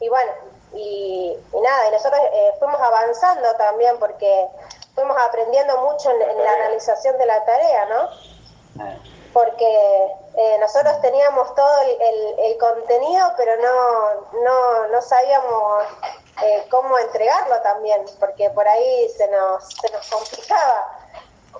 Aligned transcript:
y 0.00 0.08
bueno, 0.08 0.32
y, 0.72 1.36
nada, 1.62 1.88
y 1.88 1.92
nosotros 1.92 2.20
eh, 2.32 2.52
fuimos 2.58 2.80
avanzando 2.80 3.54
también 3.56 3.98
porque 3.98 4.46
fuimos 4.94 5.16
aprendiendo 5.18 5.78
mucho 5.78 6.10
en, 6.10 6.44
la 6.44 6.56
realización 6.56 7.16
de 7.18 7.26
la 7.26 7.44
tarea, 7.44 7.86
¿no? 7.86 8.10
Porque 9.32 10.06
eh, 10.36 10.56
nosotros 10.60 11.00
teníamos 11.00 11.54
todo 11.54 11.82
el, 11.82 12.58
contenido, 12.58 13.32
pero 13.36 13.56
no, 13.56 14.40
no, 14.42 14.88
no 14.88 15.02
sabíamos 15.02 15.84
eh, 16.42 16.66
cómo 16.70 16.98
entregarlo 16.98 17.60
también, 17.60 18.02
porque 18.18 18.48
por 18.50 18.66
ahí 18.66 19.08
se 19.10 19.28
nos, 19.28 19.64
se 19.64 19.90
nos 19.90 20.10
complicaba. 20.10 20.98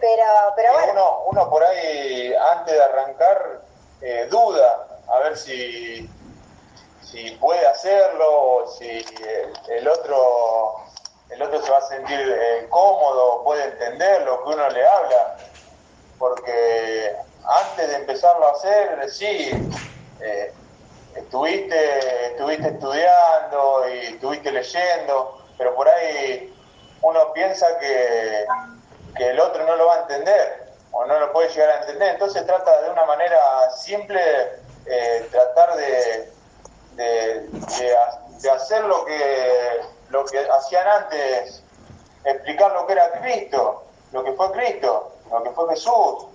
Pero, 0.00 0.24
pero 0.56 0.72
bueno. 0.74 0.93
Uno, 0.93 1.22
uno 1.27 1.50
por 1.50 1.64
ahí, 1.64 2.34
antes 2.34 2.74
de 2.74 2.82
arrancar, 2.82 3.61
duda, 4.30 4.86
a 5.08 5.18
ver 5.20 5.36
si, 5.36 6.08
si 7.11 7.30
puede 7.32 7.64
hacerlo 7.66 8.66
si 8.79 9.04
el, 9.68 9.89
otro 9.89 10.76
el 11.31 11.40
otro 11.43 11.62
se 11.62 11.71
va 11.71 11.79
a 11.79 11.82
sentir 11.82 12.18
eh, 12.18 12.67
cómodo, 12.68 13.43
puede 13.44 13.64
entender 13.64 14.22
lo 14.22 14.43
que 14.43 14.50
uno 14.50 14.68
le 14.71 14.86
habla, 14.86 15.36
porque 16.18 17.17
antes 17.45 17.89
de 17.89 17.96
empezarlo 17.96 18.46
a 18.46 18.53
hacer, 18.53 19.11
sí, 19.11 19.50
eh, 20.21 20.53
estuviste, 21.14 22.26
estuviste 22.26 22.68
estudiando 22.68 23.89
y 23.89 24.07
estuviste 24.14 24.53
leyendo, 24.53 25.45
pero 25.59 25.75
por 25.75 25.89
ahí 25.89 26.54
uno 27.03 27.32
piensa 27.32 27.67
que, 27.79 28.46
que 29.17 29.31
el 29.31 29.40
otro 29.40 29.64
no 29.64 29.76
lo 29.76 29.86
va 29.86 29.95
a 29.96 30.00
entender 30.03 30.73
o 30.93 31.04
no 31.04 31.18
lo 31.18 31.32
puede 31.32 31.48
llegar 31.50 31.70
a 31.70 31.81
entender, 31.81 32.11
entonces 32.11 32.47
trata 32.47 32.83
de 32.83 32.91
una 32.91 33.05
manera 33.05 33.70
simple, 33.70 34.20
eh, 34.86 35.28
tratar 35.31 35.77
de, 35.77 36.36
de, 36.97 37.48
de, 38.41 38.50
hacer 38.50 38.84
lo 38.84 39.05
que, 39.05 39.81
lo 40.11 40.25
que 40.25 40.39
hacían 40.39 40.87
antes, 40.87 41.62
explicar 42.25 42.73
lo 42.73 42.87
que 42.87 42.93
era 42.93 43.12
Cristo, 43.20 43.84
lo 44.12 44.25
que 44.25 44.33
fue 44.33 44.51
Cristo, 44.53 45.12
lo 45.31 45.43
que 45.43 45.51
fue 45.51 45.69
Jesús. 45.70 46.27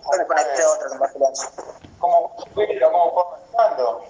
Cómo 2.00 2.36
fue, 2.54 2.80
cómo 2.80 3.12
fue 3.12 3.24
avanzando. 3.56 4.04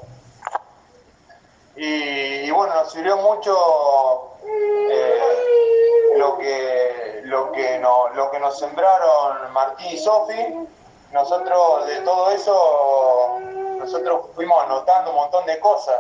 Y, 1.75 2.52
bueno, 2.52 2.73
nos 2.75 2.92
sirvió 2.92 3.18
mucho 3.18 4.36
eh, 4.44 6.14
lo 6.18 6.38
que 6.38 7.22
lo 7.23 7.52
que 7.52 7.80
no, 7.80 8.09
lo 8.09 8.30
que 8.30 8.40
nos 8.40 8.59
sembraron 8.59 9.53
Martín 9.53 9.88
y 9.88 9.97
Sofi. 9.97 10.68
Nosotros 11.12 11.88
de 11.88 12.02
todo 12.02 12.31
eso 12.31 13.40
nosotros 13.78 14.28
fuimos 14.36 14.64
anotando 14.64 15.12
un 15.12 15.18
montón 15.18 15.45
de 15.45 15.59
cosas 15.59 15.95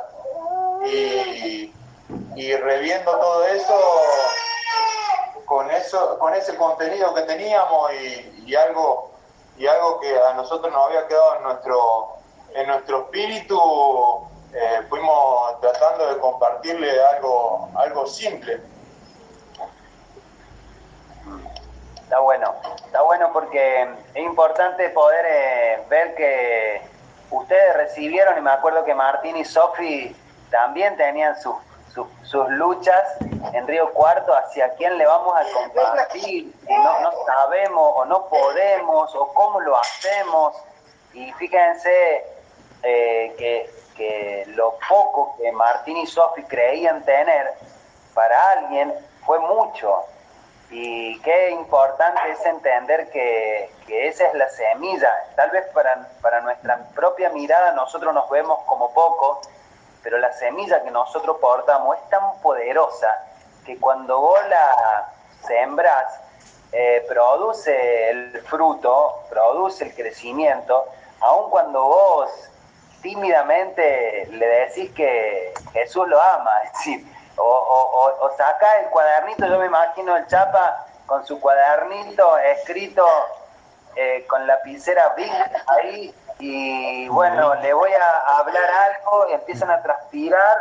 y, 0.85 1.73
y 2.35 2.55
reviendo 2.55 3.11
todo 3.11 3.45
eso 3.45 3.73
con 5.45 5.69
eso 5.69 6.17
con 6.17 6.33
ese 6.33 6.55
contenido 6.55 7.13
que 7.13 7.23
teníamos 7.23 7.91
y, 8.45 8.55
algo 8.55 9.11
y 9.57 9.67
algo 9.67 9.99
que 9.99 10.17
a 10.17 10.33
nosotros 10.33 10.71
nos 10.71 10.87
había 10.87 11.07
quedado 11.07 11.35
en 11.35 11.43
nuestro 11.43 12.07
en 12.55 12.67
nuestro 12.67 13.01
espíritu 13.01 14.27
eh, 14.53 14.81
fuimos 14.89 15.59
tratando 15.59 16.13
de 16.13 16.19
compartirle 16.19 17.05
algo 17.05 17.69
algo 17.75 18.07
simple. 18.07 18.61
Está 22.01 22.19
bueno 22.19 22.55
está 22.85 23.01
bueno 23.01 23.29
porque 23.33 23.89
es 24.13 24.23
importante 24.23 24.89
poder 24.91 25.25
eh, 25.29 25.83
ver 25.89 26.15
que 26.15 26.81
ustedes 27.29 27.75
recibieron 27.75 28.37
y 28.37 28.41
me 28.41 28.51
acuerdo 28.51 28.83
que 28.85 28.95
Martín 28.95 29.35
y 29.35 29.45
Sofi 29.45 30.15
también 30.51 30.95
tenían 30.97 31.35
sus, 31.41 31.55
sus, 32.23 32.49
luchas 32.49 33.03
en 33.53 33.67
Río 33.67 33.91
Cuarto 33.93 34.33
hacia 34.35 34.73
quién 34.75 34.97
le 34.97 35.05
vamos 35.05 35.35
a 35.35 35.43
compartir, 35.51 36.53
si 36.67 36.73
no, 36.73 37.01
no 37.01 37.11
sabemos 37.25 37.93
o 37.95 38.05
no 38.05 38.27
podemos 38.27 39.15
o 39.15 39.33
cómo 39.33 39.59
lo 39.61 39.77
hacemos. 39.77 40.55
Y 41.13 41.31
fíjense 41.33 42.25
eh, 42.83 43.35
que, 43.37 43.69
que 43.95 44.45
lo 44.55 44.77
poco 44.87 45.35
que 45.37 45.51
Martín 45.51 45.97
y 45.97 46.07
Sofi 46.07 46.43
creían 46.43 47.03
tener 47.03 47.53
para 48.13 48.51
alguien 48.51 48.93
fue 49.25 49.39
mucho. 49.39 50.05
Y 50.69 51.19
qué 51.19 51.49
importante 51.51 52.21
es 52.29 52.45
entender 52.45 53.09
que, 53.11 53.69
que, 53.85 54.07
esa 54.07 54.27
es 54.27 54.33
la 54.35 54.49
semilla. 54.49 55.13
Tal 55.35 55.49
vez 55.51 55.65
para, 55.73 56.07
para 56.21 56.39
nuestra 56.39 56.77
propia 56.95 57.29
mirada 57.31 57.73
nosotros 57.73 58.13
nos 58.13 58.29
vemos 58.29 58.59
como 58.65 58.93
poco, 58.93 59.41
pero 60.03 60.17
la 60.17 60.31
semilla 60.33 60.83
que 60.83 60.91
nosotros 60.91 61.37
portamos 61.39 61.97
es 61.97 62.09
tan 62.09 62.39
poderosa 62.41 63.07
que 63.65 63.77
cuando 63.77 64.19
vos 64.19 64.39
la 64.49 65.11
sembras, 65.45 66.19
eh, 66.71 67.05
produce 67.07 68.09
el 68.09 68.41
fruto, 68.43 69.23
produce 69.29 69.85
el 69.85 69.93
crecimiento, 69.93 70.85
aun 71.19 71.49
cuando 71.49 71.83
vos 71.83 72.29
tímidamente 73.01 74.27
le 74.31 74.45
decís 74.45 74.91
que 74.91 75.53
Jesús 75.73 76.07
lo 76.07 76.21
ama, 76.21 76.51
es 76.63 76.73
decir, 76.73 77.05
o, 77.37 78.17
o, 78.21 78.37
saca 78.37 78.79
el 78.79 78.89
cuadernito, 78.89 79.47
yo 79.47 79.59
me 79.59 79.65
imagino 79.65 80.15
el 80.15 80.27
chapa 80.27 80.85
con 81.07 81.25
su 81.25 81.39
cuadernito 81.39 82.37
escrito 82.37 83.05
eh, 83.95 84.25
con 84.27 84.45
lapicera 84.47 85.13
Big 85.15 85.31
ahí 85.67 86.13
y 86.41 87.07
bueno, 87.09 87.53
le 87.55 87.71
voy 87.71 87.91
a 87.91 88.37
hablar 88.39 88.69
algo 88.69 89.29
y 89.29 89.33
empiezan 89.33 89.69
a 89.69 89.81
transpirar 89.83 90.57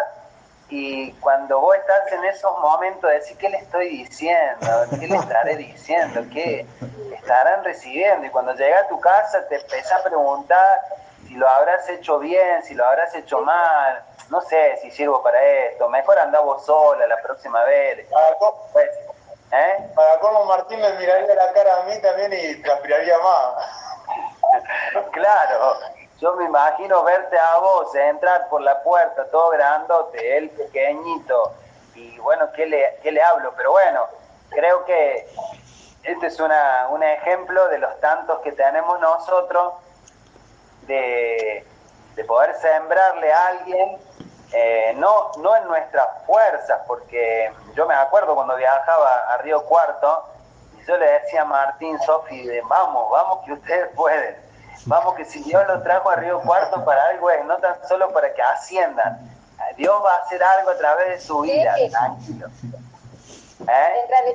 y 0.69 1.11
cuando 1.15 1.59
vos 1.59 1.75
estás 1.75 2.13
en 2.13 2.25
esos 2.27 2.59
momentos 2.61 3.11
decís, 3.11 3.37
¿qué 3.39 3.49
le 3.49 3.57
estoy 3.57 3.89
diciendo? 3.89 4.69
¿Qué 5.01 5.09
le 5.09 5.17
estaré 5.17 5.57
diciendo? 5.57 6.21
¿Qué 6.31 6.67
estarán 7.15 7.65
recibiendo? 7.65 8.27
Y 8.27 8.31
cuando 8.31 8.55
llega 8.55 8.81
a 8.81 8.89
tu 8.89 9.01
casa 9.01 9.47
te 9.49 9.57
empieza 9.57 9.97
a 9.97 10.03
preguntar 10.03 10.83
si 11.27 11.35
lo 11.35 11.49
habrás 11.49 11.89
hecho 11.89 12.19
bien, 12.19 12.63
si 12.63 12.75
lo 12.75 12.85
habrás 12.85 13.15
hecho 13.15 13.41
mal, 13.41 14.05
no 14.29 14.43
sé 14.43 14.79
si 14.83 14.91
sirvo 14.91 15.23
para 15.23 15.43
esto, 15.43 15.89
mejor 15.89 16.19
anda 16.19 16.41
vos 16.41 16.65
sola 16.67 17.07
la 17.07 17.17
próxima 17.23 17.65
vez. 17.65 18.07
Pues, 18.73 18.91
¿eh? 19.51 19.91
Para 19.95 20.19
cómo 20.21 20.45
Martín 20.45 20.79
me 20.79 20.93
miraría 20.93 21.35
la 21.35 21.53
cara 21.55 21.79
a 21.79 21.83
mí 21.85 22.01
también 22.03 22.33
y 22.35 22.63
transpiraría 22.63 23.19
más. 23.19 23.90
claro, 25.13 25.75
yo 26.19 26.35
me 26.35 26.45
imagino 26.45 27.03
verte 27.03 27.39
a 27.39 27.59
vos 27.59 27.95
entrar 27.95 28.49
por 28.49 28.61
la 28.61 28.83
puerta 28.83 29.25
todo 29.31 29.51
grandote, 29.51 30.37
él 30.37 30.51
pequeñito, 30.51 31.55
y 31.95 32.19
bueno, 32.19 32.51
¿qué 32.53 32.67
le, 32.67 32.99
qué 33.03 33.13
le 33.13 33.23
hablo? 33.23 33.53
Pero 33.57 33.73
bueno, 33.73 34.07
creo 34.51 34.85
que 34.85 35.29
este 36.03 36.27
es 36.27 36.41
una, 36.41 36.89
un 36.91 37.03
ejemplo 37.03 37.69
de 37.69 37.79
los 37.79 37.99
tantos 38.01 38.41
que 38.41 38.53
tenemos 38.53 39.01
nosotros 39.01 39.75
de, 40.83 41.67
de 42.17 42.25
poder 42.25 42.55
sembrarle 42.57 43.33
a 43.33 43.47
alguien, 43.49 43.99
eh, 44.53 44.95
no, 44.97 45.31
no 45.39 45.57
en 45.57 45.69
nuestras 45.69 46.09
fuerzas, 46.27 46.81
porque 46.87 47.53
yo 47.75 47.87
me 47.87 47.95
acuerdo 47.95 48.35
cuando 48.35 48.57
viajaba 48.57 49.33
a 49.33 49.39
Río 49.39 49.65
Cuarto, 49.65 50.30
yo 50.91 50.97
le 50.97 51.21
decía 51.21 51.43
a 51.43 51.45
Martín, 51.45 51.97
Sofi, 52.01 52.51
vamos, 52.69 53.11
vamos 53.13 53.45
que 53.45 53.53
ustedes 53.53 53.89
pueden. 53.95 54.37
Vamos 54.87 55.15
que 55.15 55.25
si 55.25 55.41
Dios 55.45 55.63
los 55.69 55.85
trajo 55.85 56.11
a 56.11 56.17
Río 56.17 56.41
Cuarto 56.41 56.85
para 56.85 57.05
algo 57.11 57.31
es, 57.31 57.45
no 57.45 57.59
tan 57.59 57.77
solo 57.87 58.13
para 58.13 58.35
que 58.35 58.43
asciendan. 58.43 59.21
Dios 59.77 60.03
va 60.05 60.15
a 60.15 60.19
hacer 60.25 60.43
algo 60.43 60.71
a 60.71 60.77
través 60.77 61.09
de 61.09 61.21
su 61.21 61.41
vida, 61.43 61.77
tranquilo. 61.91 62.49
¿Eh? 63.69 64.35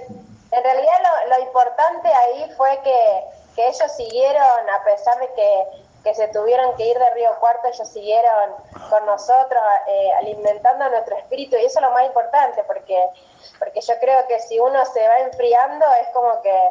En, 0.52 0.64
realidad 0.64 0.94
lo, 1.28 1.40
importante 1.44 2.08
ahí 2.08 2.50
fue 2.56 2.80
que, 2.84 3.24
que 3.56 3.68
ellos 3.68 3.92
siguieron, 3.98 4.70
a 4.70 4.84
pesar 4.86 5.20
de 5.20 5.34
que 5.34 5.85
que 6.06 6.14
se 6.14 6.28
tuvieron 6.28 6.76
que 6.76 6.86
ir 6.86 7.00
de 7.00 7.10
Río 7.16 7.32
Cuarto, 7.40 7.68
ellos 7.68 7.88
siguieron 7.90 8.54
con 8.92 9.08
nosotros 9.08 9.62
eh, 9.88 10.12
alimentando 10.20 10.88
nuestro 10.92 11.18
espíritu 11.18 11.56
y 11.58 11.66
eso 11.66 11.80
es 11.80 11.82
lo 11.82 11.90
más 11.90 12.06
importante 12.06 12.64
porque, 12.68 13.10
porque 13.58 13.82
yo 13.82 13.96
creo 14.00 14.28
que 14.28 14.40
si 14.40 14.60
uno 14.60 14.86
se 14.86 15.06
va 15.08 15.20
enfriando 15.22 15.84
es 16.00 16.08
como 16.14 16.40
que... 16.44 16.70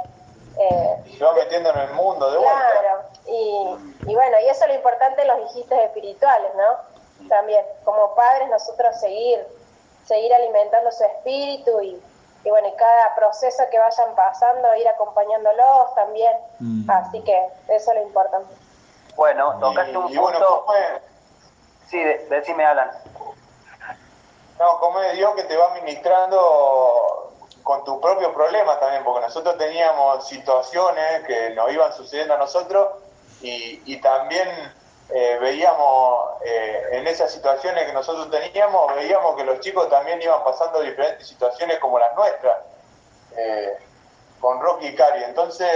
Eh, 0.56 1.17
se 1.19 1.25
va 1.25 1.35
metiendo 1.35 1.70
en 1.70 1.79
el 1.81 1.91
mundo 1.94 2.31
de 2.31 2.38
vuelta. 2.38 2.70
Claro, 2.81 3.03
y, 3.26 4.11
y 4.12 4.14
bueno, 4.14 4.38
y 4.38 4.49
eso 4.49 4.62
es 4.67 4.69
lo 4.69 4.75
importante 4.76 5.23
de 5.23 5.26
los 5.26 5.50
hijitos 5.50 5.81
espirituales, 5.81 6.53
¿no? 6.55 7.29
También, 7.29 7.67
como 7.85 8.14
padres 8.14 8.49
nosotros 8.49 9.00
seguir, 9.00 9.44
seguir 10.06 10.32
alimentando 10.32 10.93
su 10.93 11.03
espíritu 11.03 11.81
y, 11.81 12.00
y 12.44 12.50
bueno, 12.50 12.69
y 12.69 12.73
cada 12.75 13.17
proceso 13.17 13.64
que 13.69 13.81
vayan 13.81 14.14
pasando, 14.14 14.76
ir 14.76 14.87
acompañándolos 14.87 15.93
también. 15.97 16.37
Mm. 16.61 16.88
Así 16.88 17.20
que 17.23 17.37
eso 17.67 17.91
es 17.91 17.97
lo 17.97 18.03
importante. 18.03 18.55
Bueno, 19.16 19.58
tocaste 19.61 19.96
un 19.96 20.14
punto. 20.14 20.66
Sí, 21.88 22.02
decime, 22.28 22.64
Alan. 22.64 22.90
No, 24.58 24.78
como 24.78 25.00
es 25.00 25.16
Dios 25.16 25.34
que 25.34 25.44
te 25.44 25.56
va 25.56 25.75
ministrando 25.75 27.32
con 27.62 27.84
tus 27.84 27.99
propios 28.00 28.32
problemas 28.32 28.78
también, 28.78 29.02
porque 29.05 29.20
nosotros 29.20 29.56
teníamos 29.58 30.28
situaciones 30.28 31.25
que 31.26 31.50
nos 31.50 31.72
iban 31.72 31.93
sucediendo 31.93 32.34
a 32.34 32.38
nosotros 32.38 32.88
y, 33.40 33.82
y 33.87 34.00
también 34.00 34.49
eh, 35.11 35.38
veíamos 35.40 36.43
eh, 36.44 36.82
en 36.93 37.06
esas 37.06 37.32
situaciones 37.32 37.84
que 37.84 37.93
nosotros 37.93 38.31
teníamos, 38.31 38.94
veíamos 38.94 39.37
que 39.37 39.44
los 39.44 39.61
chicos 39.61 39.88
también 39.90 40.20
iban 40.22 40.43
pasando 40.44 40.81
diferentes 40.81 41.28
situaciones 41.28 41.78
como 41.78 41.99
las 41.99 42.14
nuestras, 42.14 42.56
eh, 43.37 43.78
con 44.40 44.61
Rocky 44.61 44.88
y 44.88 44.94
Cari. 44.94 45.25
Entonces, 45.25 45.69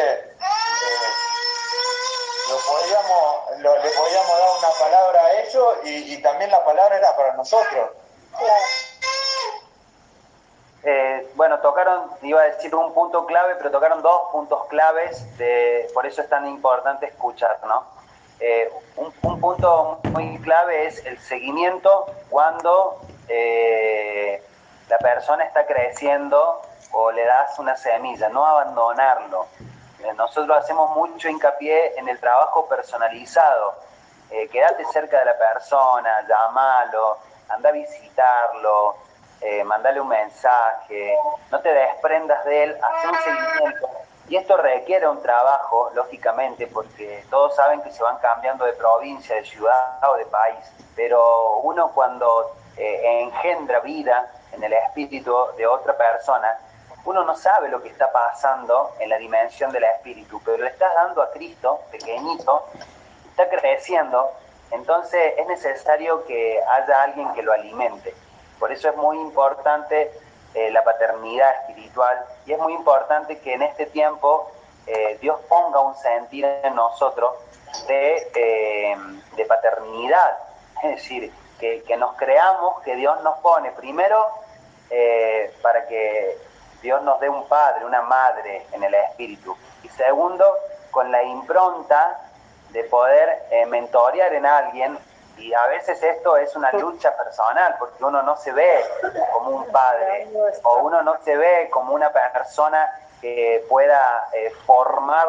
eh, 2.48 2.60
podíamos, 2.66 3.82
le 3.82 3.90
podíamos 3.90 4.38
dar 4.38 4.50
una 4.58 4.78
palabra 4.78 5.20
a 5.20 5.40
ellos 5.40 5.68
y, 5.84 6.22
también 6.22 6.50
la 6.50 6.64
palabra 6.64 6.96
era 6.96 7.16
para 7.16 7.34
nosotros. 7.34 7.90
bueno, 11.34 11.58
tocaron, 11.60 12.10
iba 12.22 12.40
a 12.40 12.44
decir 12.44 12.74
un 12.74 12.92
punto 12.94 13.26
clave, 13.26 13.54
pero 13.56 13.70
tocaron 13.70 14.02
dos 14.02 14.30
puntos 14.32 14.66
claves, 14.68 15.36
de, 15.38 15.88
por 15.94 16.06
eso 16.06 16.22
es 16.22 16.28
tan 16.28 16.46
importante 16.48 17.06
escuchar, 17.06 17.58
¿no? 17.66 17.98
Eh, 18.40 18.70
un, 18.96 19.40
punto 19.40 19.98
muy 20.12 20.38
clave 20.38 20.86
es 20.86 21.04
el 21.04 21.18
seguimiento 21.18 22.06
cuando 22.30 23.00
eh, 23.28 24.42
la 24.88 24.98
persona 24.98 25.44
está 25.44 25.66
creciendo 25.66 26.62
o 26.92 27.10
le 27.10 27.24
das 27.24 27.58
una 27.58 27.76
semilla, 27.76 28.28
no 28.28 28.46
abandonarlo. 28.46 29.46
Eh, 30.00 30.12
nosotros 30.14 30.56
hacemos 30.56 30.96
mucho 30.96 31.28
hincapié 31.28 31.98
en 31.98 32.08
el 32.08 32.18
trabajo 32.18 32.68
personalizado. 32.68 33.74
quédate 34.28 34.84
cerca 34.92 35.20
de 35.20 35.24
la 35.24 35.38
persona, 35.38 36.26
llámalo, 36.28 37.16
anda 37.48 37.70
a 37.70 37.72
visitarlo, 37.72 38.96
mandale 39.64 40.00
un 40.00 40.08
mensaje, 40.08 41.16
no 41.50 41.60
te 41.60 41.72
desprendas 41.72 42.44
de 42.44 42.64
él, 42.64 42.78
haz 42.82 43.04
un 43.06 43.18
seguimiento 43.24 43.88
y 44.28 44.36
esto 44.36 44.58
requiere 44.58 45.08
un 45.08 45.22
trabajo, 45.22 45.90
lógicamente, 45.94 46.66
porque 46.66 47.24
todos 47.30 47.56
saben 47.56 47.80
que 47.80 47.90
se 47.90 48.02
van 48.02 48.18
cambiando 48.18 48.66
de 48.66 48.74
provincia, 48.74 49.36
de 49.36 49.44
ciudad 49.44 49.98
o 50.10 50.16
de 50.16 50.26
país, 50.26 50.58
pero 50.94 51.58
uno 51.60 51.90
cuando 51.94 52.54
eh, 52.76 53.22
engendra 53.22 53.80
vida 53.80 54.30
en 54.52 54.62
el 54.62 54.72
espíritu 54.74 55.34
de 55.56 55.66
otra 55.66 55.96
persona, 55.96 56.58
uno 57.08 57.24
no 57.24 57.34
sabe 57.36 57.70
lo 57.70 57.82
que 57.82 57.88
está 57.88 58.12
pasando 58.12 58.92
en 58.98 59.08
la 59.08 59.16
dimensión 59.16 59.72
del 59.72 59.84
espíritu, 59.84 60.42
pero 60.44 60.62
le 60.62 60.68
estás 60.68 60.94
dando 60.94 61.22
a 61.22 61.30
Cristo, 61.30 61.80
pequeñito, 61.90 62.66
está 63.30 63.48
creciendo, 63.48 64.30
entonces 64.70 65.32
es 65.38 65.46
necesario 65.46 66.26
que 66.26 66.60
haya 66.70 67.02
alguien 67.04 67.32
que 67.32 67.42
lo 67.42 67.54
alimente. 67.54 68.14
Por 68.58 68.70
eso 68.72 68.90
es 68.90 68.96
muy 68.96 69.16
importante 69.16 70.12
eh, 70.52 70.70
la 70.70 70.84
paternidad 70.84 71.50
espiritual 71.62 72.26
y 72.44 72.52
es 72.52 72.58
muy 72.58 72.74
importante 72.74 73.38
que 73.38 73.54
en 73.54 73.62
este 73.62 73.86
tiempo 73.86 74.50
eh, 74.86 75.16
Dios 75.22 75.40
ponga 75.48 75.80
un 75.80 75.96
sentir 75.96 76.44
en 76.44 76.74
nosotros 76.74 77.32
de, 77.86 78.30
eh, 78.34 78.96
de 79.34 79.44
paternidad, 79.46 80.36
es 80.82 80.96
decir, 80.96 81.32
que, 81.58 81.82
que, 81.84 81.96
nos 81.96 82.16
creamos 82.16 82.82
que 82.82 82.96
Dios 82.96 83.22
nos 83.22 83.38
pone 83.38 83.72
primero 83.72 84.28
para 85.62 85.86
que 85.86 86.47
Dios 86.82 87.02
nos 87.02 87.20
dé 87.20 87.28
un 87.28 87.46
padre, 87.48 87.84
una 87.84 88.02
madre 88.02 88.66
en 88.72 88.82
el 88.82 88.94
espíritu. 88.94 89.56
Y 89.82 89.88
segundo 89.88 90.56
con 90.90 91.10
la 91.10 91.22
impronta 91.22 92.20
de 92.70 92.84
poder 92.84 93.46
mentorear 93.68 94.32
en 94.34 94.46
alguien. 94.46 94.98
Y 95.36 95.54
a 95.54 95.66
veces 95.68 96.02
esto 96.02 96.36
es 96.36 96.54
una 96.56 96.72
lucha 96.72 97.16
personal, 97.16 97.76
porque 97.78 98.04
uno 98.04 98.22
no 98.22 98.36
se 98.36 98.52
ve 98.52 98.84
como 99.32 99.50
un 99.50 99.66
padre, 99.70 100.28
o 100.64 100.78
uno 100.78 101.02
no 101.02 101.16
se 101.24 101.36
ve 101.36 101.68
como 101.70 101.94
una 101.94 102.10
persona 102.10 102.88
que 103.20 103.64
pueda 103.68 104.28
eh, 104.32 104.50
formar 104.66 105.28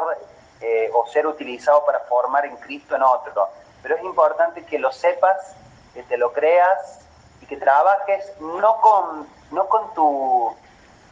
eh, 0.61 0.89
o 0.93 1.07
ser 1.07 1.25
utilizado 1.25 1.85
para 1.85 1.99
formar 2.01 2.45
en 2.45 2.57
Cristo 2.57 2.95
en 2.95 3.03
otro. 3.03 3.49
Pero 3.81 3.95
es 3.95 4.03
importante 4.03 4.65
que 4.65 4.77
lo 4.77 4.91
sepas, 4.91 5.55
que 5.93 6.03
te 6.03 6.17
lo 6.17 6.33
creas 6.33 6.99
y 7.41 7.45
que 7.45 7.57
trabajes 7.57 8.33
no 8.39 8.77
con, 8.81 9.27
no 9.51 9.67
con 9.67 9.93
tu 9.93 10.55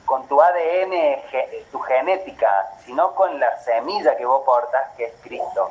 con 0.08 0.26
tu 0.28 0.42
ADN, 0.42 1.22
tu 1.70 1.80
genética, 1.80 2.72
sino 2.86 3.14
con 3.14 3.40
la 3.40 3.60
semilla 3.60 4.16
que 4.16 4.26
vos 4.26 4.44
portas, 4.46 4.88
que 4.96 5.06
es 5.06 5.14
Cristo. 5.22 5.70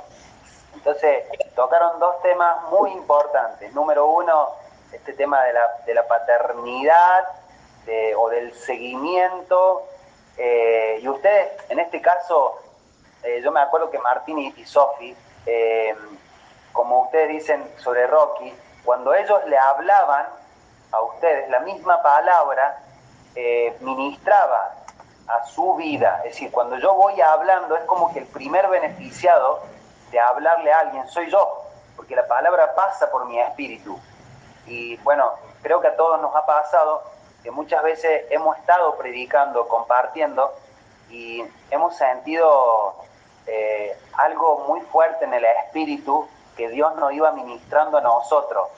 Entonces, 0.74 1.24
tocaron 1.54 1.98
dos 1.98 2.20
temas 2.20 2.62
muy 2.70 2.92
importantes. 2.92 3.72
Número 3.72 4.06
uno, 4.06 4.50
este 4.92 5.14
tema 5.14 5.42
de 5.42 5.54
la, 5.54 5.76
de 5.86 5.94
la 5.94 6.06
paternidad 6.06 7.24
o 8.18 8.28
del 8.28 8.52
seguimiento. 8.54 9.84
Eh, 10.36 10.98
y 11.00 11.08
ustedes, 11.08 11.52
en 11.70 11.78
este 11.78 12.02
caso, 12.02 12.60
eh, 13.22 13.40
yo 13.42 13.50
me 13.50 13.60
acuerdo 13.60 13.90
que 13.90 13.98
Martín 13.98 14.38
y, 14.38 14.64
Sofi, 14.66 15.16
eh, 15.46 15.96
como 16.72 17.04
ustedes 17.04 17.28
dicen 17.30 17.64
sobre 17.78 18.06
Rocky, 18.06 18.52
cuando 18.84 19.14
ellos 19.14 19.40
le 19.46 19.56
hablaban 19.56 20.26
a 20.92 21.00
ustedes, 21.00 21.48
la 21.48 21.60
misma 21.60 22.02
palabra 22.02 22.78
ministraba 23.80 24.72
a 25.28 25.44
su 25.46 25.74
vida. 25.74 26.22
Es 26.24 26.34
decir, 26.34 26.50
cuando 26.50 26.78
yo 26.78 26.94
voy 26.94 27.20
hablando, 27.20 27.76
es 27.76 27.84
como 27.84 28.12
que 28.12 28.20
el 28.20 28.26
primer 28.26 28.68
beneficiado 28.68 29.60
de 30.10 30.20
hablarle 30.20 30.72
a 30.72 30.80
alguien 30.80 31.08
soy 31.08 31.30
yo, 31.30 31.62
porque 31.96 32.14
la 32.14 32.26
palabra 32.26 32.74
pasa 32.74 33.10
por 33.10 33.26
mi 33.26 33.38
espíritu. 33.40 33.98
Y 34.66 34.96
bueno, 34.98 35.30
creo 35.62 35.80
que 35.80 35.88
a 35.88 35.96
todos 35.96 36.20
nos 36.20 36.34
ha 36.34 36.46
pasado 36.46 37.02
que 37.42 37.50
muchas 37.50 37.82
veces 37.82 38.24
hemos 38.30 38.56
estado 38.58 38.96
predicando, 38.96 39.68
compartiendo 39.68 40.52
y 41.10 41.44
hemos 41.70 41.96
sentido 41.96 42.96
eh, 43.46 43.96
algo 44.14 44.64
muy 44.68 44.80
fuerte 44.80 45.24
en 45.24 45.34
el 45.34 45.44
espíritu 45.44 46.28
que 46.56 46.68
Dios 46.68 46.96
nos 46.96 47.12
iba 47.12 47.30
ministrando 47.32 47.98
a 47.98 48.00
nosotros. 48.00 48.68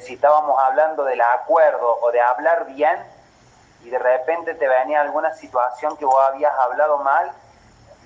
si 0.00 0.14
estábamos 0.14 0.58
hablando 0.60 1.04
del 1.04 1.20
acuerdo 1.20 1.98
o 2.02 2.10
de 2.10 2.20
hablar 2.20 2.66
bien 2.66 2.98
y 3.88 3.90
de 3.90 3.98
repente 3.98 4.54
te 4.54 4.68
venía 4.68 5.00
alguna 5.00 5.32
situación 5.34 5.96
que 5.96 6.04
vos 6.04 6.20
habías 6.20 6.52
hablado 6.58 6.98
mal 6.98 7.32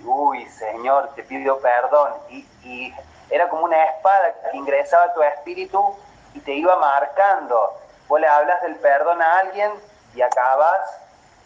uy, 0.05 0.47
Señor, 0.47 1.11
te 1.15 1.23
pido 1.23 1.59
perdón. 1.59 2.13
Y, 2.31 2.95
era 3.31 3.49
como 3.49 3.65
una 3.65 3.83
espada 3.85 4.35
que 4.51 4.57
ingresaba 4.59 5.05
a 5.05 5.15
tu 5.15 5.23
espíritu 5.23 5.97
y 6.35 6.41
te 6.41 6.53
iba 6.53 6.77
marcando. 6.77 7.79
Vos 8.07 8.21
le 8.21 8.27
hablas 8.27 8.61
del 8.61 8.77
perdón 8.77 9.23
a 9.23 9.39
alguien 9.39 9.73
y 10.15 10.21
acabas 10.21 10.83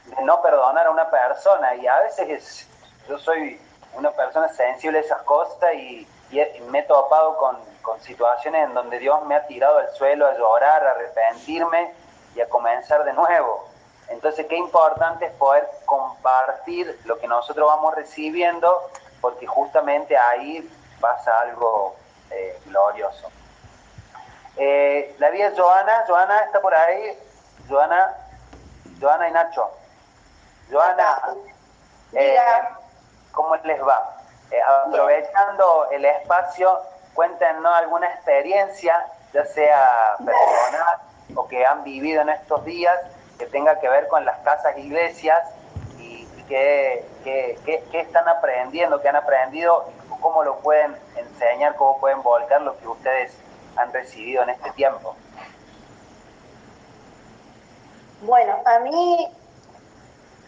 de 0.04 0.20
no 0.22 0.42
perdonar 0.42 0.86
a 0.86 0.90
una 0.90 1.08
persona. 1.08 1.76
Y 1.76 1.86
a 1.86 2.00
veces 2.00 2.66
yo 3.08 3.18
soy 3.18 3.60
una 3.94 4.10
persona 4.10 4.48
sensible 4.48 4.98
a 4.98 5.02
esas 5.02 5.22
cosas 5.22 5.74
y, 5.74 6.08
me 6.68 6.80
he 6.80 6.82
topado 6.82 7.38
con, 7.38 7.56
con 7.82 8.00
situaciones 8.00 8.64
en 8.64 8.74
donde 8.74 8.98
Dios 8.98 9.24
me 9.26 9.36
ha 9.36 9.46
tirado 9.46 9.78
al 9.78 9.88
suelo 9.90 10.26
a 10.26 10.36
llorar, 10.36 10.84
a 10.84 10.90
arrepentirme 10.90 11.94
y 12.34 12.40
a 12.40 12.48
comenzar 12.48 13.04
de 13.04 13.12
nuevo. 13.12 13.64
Entonces, 14.08 14.46
qué 14.46 14.56
importante 14.56 15.26
es 15.26 15.32
poder 15.32 15.68
compartir 15.84 17.00
lo 17.04 17.18
que 17.18 17.26
nosotros 17.26 17.66
vamos 17.66 17.94
recibiendo, 17.94 18.90
porque 19.20 19.46
justamente 19.46 20.16
ahí 20.16 20.68
pasa 21.00 21.40
algo 21.40 21.96
eh, 22.30 22.58
glorioso. 22.66 23.30
Eh, 24.56 25.14
la 25.18 25.30
vida 25.30 25.48
es 25.48 25.58
Joana, 25.58 26.04
Joana 26.06 26.38
está 26.40 26.60
por 26.60 26.74
ahí, 26.74 27.18
Joana, 27.68 28.14
Joana 29.00 29.28
y 29.28 29.32
Nacho. 29.32 29.70
Joana, 30.70 31.34
eh, 32.12 32.38
¿cómo 33.32 33.56
les 33.56 33.82
va? 33.82 34.12
aprovechando 34.86 35.88
el 35.90 36.04
espacio, 36.04 36.80
cuéntenos 37.14 37.74
alguna 37.74 38.06
experiencia, 38.06 39.04
ya 39.32 39.44
sea 39.44 40.16
personal 40.24 40.98
o 41.34 41.48
que 41.48 41.66
han 41.66 41.82
vivido 41.82 42.22
en 42.22 42.28
estos 42.28 42.64
días, 42.64 42.96
que 43.38 43.46
tenga 43.46 43.78
que 43.80 43.88
ver 43.88 44.08
con 44.08 44.24
las 44.24 44.38
casas 44.38 44.76
iglesias 44.78 45.42
y, 45.98 46.26
qué, 46.48 47.04
están 47.92 48.28
aprendiendo, 48.28 49.00
qué 49.00 49.08
han 49.08 49.16
aprendido, 49.16 49.86
cómo 50.20 50.42
lo 50.42 50.58
pueden 50.60 50.96
enseñar, 51.16 51.74
cómo 51.76 51.98
pueden 52.00 52.22
volcar 52.22 52.62
lo 52.62 52.78
que 52.78 52.88
ustedes 52.88 53.32
han 53.76 53.92
recibido 53.92 54.42
en 54.42 54.50
este 54.50 54.70
tiempo. 54.72 55.14
Bueno, 58.22 58.56
a 58.64 58.78
mí 58.78 59.30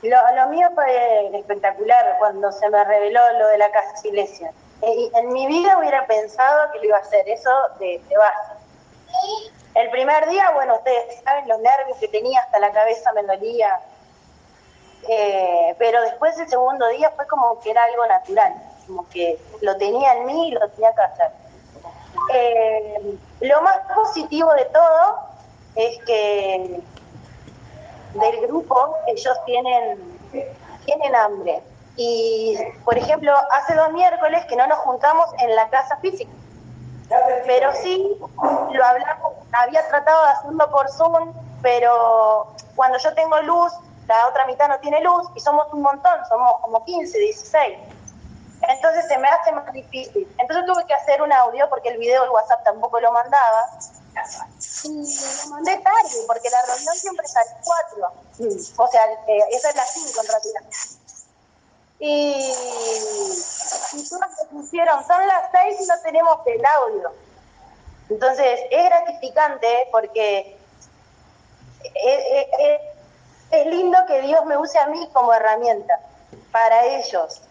lo, 0.02 0.48
mío 0.48 0.68
fue 0.74 1.36
espectacular 1.36 2.16
cuando 2.18 2.52
se 2.52 2.68
me 2.70 2.82
reveló 2.84 3.20
lo 3.38 3.48
de 3.48 3.58
la 3.58 3.70
casa 3.70 3.92
iglesia. 4.04 4.52
Eh, 4.80 5.10
en 5.14 5.32
mi 5.32 5.46
vida 5.48 5.76
hubiera 5.78 6.06
pensado 6.06 6.70
que 6.72 6.78
lo 6.78 6.84
iba 6.84 6.96
a 6.96 7.00
hacer, 7.00 7.28
eso 7.28 7.50
de, 7.80 8.00
de 8.08 8.16
base. 8.16 8.52
El 9.74 9.90
primer 9.90 10.28
día, 10.28 10.50
bueno, 10.54 10.76
ustedes 10.76 11.20
saben 11.22 11.46
los 11.48 11.58
nervios 11.60 11.98
que 11.98 12.08
tenía, 12.08 12.40
hasta 12.40 12.58
la 12.58 12.72
cabeza 12.72 13.12
me 13.12 13.22
dolía. 13.22 13.78
Eh, 15.08 15.74
pero 15.78 16.02
después 16.02 16.38
el 16.38 16.48
segundo 16.48 16.86
día 16.88 17.10
fue 17.10 17.26
como 17.26 17.60
que 17.60 17.70
era 17.70 17.84
algo 17.84 18.06
natural, 18.06 18.54
como 18.86 19.08
que 19.08 19.38
lo 19.60 19.76
tenía 19.76 20.14
en 20.14 20.26
mí 20.26 20.48
y 20.48 20.50
lo 20.52 20.68
tenía 20.70 20.92
que 20.94 21.02
hacer. 21.02 21.30
Eh, 22.34 23.18
lo 23.40 23.62
más 23.62 23.78
positivo 23.94 24.52
de 24.54 24.64
todo 24.66 25.20
es 25.76 25.98
que 26.04 26.80
del 28.14 28.40
grupo 28.46 28.96
ellos 29.06 29.36
tienen, 29.46 30.18
tienen 30.84 31.14
hambre. 31.14 31.62
Y, 31.96 32.56
por 32.84 32.96
ejemplo, 32.96 33.32
hace 33.52 33.74
dos 33.74 33.92
miércoles 33.92 34.44
que 34.46 34.56
no 34.56 34.66
nos 34.66 34.78
juntamos 34.78 35.26
en 35.38 35.54
la 35.54 35.68
casa 35.68 35.96
física 35.98 36.30
Pero 37.46 37.72
sí, 37.82 38.18
lo 38.72 38.84
hablamos, 38.84 39.32
había 39.52 39.86
tratado 39.88 40.24
de 40.24 40.30
hacerlo 40.32 40.70
por 40.70 40.90
Zoom, 40.90 41.32
pero 41.62 42.48
cuando 42.76 42.98
yo 42.98 43.14
tengo 43.14 43.40
luz, 43.42 43.72
la 44.06 44.28
otra 44.28 44.46
mitad 44.46 44.68
no 44.68 44.78
tiene 44.80 45.00
luz 45.00 45.28
y 45.34 45.40
somos 45.40 45.72
un 45.72 45.82
montón, 45.82 46.14
somos 46.28 46.60
como 46.60 46.84
15, 46.84 47.18
16. 47.18 47.78
Entonces 48.62 49.06
se 49.06 49.18
me 49.18 49.28
hace 49.28 49.52
más 49.52 49.72
difícil. 49.72 50.26
Entonces 50.38 50.66
tuve 50.66 50.84
que 50.86 50.94
hacer 50.94 51.22
un 51.22 51.32
audio 51.32 51.68
porque 51.70 51.90
el 51.90 51.98
video 51.98 52.22
del 52.22 52.30
WhatsApp 52.30 52.64
tampoco 52.64 53.00
lo 53.00 53.12
mandaba. 53.12 53.70
Y 54.84 54.88
lo 54.88 55.50
mandé 55.50 55.76
tarde 55.78 56.24
porque 56.26 56.50
la 56.50 56.62
reunión 56.62 56.94
siempre 56.96 57.24
es 57.24 57.36
a 57.36 57.40
las 57.40 57.54
4. 57.64 58.12
O 58.76 58.88
sea, 58.88 59.04
eh, 59.28 59.44
esa 59.52 59.70
es 59.70 59.76
la 59.76 59.84
5 59.84 60.20
en 60.20 60.26
realidad. 60.26 60.97
Y, 62.00 62.52
y 63.92 64.08
todas 64.08 64.36
se 64.36 64.46
pusieron, 64.46 65.04
son 65.06 65.26
las 65.26 65.50
6 65.50 65.80
y 65.80 65.86
no 65.86 65.94
tenemos 66.02 66.38
el 66.46 66.64
audio. 66.64 67.12
Entonces 68.08 68.60
es 68.70 68.84
gratificante 68.84 69.88
porque 69.90 70.56
es, 71.94 72.80
es 73.50 73.66
lindo 73.66 73.98
que 74.06 74.22
Dios 74.22 74.44
me 74.46 74.56
use 74.56 74.78
a 74.78 74.86
mí 74.86 75.08
como 75.12 75.32
herramienta 75.32 76.00
para 76.52 76.84
ellos 76.84 77.42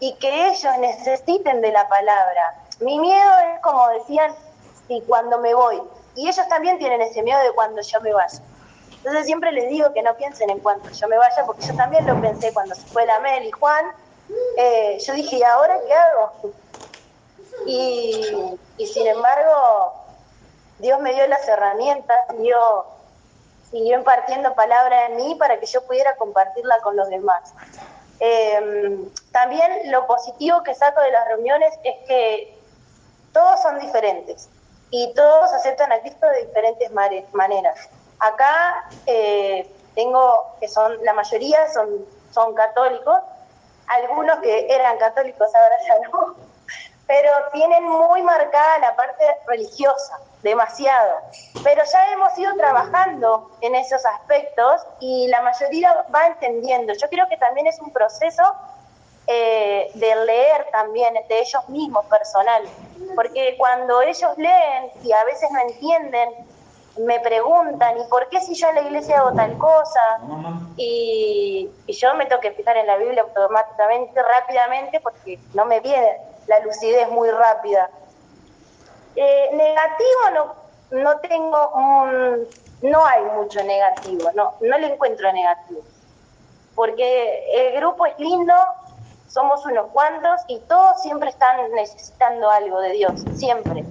y 0.00 0.14
que 0.16 0.48
ellos 0.48 0.78
necesiten 0.78 1.60
de 1.60 1.72
la 1.72 1.88
palabra. 1.88 2.54
Mi 2.80 2.98
miedo 2.98 3.32
es 3.54 3.60
como 3.60 3.88
decían, 3.88 4.34
y 4.88 5.00
cuando 5.02 5.38
me 5.38 5.54
voy. 5.54 5.80
Y 6.14 6.28
ellos 6.28 6.46
también 6.48 6.78
tienen 6.78 7.00
ese 7.00 7.22
miedo 7.22 7.40
de 7.42 7.52
cuando 7.52 7.80
yo 7.82 8.00
me 8.00 8.12
vaya. 8.12 8.40
Entonces 9.06 9.26
siempre 9.26 9.52
les 9.52 9.68
digo 9.68 9.92
que 9.92 10.02
no 10.02 10.16
piensen 10.16 10.50
en 10.50 10.58
cuanto 10.58 10.90
yo 10.90 11.06
me 11.06 11.16
vaya, 11.16 11.46
porque 11.46 11.64
yo 11.64 11.76
también 11.76 12.04
lo 12.06 12.20
pensé 12.20 12.52
cuando 12.52 12.74
se 12.74 12.88
fue 12.88 13.06
la 13.06 13.20
Mel 13.20 13.44
y 13.44 13.52
Juan. 13.52 13.86
Eh, 14.58 14.98
yo 14.98 15.14
dije, 15.14 15.36
¿y 15.36 15.42
ahora 15.44 15.78
qué 15.86 15.94
hago? 15.94 16.52
Y, 17.66 18.84
sin 18.84 19.06
embargo, 19.06 19.94
Dios 20.80 20.98
me 20.98 21.14
dio 21.14 21.24
las 21.28 21.46
herramientas, 21.46 22.18
Dios 22.36 22.84
siguió 23.70 23.96
impartiendo 23.96 24.56
palabra 24.56 25.06
en 25.06 25.14
mí 25.18 25.36
para 25.36 25.60
que 25.60 25.66
yo 25.66 25.86
pudiera 25.86 26.16
compartirla 26.16 26.80
con 26.80 26.96
los 26.96 27.08
demás. 27.08 27.54
Eh, 28.18 29.08
también 29.30 29.92
lo 29.92 30.08
positivo 30.08 30.64
que 30.64 30.74
saco 30.74 31.00
de 31.00 31.12
las 31.12 31.28
reuniones 31.28 31.72
es 31.84 31.94
que 32.08 32.58
todos 33.32 33.62
son 33.62 33.78
diferentes 33.78 34.48
y 34.90 35.14
todos 35.14 35.52
aceptan 35.52 35.92
a 35.92 36.00
Cristo 36.00 36.26
de 36.26 36.46
diferentes 36.46 36.90
maneras. 37.32 37.88
Acá 38.18 38.88
eh, 39.06 39.70
tengo 39.94 40.54
que 40.60 40.68
son, 40.68 41.02
la 41.04 41.12
mayoría 41.12 41.68
son, 41.72 41.88
son 42.32 42.54
católicos, 42.54 43.22
algunos 43.88 44.38
que 44.40 44.66
eran 44.68 44.98
católicos 44.98 45.48
ahora 45.54 45.76
ya 45.86 46.08
no, 46.08 46.34
pero 47.06 47.30
tienen 47.52 47.84
muy 47.84 48.22
marcada 48.22 48.78
la 48.78 48.96
parte 48.96 49.24
religiosa, 49.46 50.18
demasiado. 50.42 51.20
Pero 51.62 51.82
ya 51.84 52.12
hemos 52.12 52.36
ido 52.38 52.54
trabajando 52.56 53.50
en 53.60 53.74
esos 53.74 54.04
aspectos 54.04 54.82
y 55.00 55.28
la 55.28 55.40
mayoría 55.42 56.04
va 56.14 56.26
entendiendo. 56.26 56.92
Yo 56.94 57.08
creo 57.08 57.28
que 57.28 57.36
también 57.36 57.66
es 57.66 57.80
un 57.80 57.92
proceso 57.92 58.42
eh, 59.28 59.90
de 59.94 60.14
leer 60.24 60.68
también 60.70 61.14
de 61.14 61.40
ellos 61.40 61.68
mismos 61.68 62.04
personal, 62.06 62.62
porque 63.14 63.56
cuando 63.58 64.00
ellos 64.02 64.36
leen 64.36 64.90
y 65.02 65.12
a 65.12 65.24
veces 65.24 65.50
no 65.50 65.60
entienden, 65.60 66.30
me 66.98 67.20
preguntan, 67.20 67.98
¿y 67.98 68.04
por 68.08 68.28
qué 68.28 68.40
si 68.40 68.54
yo 68.54 68.68
en 68.68 68.74
la 68.76 68.80
iglesia 68.82 69.18
hago 69.18 69.32
tal 69.34 69.56
cosa? 69.58 70.00
Y, 70.76 71.70
y 71.86 71.92
yo 71.92 72.14
me 72.14 72.26
tengo 72.26 72.40
que 72.40 72.52
fijar 72.52 72.76
en 72.76 72.86
la 72.86 72.96
Biblia 72.96 73.22
automáticamente, 73.22 74.22
rápidamente, 74.22 75.00
porque 75.00 75.38
no 75.54 75.64
me 75.64 75.80
viene 75.80 76.18
la 76.46 76.60
lucidez 76.60 77.08
muy 77.10 77.30
rápida. 77.30 77.90
Eh, 79.14 79.50
negativo 79.54 80.20
no, 80.34 81.02
no 81.02 81.18
tengo, 81.20 81.70
no 82.82 83.06
hay 83.06 83.24
mucho 83.36 83.62
negativo, 83.62 84.30
no, 84.34 84.54
no 84.60 84.78
le 84.78 84.92
encuentro 84.92 85.32
negativo. 85.32 85.80
Porque 86.74 87.44
el 87.54 87.80
grupo 87.80 88.06
es 88.06 88.18
lindo, 88.18 88.54
somos 89.28 89.64
unos 89.64 89.86
cuantos 89.92 90.42
y 90.48 90.60
todos 90.60 91.00
siempre 91.02 91.30
están 91.30 91.70
necesitando 91.72 92.50
algo 92.50 92.80
de 92.80 92.92
Dios, 92.92 93.24
siempre. 93.34 93.84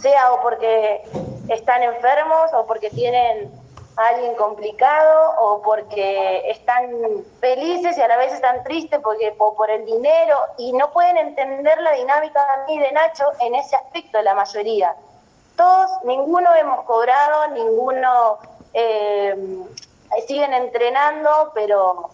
Sea 0.00 0.32
o 0.32 0.40
porque 0.40 1.02
están 1.48 1.82
enfermos 1.82 2.52
o 2.54 2.66
porque 2.66 2.90
tienen 2.90 3.50
alguien 3.96 4.34
complicado 4.34 5.34
o 5.40 5.62
porque 5.62 6.50
están 6.50 6.90
felices 7.40 7.98
y 7.98 8.00
a 8.00 8.08
la 8.08 8.16
vez 8.16 8.32
están 8.32 8.62
tristes 8.64 9.00
porque 9.00 9.32
por 9.32 9.70
el 9.70 9.84
dinero 9.84 10.38
y 10.58 10.72
no 10.72 10.90
pueden 10.92 11.18
entender 11.18 11.80
la 11.82 11.92
dinámica 11.92 12.40
de 12.56 12.72
mí 12.72 12.78
de 12.78 12.92
Nacho 12.92 13.24
en 13.40 13.54
ese 13.54 13.76
aspecto 13.76 14.20
la 14.22 14.34
mayoría. 14.34 14.94
Todos, 15.56 15.90
ninguno 16.04 16.54
hemos 16.54 16.84
cobrado, 16.84 17.48
ninguno 17.48 18.38
eh, 18.72 19.36
siguen 20.26 20.54
entrenando, 20.54 21.50
pero 21.54 22.10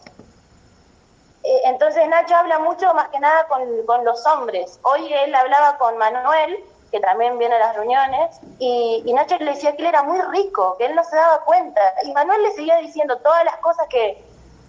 eh, 1.45 1.61
entonces 1.65 2.09
Nacho 2.09 2.35
habla 2.35 2.59
mucho 2.59 2.93
más 2.95 3.09
que 3.11 3.21
nada 3.21 3.47
con, 3.47 3.87
con 3.87 4.05
los 4.05 4.27
hombres. 4.27 4.81
Hoy 4.83 5.13
él 5.13 5.33
hablaba 5.35 5.79
con 5.79 5.97
Manuel 5.99 6.65
que 6.91 7.01
también 7.01 7.39
viene 7.39 7.57
a 7.57 7.59
las 7.59 7.77
reuniones, 7.77 8.41
y, 8.59 9.03
Nacho 9.13 9.37
le 9.39 9.53
decía 9.53 9.75
que 9.75 9.83
él 9.83 9.89
era 9.89 10.03
muy 10.03 10.21
rico, 10.33 10.77
que 10.79 10.87
él 10.87 10.95
no 10.95 11.05
se 11.05 11.17
daba 11.17 11.41
cuenta. 11.45 11.81
Y 12.05 12.13
Manuel 12.13 12.43
le 12.43 12.53
seguía 12.53 12.77
diciendo 12.77 13.19
todas 13.19 13.45
las 13.45 13.57
cosas 13.59 13.87
que, 13.89 14.23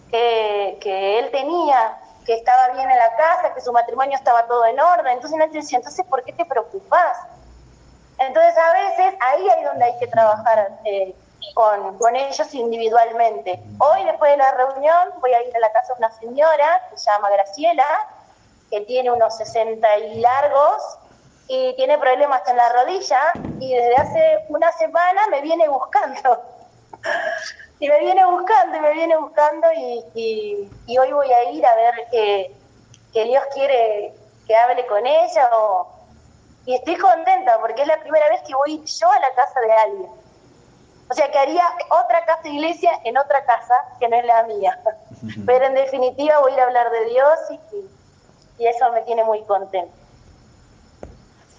que, 0.09 1.19
él 1.19 1.31
tenía, 1.31 1.97
que 2.25 2.35
estaba 2.35 2.69
bien 2.69 2.89
en 2.89 2.97
la 2.97 3.15
casa, 3.15 3.53
que 3.53 3.61
su 3.61 3.71
matrimonio 3.71 4.15
estaba 4.15 4.47
todo 4.47 4.65
en 4.65 4.79
orden. 4.79 5.13
Entonces 5.13 5.37
Nacho 5.37 5.53
decía, 5.53 5.77
entonces, 5.77 6.05
¿por 6.05 6.23
qué 6.23 6.33
te 6.33 6.45
preocupas? 6.45 7.17
Entonces, 8.19 8.57
a 8.57 8.73
veces 8.73 9.13
ahí 9.21 9.47
es 9.47 9.65
donde 9.65 9.85
hay 9.85 9.99
que 9.99 10.07
trabajar 10.07 10.79
eh, 10.85 11.15
con, 11.53 11.97
con, 11.99 12.15
ellos 12.15 12.53
individualmente. 12.53 13.61
Hoy, 13.79 14.03
después 14.05 14.31
de 14.31 14.37
la 14.37 14.51
reunión, 14.53 15.13
voy 15.19 15.33
a 15.33 15.43
ir 15.43 15.55
a 15.55 15.59
la 15.59 15.71
casa 15.71 15.93
de 15.93 15.99
una 15.99 16.11
señora 16.13 16.81
que 16.89 16.97
se 16.97 17.11
llama 17.11 17.29
Graciela, 17.29 17.85
que 18.71 18.81
tiene 18.81 19.11
unos 19.11 19.37
60 19.37 19.97
y 19.99 20.19
largos, 20.19 20.97
y 21.47 21.75
tiene 21.75 21.97
problemas 21.97 22.41
en 22.47 22.57
la 22.57 22.69
rodilla 22.69 23.31
y 23.59 23.73
desde 23.73 23.95
hace 23.95 24.45
una 24.49 24.71
semana 24.73 25.27
me 25.29 25.41
viene 25.41 25.67
buscando. 25.69 26.41
y 27.79 27.87
me 27.87 27.99
viene 27.99 28.25
buscando 28.25 28.77
y 28.77 28.81
me 28.81 28.93
viene 28.93 29.17
buscando 29.17 29.67
y, 29.73 30.69
y, 30.87 30.97
hoy 30.97 31.11
voy 31.11 31.31
a 31.31 31.51
ir 31.51 31.65
a 31.65 31.75
ver 31.75 31.93
que, 32.11 32.55
que, 33.13 33.23
Dios 33.25 33.43
quiere 33.53 34.13
que 34.45 34.55
hable 34.55 34.85
con 34.87 35.05
ella 35.05 35.49
o, 35.53 35.87
y 36.65 36.75
estoy 36.75 36.95
contenta 36.97 37.59
porque 37.59 37.83
es 37.83 37.87
la 37.87 37.99
primera 37.99 38.27
vez 38.29 38.41
que 38.41 38.55
voy 38.55 38.83
yo 38.83 39.11
a 39.11 39.19
la 39.19 39.31
casa 39.33 39.59
de 39.61 39.71
alguien. 39.71 40.11
O 41.09 41.13
sea, 41.13 41.31
que 41.31 41.37
haría 41.37 41.63
otra 41.89 42.25
casa 42.25 42.41
de 42.43 42.49
iglesia 42.49 42.91
en 43.05 43.17
otra 43.17 43.45
casa 43.45 43.75
que 43.97 44.09
no 44.09 44.17
es 44.17 44.25
la 44.25 44.43
mía. 44.43 44.77
Pero 45.45 45.65
en 45.65 45.75
definitiva 45.75 46.39
voy 46.39 46.51
a 46.51 46.55
ir 46.55 46.59
a 46.59 46.63
hablar 46.65 46.91
de 46.91 47.05
Dios 47.05 47.39
y, 47.51 48.63
y 48.63 48.67
eso 48.67 48.91
me 48.91 49.03
tiene 49.03 49.23
muy 49.23 49.41
contenta. 49.43 49.93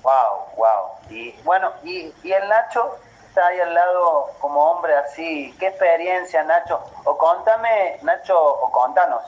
Wow, 0.02 0.46
wow. 0.56 0.90
Y 1.10 1.32
bueno, 1.42 1.72
y, 1.82 2.12
y 2.22 2.32
el 2.32 2.48
Nacho 2.48 2.98
está 3.28 3.46
ahí 3.46 3.60
al 3.60 3.74
lado 3.74 4.30
como 4.40 4.62
hombre 4.72 4.94
así. 4.96 5.54
¿Qué 5.58 5.68
experiencia, 5.68 6.42
Nacho? 6.44 6.80
O 7.04 7.16
contame, 7.16 7.98
Nacho, 8.02 8.38
o 8.40 8.70
contanos, 8.70 9.22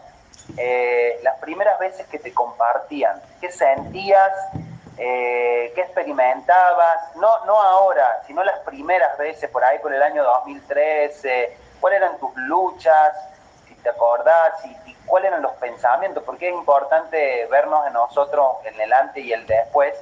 eh, 0.56 1.18
las 1.22 1.38
primeras 1.38 1.78
veces 1.78 2.06
que 2.06 2.18
te 2.18 2.32
compartían, 2.32 3.20
¿qué 3.40 3.50
sentías? 3.50 4.32
Eh, 4.96 5.72
¿Qué 5.74 5.80
experimentabas? 5.80 7.16
No, 7.16 7.44
no 7.46 7.60
ahora, 7.60 8.22
sino 8.26 8.44
las 8.44 8.58
primeras 8.60 9.16
veces, 9.16 9.48
por 9.50 9.64
ahí 9.64 9.78
por 9.78 9.94
el 9.94 10.02
año 10.02 10.22
2013. 10.22 11.56
¿Cuáles 11.80 12.02
eran 12.02 12.18
tus 12.18 12.34
luchas? 12.36 13.14
Si 13.66 13.74
te 13.76 13.88
acordás, 13.88 14.64
y, 14.64 14.90
y 14.90 14.94
cuáles 15.06 15.28
eran 15.28 15.42
los 15.42 15.52
pensamientos, 15.52 16.22
porque 16.24 16.48
es 16.48 16.54
importante 16.54 17.46
vernos 17.46 17.86
en 17.86 17.94
nosotros 17.94 18.56
en 18.64 18.78
el 18.78 18.92
antes 18.92 19.24
y 19.24 19.32
el 19.32 19.46
después 19.46 19.94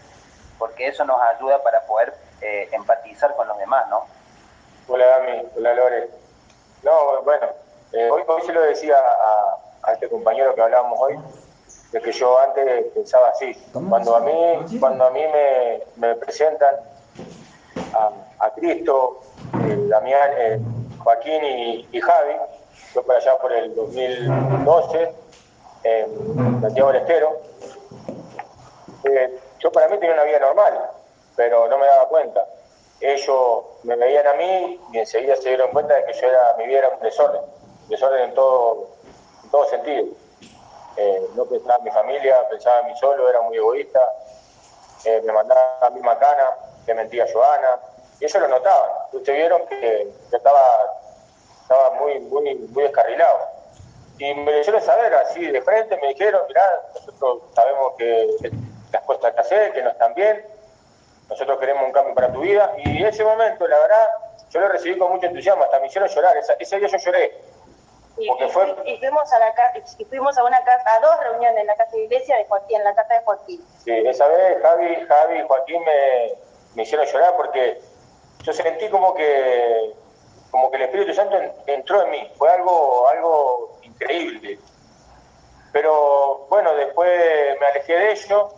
porque 0.58 0.88
eso 0.88 1.04
nos 1.04 1.20
ayuda 1.20 1.62
para 1.62 1.80
poder 1.82 2.14
eh, 2.40 2.68
empatizar 2.72 3.34
con 3.36 3.48
los 3.48 3.58
demás, 3.58 3.88
¿no? 3.88 4.06
Hola, 4.88 5.06
Dami. 5.06 5.42
Hola, 5.56 5.74
Lore. 5.74 6.10
No, 6.82 7.22
bueno, 7.22 7.46
eh, 7.92 8.10
hoy, 8.10 8.22
hoy 8.26 8.42
se 8.42 8.52
lo 8.52 8.62
decía 8.62 8.96
a, 8.96 9.92
este 9.92 10.08
compañero 10.08 10.54
que 10.54 10.60
hablábamos 10.60 10.98
hoy, 11.00 11.18
de 11.92 12.00
que 12.00 12.12
yo 12.12 12.38
antes 12.38 12.86
pensaba 12.92 13.28
así. 13.28 13.54
Cuando 13.72 14.16
a 14.16 14.20
mí, 14.20 14.78
cuando 14.78 15.04
a 15.04 15.10
mí 15.10 15.20
me, 15.96 16.14
presentan 16.16 16.74
a, 18.38 18.50
Cristo, 18.50 19.20
eh, 19.64 19.76
Damián, 19.88 20.30
Joaquín 20.98 21.42
y, 21.90 22.00
Javi, 22.00 22.34
yo 22.94 23.02
por 23.02 23.16
allá 23.16 23.38
por 23.38 23.52
el 23.52 23.74
2012, 23.74 25.14
en 25.84 26.60
Santiago 26.60 26.92
del 26.92 27.02
Estero, 27.02 27.40
yo 29.58 29.72
para 29.72 29.88
mí 29.88 29.98
tenía 29.98 30.14
una 30.14 30.24
vida 30.24 30.38
normal, 30.40 30.90
pero 31.36 31.68
no 31.68 31.78
me 31.78 31.86
daba 31.86 32.08
cuenta. 32.08 32.44
Ellos 33.00 33.64
me 33.84 33.96
veían 33.96 34.26
a 34.26 34.34
mí 34.34 34.80
y 34.92 34.98
enseguida 34.98 35.36
se 35.36 35.50
dieron 35.50 35.70
cuenta 35.70 35.94
de 35.94 36.04
que 36.04 36.12
yo 36.14 36.26
era, 36.26 36.54
mi 36.58 36.66
vida 36.66 36.78
era 36.78 36.88
un 36.88 37.00
desorden, 37.00 37.42
desorden 37.88 38.24
en 38.24 38.34
todo, 38.34 38.88
en 39.44 39.50
todo 39.50 39.64
sentido. 39.66 40.06
Eh, 40.96 41.28
no 41.36 41.44
pensaba 41.44 41.76
en 41.76 41.84
mi 41.84 41.90
familia, 41.90 42.48
pensaba 42.48 42.80
en 42.80 42.86
mí 42.86 42.96
solo, 42.98 43.28
era 43.30 43.40
muy 43.42 43.56
egoísta, 43.56 44.00
eh, 45.04 45.22
me 45.24 45.32
mandaba 45.32 45.78
a 45.80 45.90
mi 45.90 46.00
macana, 46.00 46.56
que 46.84 46.94
mentía 46.94 47.26
Joana, 47.32 47.78
y 48.18 48.24
ellos 48.24 48.42
lo 48.42 48.48
notaban. 48.48 48.90
Ustedes 49.12 49.38
vieron 49.38 49.64
que 49.68 50.08
estaba, 50.32 50.60
estaba 51.62 51.90
muy, 52.00 52.18
muy, 52.20 52.54
muy 52.56 52.82
descarrilado. 52.82 53.38
Y 54.18 54.34
me 54.34 54.52
dijeron 54.54 54.82
saber 54.82 55.14
así 55.14 55.46
de 55.46 55.62
frente, 55.62 55.96
me 55.98 56.08
dijeron, 56.08 56.42
mirá, 56.48 56.82
nosotros 56.94 57.42
sabemos 57.54 57.92
que 57.96 58.50
las 58.92 59.02
cosas 59.02 59.35
que 59.35 59.40
hacer, 59.40 59.73
que 59.73 59.83
no 59.83 59.90
están 59.90 60.14
bien, 60.14 60.45
nosotros 61.28 61.59
queremos 61.59 61.85
un 61.85 61.92
cambio 61.92 62.14
para 62.14 62.33
tu 62.33 62.40
vida. 62.40 62.73
Y 62.78 62.99
en 62.99 63.07
ese 63.07 63.25
momento, 63.25 63.66
la 63.66 63.78
verdad, 63.78 64.09
yo 64.50 64.61
lo 64.61 64.68
recibí 64.68 64.99
con 64.99 65.12
mucho 65.12 65.26
entusiasmo, 65.26 65.64
hasta 65.64 65.80
me 65.80 65.87
hicieron 65.87 66.09
llorar, 66.09 66.37
ese 66.37 66.78
día 66.78 66.88
yo 66.88 66.99
lloré. 66.99 67.40
Y, 68.21 68.28
fue... 68.50 68.75
y, 68.85 68.97
fuimos 68.99 69.33
a 69.33 69.38
la 69.38 69.54
y 69.97 70.04
fuimos 70.04 70.37
a 70.37 70.45
una 70.45 70.61
casa, 70.64 70.97
a 70.97 71.00
dos 71.00 71.21
reuniones 71.21 71.61
en 71.61 71.66
la 71.68 71.76
casa 71.76 71.92
de 71.92 72.04
iglesia 72.04 72.37
de 72.37 72.47
Joaquín, 72.47 72.78
en 72.78 72.85
la 72.85 72.95
casa 72.95 73.14
de 73.14 73.21
Joaquín. 73.21 73.64
Sí, 73.85 73.92
esa 73.92 74.26
vez 74.26 74.61
Javi, 74.61 75.07
Javi 75.07 75.38
y 75.38 75.42
Joaquín 75.47 75.80
me, 75.85 76.33
me 76.75 76.83
hicieron 76.83 77.07
llorar 77.07 77.37
porque 77.37 77.80
yo 78.42 78.52
sentí 78.52 78.88
como 78.88 79.14
que 79.14 79.95
como 80.50 80.71
que 80.71 80.78
el 80.78 80.83
Espíritu 80.85 81.14
Santo 81.14 81.38
entró 81.66 82.02
en 82.04 82.11
mí, 82.11 82.30
fue 82.37 82.50
algo, 82.50 83.09
algo 83.09 83.78
increíble. 83.83 84.59
Pero 85.72 86.46
bueno, 86.48 86.75
después 86.75 87.10
me 87.60 87.66
alejé 87.66 87.92
de 87.92 88.12
ello 88.12 88.48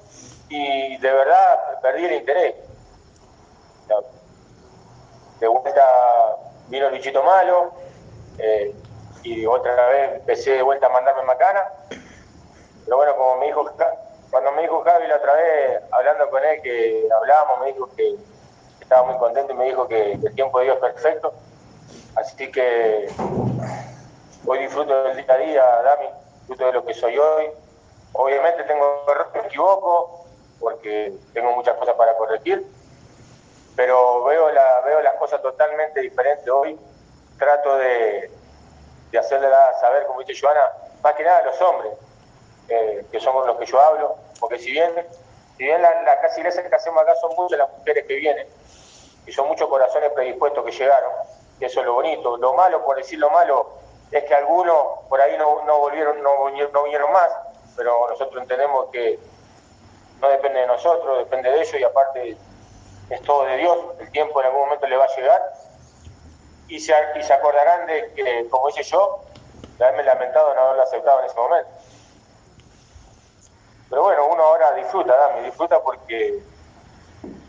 y 0.49 0.97
de 0.99 1.12
verdad 1.12 1.81
perdí 1.81 2.07
el 2.07 2.12
interés. 2.12 2.55
De 5.40 5.49
vuelta 5.49 6.37
vino 6.69 6.87
el 6.87 6.93
bichito 6.93 7.23
malo 7.23 7.73
eh, 8.38 8.75
y 9.23 9.45
otra 9.47 9.88
vez 9.88 10.12
empecé 10.17 10.52
de 10.52 10.62
vuelta 10.62 10.87
a 10.87 10.90
mandarme 10.90 11.23
macana. 11.23 11.64
Pero 12.85 12.97
bueno, 12.97 13.17
como 13.17 13.37
me 13.37 13.47
dijo, 13.47 13.71
cuando 14.31 14.52
me 14.52 14.62
dijo 14.62 14.83
Javi 14.83 15.07
la 15.09 15.17
otra 15.17 15.35
vez, 15.35 15.83
hablando 15.90 16.31
con 16.31 16.45
él, 16.45 16.62
que 16.62 17.09
hablábamos, 17.14 17.61
me 17.61 17.73
dijo 17.73 17.88
que 17.97 18.17
estaba 18.81 19.07
muy 19.07 19.19
contento 19.19 19.52
y 19.52 19.57
me 19.57 19.64
dijo 19.67 19.87
que, 19.87 20.12
el 20.12 20.35
tiempo 20.35 20.59
de 20.59 20.67
Dios 20.67 20.76
es 20.76 20.83
perfecto. 20.83 21.35
Así 22.17 22.50
que 22.50 23.09
hoy 24.47 24.59
disfruto 24.59 25.05
del 25.05 25.17
día 25.17 25.35
a 25.35 25.38
día, 25.38 25.83
Dami, 25.83 26.07
de 26.57 26.73
lo 26.73 26.85
que 26.85 26.95
soy 26.95 27.16
hoy. 27.19 27.50
Obviamente 28.12 28.64
tengo 28.64 29.04
errores, 29.09 29.33
me 29.35 29.40
equivoco, 29.47 30.25
porque 30.59 31.12
tengo 31.33 31.52
muchas 31.52 31.76
cosas 31.76 31.95
para 31.95 32.16
corregir, 32.16 32.66
pero 33.76 34.25
veo, 34.25 34.50
la, 34.50 34.80
veo 34.80 35.00
las 35.00 35.14
cosas 35.14 35.40
totalmente 35.42 36.00
diferentes 36.00 36.49
hoy. 36.49 36.78
Trato 37.38 37.76
de, 37.78 38.30
de 39.11 39.19
hacerle 39.19 39.49
saber, 39.80 40.07
como 40.07 40.21
dice 40.23 40.38
Joana, 40.38 40.73
más 41.02 41.14
que 41.14 41.25
nada 41.25 41.38
a 41.38 41.45
los 41.45 41.61
hombres, 41.62 41.92
eh, 42.69 43.07
que 43.11 43.21
somos 43.21 43.47
los 43.47 43.57
que 43.57 43.66
yo 43.66 43.80
hablo, 43.80 44.16
porque 44.38 44.59
si 44.59 44.73
bien, 44.73 44.92
si 45.57 45.64
bien 45.64 45.80
la, 45.80 46.02
la 46.02 46.21
casi 46.21 46.40
iglesia 46.40 46.69
que 46.69 46.75
hacemos 46.75 47.02
acá 47.02 47.14
son 47.16 47.35
muchas 47.37 47.59
las 47.59 47.71
mujeres 47.78 48.07
que 48.07 48.14
vienen, 48.16 48.47
y 49.26 49.33
son 49.33 49.49
muchos 49.49 49.69
corazones 49.69 50.11
predispuestos 50.12 50.64
que 50.64 50.73
llegaron, 50.73 51.12
y 51.59 51.64
eso 51.64 51.80
es 51.80 51.87
lo 51.87 51.95
bonito. 51.95 52.37
Lo 52.37 52.54
malo, 52.54 52.85
por 52.85 52.97
decir 52.97 53.19
lo 53.19 53.30
malo, 53.30 53.80
es 54.11 54.25
que 54.25 54.35
algunos 54.35 55.00
por 55.09 55.21
ahí 55.21 55.37
no, 55.38 55.64
no 55.64 55.79
volvieron, 55.79 56.23
no, 56.23 56.49
no 56.49 56.83
vinieron 56.85 57.12
más, 57.12 57.31
pero 57.76 58.09
nosotros 58.09 58.43
entendemos 58.43 58.87
que 58.90 59.19
no 60.21 60.29
depende 60.29 60.61
de 60.61 60.67
nosotros, 60.67 61.19
depende 61.19 61.50
de 61.50 61.61
ellos 61.61 61.75
y 61.75 61.85
aparte 61.85 62.37
es 63.11 63.23
todo 63.23 63.45
de 63.45 63.57
Dios, 63.57 63.79
el 63.99 64.11
tiempo 64.11 64.40
en 64.40 64.47
algún 64.47 64.62
momento 64.62 64.87
le 64.87 64.97
va 64.97 65.05
a 65.05 65.17
llegar 65.17 65.43
y 66.69 66.79
se, 66.79 66.95
y 67.17 67.23
se 67.23 67.33
acordarán 67.33 67.87
de 67.87 68.12
que, 68.14 68.49
como 68.49 68.69
hice 68.69 68.83
yo, 68.85 69.21
de 69.79 69.85
haberme 69.85 70.05
lamentado 70.05 70.55
no 70.55 70.61
haberlo 70.61 70.83
aceptado 70.83 71.21
en 71.21 71.26
ese 71.26 71.37
momento. 71.37 71.71
Pero 73.88 74.02
bueno, 74.02 74.26
uno 74.26 74.43
ahora 74.45 74.73
disfruta, 74.75 75.17
Dami, 75.17 75.47
disfruta 75.47 75.81
porque 75.81 76.38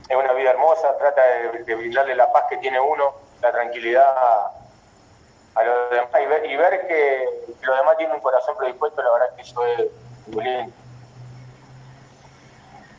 es 0.09 0.15
una 0.17 0.33
vida 0.33 0.51
hermosa, 0.51 0.97
trata 0.97 1.21
de, 1.21 1.75
brindarle 1.75 2.15
la 2.15 2.31
paz 2.31 2.45
que 2.49 2.57
tiene 2.57 2.79
uno, 2.79 3.13
la 3.41 3.51
tranquilidad 3.51 4.51
a, 5.55 5.63
los 5.63 5.89
demás 5.89 6.09
y 6.45 6.55
ver, 6.55 6.87
que, 6.87 7.25
los 7.61 7.77
demás 7.77 7.97
tienen 7.97 8.15
un 8.15 8.21
corazón 8.21 8.55
predispuesto, 8.57 9.01
la 9.01 9.11
verdad 9.11 9.35
que 9.35 9.41
eso 9.41 9.65
es 9.65 9.91
muy 10.27 10.43
lindo. 10.43 10.73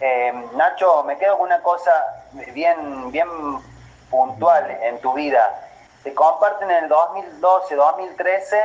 Eh, 0.00 0.33
Nacho, 0.55 1.05
me 1.05 1.16
quedo 1.16 1.38
con 1.38 1.46
una 1.46 1.62
cosa 1.62 1.92
bien, 2.33 3.12
bien 3.12 3.29
puntual 4.11 4.70
en 4.83 5.00
tu 5.00 5.12
vida. 5.12 5.68
Se 6.03 6.12
comparten 6.12 6.70
en 6.70 6.85
el 6.85 6.88
2012, 6.88 7.77
2013, 7.77 8.61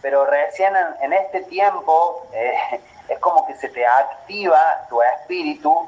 pero 0.00 0.24
recién 0.24 0.74
en, 1.00 1.12
este 1.12 1.42
tiempo 1.42 2.26
eh, 2.32 2.80
es 3.08 3.18
como 3.18 3.46
que 3.46 3.54
se 3.56 3.68
te 3.68 3.86
activa 3.86 4.86
tu 4.88 5.02
espíritu. 5.02 5.86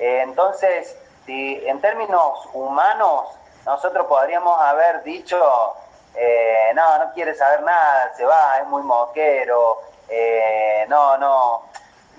Eh, 0.00 0.22
entonces, 0.22 0.96
si 1.24 1.62
en 1.66 1.80
términos 1.80 2.48
humanos 2.52 3.28
nosotros 3.64 4.06
podríamos 4.06 4.60
haber 4.60 5.02
dicho, 5.04 5.76
eh, 6.14 6.72
no, 6.74 6.98
no 6.98 7.12
quiere 7.12 7.34
saber 7.34 7.62
nada, 7.62 8.12
se 8.16 8.24
va, 8.24 8.58
es 8.58 8.66
muy 8.66 8.82
moquero, 8.82 9.80
eh, 10.08 10.86
no, 10.88 11.16
no, 11.18 11.64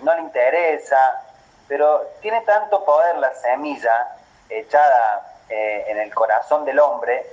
no 0.04 0.16
le 0.16 0.22
interesa, 0.22 1.24
pero 1.68 2.08
tiene 2.22 2.42
tanto 2.42 2.84
poder 2.86 3.18
la 3.18 3.34
semilla 3.36 4.16
echada 4.50 5.26
en 5.52 5.98
el 5.98 6.14
corazón 6.14 6.64
del 6.64 6.78
hombre 6.78 7.26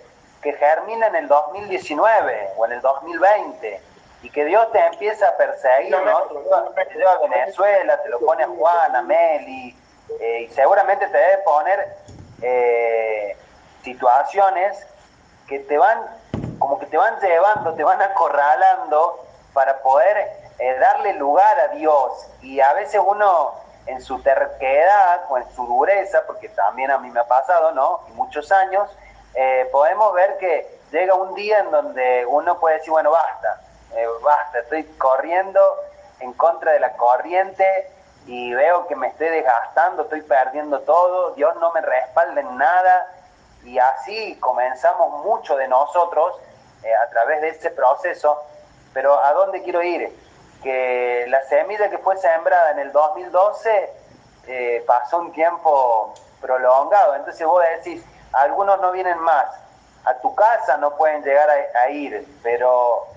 que 0.42 0.54
germina 0.54 1.08
en 1.08 1.16
el 1.16 1.28
2019 1.28 2.50
o 2.56 2.66
en 2.66 2.72
el 2.72 2.80
2020 2.80 3.80
y 4.22 4.30
que 4.30 4.44
Dios 4.44 4.70
te 4.72 4.78
empieza 4.78 5.28
a 5.28 5.36
perseguir, 5.36 5.90
¿no? 5.90 6.22
Te 6.74 6.94
lleva 6.94 7.12
a 7.12 7.18
Venezuela, 7.18 8.02
te 8.02 8.08
lo 8.08 8.18
pone 8.20 8.44
a 8.44 8.48
Juan, 8.48 8.96
a 8.96 9.02
Meli, 9.02 9.76
eh, 10.20 10.42
y 10.42 10.54
seguramente 10.54 11.06
te 11.08 11.16
debe 11.16 11.38
poner 11.38 11.96
eh, 12.42 13.36
situaciones 13.82 14.86
que 15.48 15.60
te 15.60 15.78
van, 15.78 16.00
como 16.58 16.78
que 16.78 16.86
te 16.86 16.96
van 16.96 17.18
llevando, 17.20 17.74
te 17.74 17.84
van 17.84 18.00
acorralando 18.02 19.24
para 19.52 19.78
poder 19.78 20.16
eh, 20.58 20.78
darle 20.78 21.14
lugar 21.14 21.58
a 21.60 21.68
Dios. 21.68 22.28
Y 22.42 22.60
a 22.60 22.72
veces 22.74 23.00
uno 23.04 23.54
en 23.86 24.00
su 24.02 24.20
terquedad 24.22 25.22
o 25.28 25.38
en 25.38 25.48
su 25.54 25.66
dureza, 25.66 26.22
porque 26.26 26.48
también 26.48 26.90
a 26.90 26.98
mí 26.98 27.10
me 27.10 27.20
ha 27.20 27.28
pasado, 27.28 27.72
¿no? 27.72 28.00
Y 28.08 28.12
muchos 28.12 28.50
años, 28.50 28.90
podemos 29.70 30.14
ver 30.14 30.38
que 30.38 30.80
llega 30.90 31.14
un 31.14 31.34
día 31.34 31.58
en 31.58 31.70
donde 31.70 32.24
uno 32.26 32.58
puede 32.58 32.78
decir, 32.78 32.90
bueno, 32.90 33.10
basta, 33.10 33.60
basta, 34.22 34.60
estoy 34.60 34.84
corriendo 34.98 35.60
en 36.20 36.32
contra 36.32 36.72
de 36.72 36.80
la 36.80 36.94
corriente, 36.94 37.92
y 38.26 38.52
veo 38.54 38.86
que 38.88 38.96
me 38.96 39.08
estoy 39.08 39.28
desgastando, 39.28 40.02
estoy 40.02 40.22
perdiendo 40.22 40.80
todo, 40.80 41.30
Dios 41.34 41.54
no 41.60 41.72
me 41.72 41.80
respalda 41.80 42.40
en 42.40 42.56
nada 42.56 43.06
y 43.64 43.78
así 43.78 44.36
comenzamos 44.40 45.24
mucho 45.24 45.56
de 45.56 45.68
nosotros 45.68 46.34
eh, 46.86 46.94
a 46.94 47.08
través 47.10 47.40
de 47.40 47.48
ese 47.48 47.70
proceso, 47.70 48.42
pero 48.94 49.22
¿a 49.22 49.32
dónde 49.32 49.62
quiero 49.62 49.82
ir? 49.82 50.08
Que 50.62 51.26
la 51.28 51.42
semilla 51.44 51.90
que 51.90 51.98
fue 51.98 52.16
sembrada 52.16 52.70
en 52.70 52.78
el 52.78 52.92
2012 52.92 53.90
eh, 54.46 54.84
pasó 54.86 55.18
un 55.18 55.32
tiempo 55.32 56.14
prolongado, 56.40 57.16
entonces 57.16 57.46
vos 57.46 57.62
decís, 57.76 58.04
algunos 58.32 58.80
no 58.80 58.92
vienen 58.92 59.18
más, 59.18 59.46
a 60.04 60.14
tu 60.14 60.34
casa 60.34 60.76
no 60.76 60.96
pueden 60.96 61.22
llegar 61.22 61.50
a 61.50 61.90
ir, 61.90 62.26
pero 62.42 63.08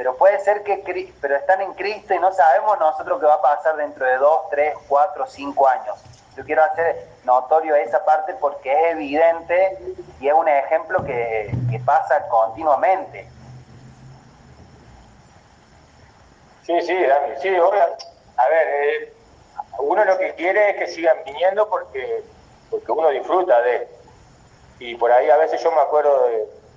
pero 0.00 0.16
puede 0.16 0.38
ser 0.40 0.62
que 0.62 0.82
pero 1.20 1.36
están 1.36 1.60
en 1.60 1.74
Cristo 1.74 2.14
y 2.14 2.18
no 2.18 2.32
sabemos 2.32 2.78
nosotros 2.78 3.20
qué 3.20 3.26
va 3.26 3.34
a 3.34 3.42
pasar 3.42 3.76
dentro 3.76 4.06
de 4.06 4.16
dos, 4.16 4.48
tres, 4.50 4.74
cuatro, 4.88 5.26
cinco 5.26 5.68
años. 5.68 5.98
Yo 6.40 6.46
quiero 6.46 6.64
hacer 6.64 7.06
notorio 7.24 7.76
esa 7.76 8.02
parte 8.02 8.32
porque 8.40 8.72
es 8.72 8.92
evidente 8.92 9.76
y 10.20 10.28
es 10.28 10.32
un 10.32 10.48
ejemplo 10.48 11.04
que, 11.04 11.52
pasa 11.84 12.26
continuamente. 12.28 13.28
Sí, 16.62 16.80
sí, 16.80 16.96
Dani, 16.96 17.34
sí, 17.42 17.48
a 17.54 18.48
ver, 18.48 18.68
eh, 18.68 19.12
uno 19.80 20.02
lo 20.06 20.16
que 20.16 20.34
quiere 20.34 20.70
es 20.70 20.76
que 20.78 20.86
sigan 20.86 21.18
viniendo 21.26 21.68
porque, 21.68 22.24
porque 22.70 22.90
uno 22.90 23.10
disfruta 23.10 23.60
de, 23.60 23.86
y 24.78 24.94
por 24.94 25.12
ahí 25.12 25.28
a 25.28 25.36
veces 25.36 25.62
yo 25.62 25.70
me 25.72 25.82
acuerdo 25.82 26.26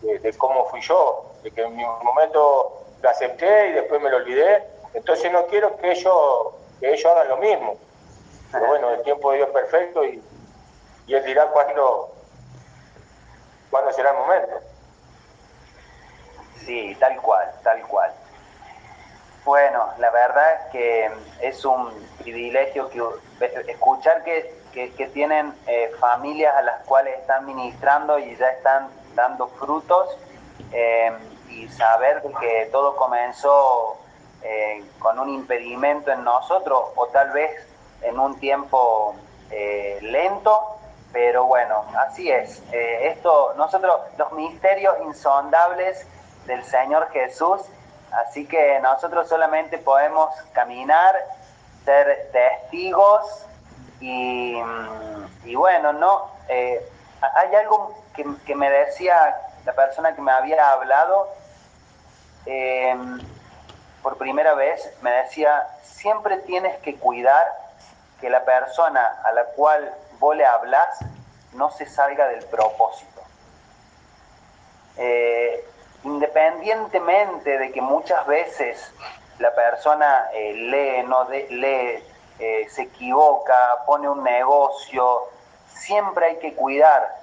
de, 0.02 0.20
de 0.20 0.38
cómo 0.38 0.66
fui 0.66 0.82
yo, 0.82 1.32
de 1.42 1.52
que 1.52 1.62
en 1.62 1.74
mi 1.74 1.86
momento 1.86 2.84
lo 3.02 3.10
acepté 3.10 3.70
y 3.70 3.72
después 3.72 4.02
me 4.02 4.10
lo 4.10 4.18
olvidé. 4.18 4.62
Entonces 4.94 5.32
no 5.32 5.48
quiero 5.48 5.78
que 5.78 5.92
ellos, 5.92 6.48
que 6.82 6.92
ellos 6.92 7.06
hagan 7.06 7.30
lo 7.30 7.38
mismo. 7.38 7.78
Pero 8.54 8.68
bueno, 8.68 8.92
el 8.92 9.02
tiempo 9.02 9.32
de 9.32 9.38
Dios 9.38 9.50
es 9.50 9.54
perfecto 9.54 10.06
y, 10.06 10.24
y 11.08 11.16
Él 11.16 11.26
dirá 11.26 11.48
cuándo, 11.48 12.14
cuándo 13.70 13.92
será 13.92 14.12
el 14.12 14.18
momento. 14.18 14.56
Sí, 16.64 16.96
tal 17.00 17.18
cual, 17.18 17.52
tal 17.64 17.82
cual. 17.88 18.14
Bueno, 19.44 19.90
la 19.98 20.10
verdad 20.12 20.54
es 20.54 20.72
que 20.72 21.12
es 21.42 21.66
un 21.66 21.92
privilegio 22.20 22.90
que, 22.90 23.02
escuchar 23.68 24.24
que, 24.24 24.56
que, 24.72 25.08
tienen 25.08 25.54
eh, 25.68 25.92
familias 26.00 26.56
a 26.56 26.62
las 26.62 26.84
cuales 26.84 27.20
están 27.20 27.46
ministrando 27.46 28.20
y 28.20 28.36
ya 28.38 28.52
están 28.52 28.88
dando 29.16 29.48
frutos. 29.48 30.16
Eh, 30.72 31.12
y 31.50 31.68
saber 31.70 32.24
que 32.40 32.70
todo 32.72 32.96
comenzó 32.96 33.98
eh, 34.42 34.84
con 35.00 35.20
un 35.20 35.30
impedimento 35.30 36.12
en 36.12 36.24
nosotros 36.24 36.86
o 36.96 37.08
tal 37.08 37.32
vez 37.32 37.52
en 38.04 38.20
un 38.20 38.40
tiempo 38.40 39.16
eh, 39.52 40.00
lento, 40.02 40.78
pero 41.12 41.46
bueno, 41.46 41.86
así 41.98 42.32
es. 42.32 42.62
Eh, 42.72 43.08
esto, 43.10 43.54
nosotros, 43.56 44.02
los 44.18 44.32
misterios 44.34 44.96
insondables 45.06 46.06
del 46.46 46.64
Señor 46.64 47.10
Jesús, 47.12 47.62
así 48.12 48.46
que 48.48 48.80
nosotros 48.82 49.30
solamente 49.30 49.78
podemos 49.78 50.30
caminar, 50.54 51.16
ser 51.86 52.30
testigos 52.32 53.46
y, 54.00 54.56
mm, 54.56 55.56
bueno, 55.56 55.94
no. 55.94 56.32
Eh, 56.48 56.84
hay 57.36 57.56
algo 57.56 57.96
que, 58.14 58.56
me 58.56 58.70
decía 58.70 59.36
la 59.66 59.74
persona 59.74 60.14
que 60.16 60.22
me 60.22 60.32
había 60.32 60.72
hablado 60.72 61.30
eh, 62.46 62.96
por 64.02 64.18
primera 64.18 64.54
vez, 64.54 64.92
me 65.02 65.12
decía, 65.12 65.68
siempre 65.84 66.38
tienes 66.40 66.78
que 66.80 66.96
cuidar 66.96 67.63
que 68.24 68.30
la 68.30 68.46
persona 68.46 69.20
a 69.22 69.34
la 69.34 69.44
cual 69.48 69.94
vos 70.18 70.34
le 70.34 70.46
hablas 70.46 70.98
no 71.52 71.70
se 71.72 71.86
salga 71.86 72.26
del 72.30 72.46
propósito. 72.46 73.22
Eh, 74.96 75.68
independientemente 76.06 77.58
de 77.58 77.74
que 77.74 77.82
muchas 77.82 78.26
veces 78.26 78.94
la 79.40 79.54
persona 79.54 80.30
eh, 80.32 80.54
lee, 80.54 81.06
no 81.06 81.26
lee, 81.26 82.02
eh, 82.40 82.70
se 82.70 82.84
equivoca, 82.84 83.84
pone 83.86 84.08
un 84.08 84.24
negocio, 84.24 85.24
siempre 85.68 86.28
hay 86.28 86.38
que 86.38 86.56
cuidar 86.56 87.14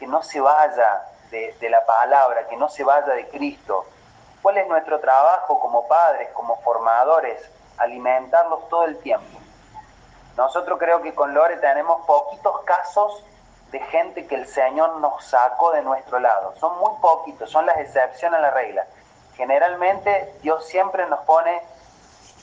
que 0.00 0.08
no 0.08 0.20
se 0.20 0.40
vaya 0.40 1.02
de, 1.30 1.54
de 1.60 1.70
la 1.70 1.86
palabra, 1.86 2.48
que 2.48 2.56
no 2.56 2.68
se 2.68 2.82
vaya 2.82 3.12
de 3.12 3.28
Cristo. 3.28 3.86
¿Cuál 4.42 4.58
es 4.58 4.66
nuestro 4.66 4.98
trabajo 4.98 5.60
como 5.60 5.86
padres, 5.86 6.28
como 6.32 6.60
formadores? 6.62 7.38
Alimentarlos 7.78 8.68
todo 8.68 8.86
el 8.86 8.98
tiempo 8.98 9.39
nosotros 10.40 10.78
creo 10.78 11.02
que 11.02 11.14
con 11.14 11.34
Lore 11.34 11.58
tenemos 11.58 12.06
poquitos 12.06 12.62
casos 12.62 13.22
de 13.72 13.78
gente 13.78 14.26
que 14.26 14.36
el 14.36 14.46
Señor 14.46 14.96
nos 14.96 15.22
sacó 15.22 15.70
de 15.72 15.82
nuestro 15.82 16.18
lado. 16.18 16.54
Son 16.58 16.78
muy 16.78 16.92
poquitos, 17.02 17.50
son 17.50 17.66
las 17.66 17.76
excepciones 17.76 18.38
a 18.38 18.40
la 18.40 18.50
regla. 18.50 18.86
Generalmente 19.36 20.32
Dios 20.40 20.66
siempre 20.66 21.04
nos 21.08 21.20
pone 21.26 21.60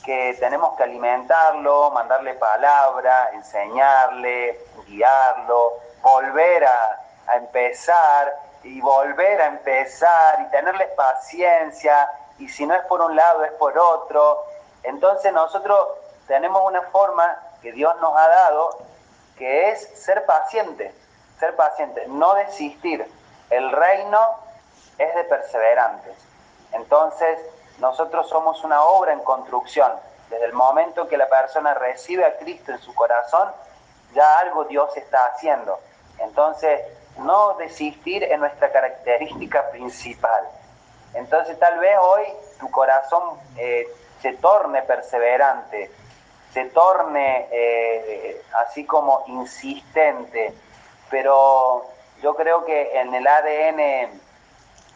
que 0.04 0.36
tenemos 0.38 0.76
que 0.76 0.84
alimentarlo, 0.84 1.90
mandarle 1.90 2.34
palabra, 2.34 3.30
enseñarle, 3.32 4.64
guiarlo, 4.86 5.72
volver 6.00 6.66
a, 6.66 7.00
empezar 7.34 8.32
y 8.62 8.80
volver 8.80 9.42
a 9.42 9.46
empezar 9.46 10.40
y 10.42 10.50
tenerles 10.52 10.88
paciencia 10.92 12.08
y 12.38 12.48
si 12.48 12.64
no 12.64 12.76
es 12.76 12.84
por 12.84 13.00
un 13.00 13.16
lado 13.16 13.42
es 13.42 13.52
por 13.54 13.76
otro. 13.76 14.44
Entonces 14.84 15.32
nosotros 15.32 15.88
tenemos 16.28 16.62
una 16.64 16.82
forma 16.82 17.36
que 17.62 17.72
Dios 17.72 17.94
nos 18.00 18.16
ha 18.16 18.28
dado, 18.28 18.78
que 19.36 19.70
es 19.70 19.80
ser 20.00 20.24
paciente, 20.26 20.94
ser 21.38 21.56
paciente, 21.56 22.04
no 22.08 22.34
desistir. 22.34 23.06
El 23.50 23.70
reino 23.70 24.18
es 24.98 25.14
de 25.14 25.24
perseverantes. 25.24 26.16
Entonces, 26.72 27.38
nosotros 27.78 28.28
somos 28.28 28.62
una 28.64 28.82
obra 28.82 29.12
en 29.12 29.20
construcción. 29.20 29.92
Desde 30.28 30.44
el 30.44 30.52
momento 30.52 31.08
que 31.08 31.16
la 31.16 31.28
persona 31.28 31.74
recibe 31.74 32.24
a 32.24 32.36
Cristo 32.36 32.72
en 32.72 32.78
su 32.78 32.94
corazón, 32.94 33.50
ya 34.14 34.38
algo 34.40 34.64
Dios 34.64 34.94
está 34.96 35.26
haciendo. 35.26 35.78
Entonces, 36.18 36.82
no 37.18 37.54
desistir 37.54 38.24
es 38.24 38.38
nuestra 38.38 38.70
característica 38.70 39.70
principal. 39.70 40.44
Entonces, 41.14 41.58
tal 41.58 41.78
vez 41.78 41.96
hoy 42.00 42.24
tu 42.60 42.70
corazón 42.70 43.38
eh, 43.56 43.86
se 44.20 44.34
torne 44.34 44.82
perseverante, 44.82 45.90
se 46.52 46.64
torne 46.66 47.46
eh, 47.50 48.42
así 48.54 48.84
como 48.84 49.24
insistente, 49.26 50.54
pero 51.10 51.86
yo 52.22 52.34
creo 52.34 52.64
que 52.64 52.98
en 52.98 53.14
el 53.14 53.26
ADN 53.26 54.20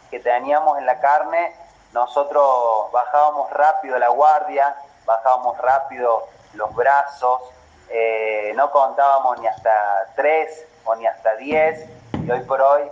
que 0.09 0.19
teníamos 0.19 0.77
en 0.77 0.85
la 0.85 0.99
carne, 0.99 1.55
nosotros 1.91 2.91
bajábamos 2.91 3.51
rápido 3.51 3.97
la 3.99 4.09
guardia, 4.09 4.75
bajábamos 5.05 5.57
rápido 5.59 6.27
los 6.53 6.73
brazos, 6.75 7.41
eh, 7.89 8.53
no 8.55 8.71
contábamos 8.71 9.39
ni 9.39 9.47
hasta 9.47 9.71
tres 10.15 10.65
o 10.85 10.95
ni 10.95 11.05
hasta 11.05 11.35
diez, 11.35 11.87
y 12.13 12.31
hoy 12.31 12.41
por 12.41 12.61
hoy, 12.61 12.83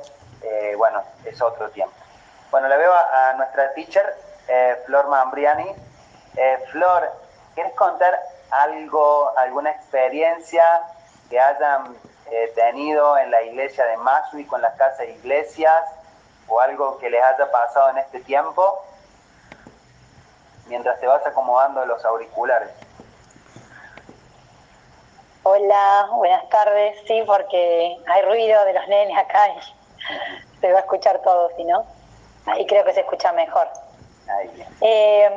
eh, 0.44 0.76
bueno, 0.78 1.04
es 1.26 1.42
otro 1.42 1.70
tiempo. 1.70 1.96
Bueno, 2.52 2.68
le 2.68 2.78
veo 2.78 2.94
a, 2.94 3.34
nuestra 3.34 3.74
teacher, 3.74 4.16
Flor 4.86 5.08
Mambriani. 5.08 5.74
Flor, 6.72 7.10
¿quieres 7.56 7.74
contar 7.76 8.20
algo, 8.52 9.32
alguna 9.38 9.72
experiencia 9.72 10.64
que 11.30 11.40
hayan 11.40 11.96
eh, 12.30 12.52
tenido 12.56 13.18
en 13.18 13.32
la 13.32 13.42
iglesia 13.42 13.86
de 13.86 13.98
Masui 13.98 14.46
con 14.46 14.62
las 14.62 14.76
casas 14.76 15.00
de 15.00 15.12
iglesias 15.12 15.84
o 16.48 16.60
algo 16.60 16.98
que 17.00 17.10
les 17.10 17.24
haya 17.24 17.50
pasado 17.50 17.90
en 17.92 17.98
este 18.00 18.20
tiempo 18.22 18.82
mientras 20.68 21.00
te 21.00 21.08
vas 21.08 21.26
acomodando 21.26 21.86
los 21.86 22.04
auriculares. 22.06 22.70
Hola, 25.44 26.08
buenas 26.14 26.48
tardes. 26.50 26.96
Sí, 27.08 27.24
porque 27.26 27.98
hay 28.08 28.22
ruido 28.22 28.64
de 28.66 28.74
los 28.74 28.88
nenes 28.88 29.18
acá 29.18 29.50
y 29.50 30.60
se 30.62 30.72
va 30.72 30.80
a 30.80 30.82
escuchar 30.82 31.20
todo, 31.24 31.50
si 31.56 31.64
no. 31.64 31.84
Ahí 32.46 32.66
creo 32.66 32.86
que 32.86 32.94
se 32.94 33.02
escucha 33.02 33.32
mejor. 33.34 33.68
Eh, 34.80 35.30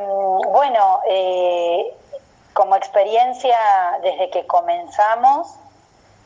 bueno, 0.53 1.01
eh, 1.09 1.97
como 2.55 2.77
experiencia 2.77 3.59
desde 4.01 4.31
que 4.31 4.47
comenzamos, 4.47 5.55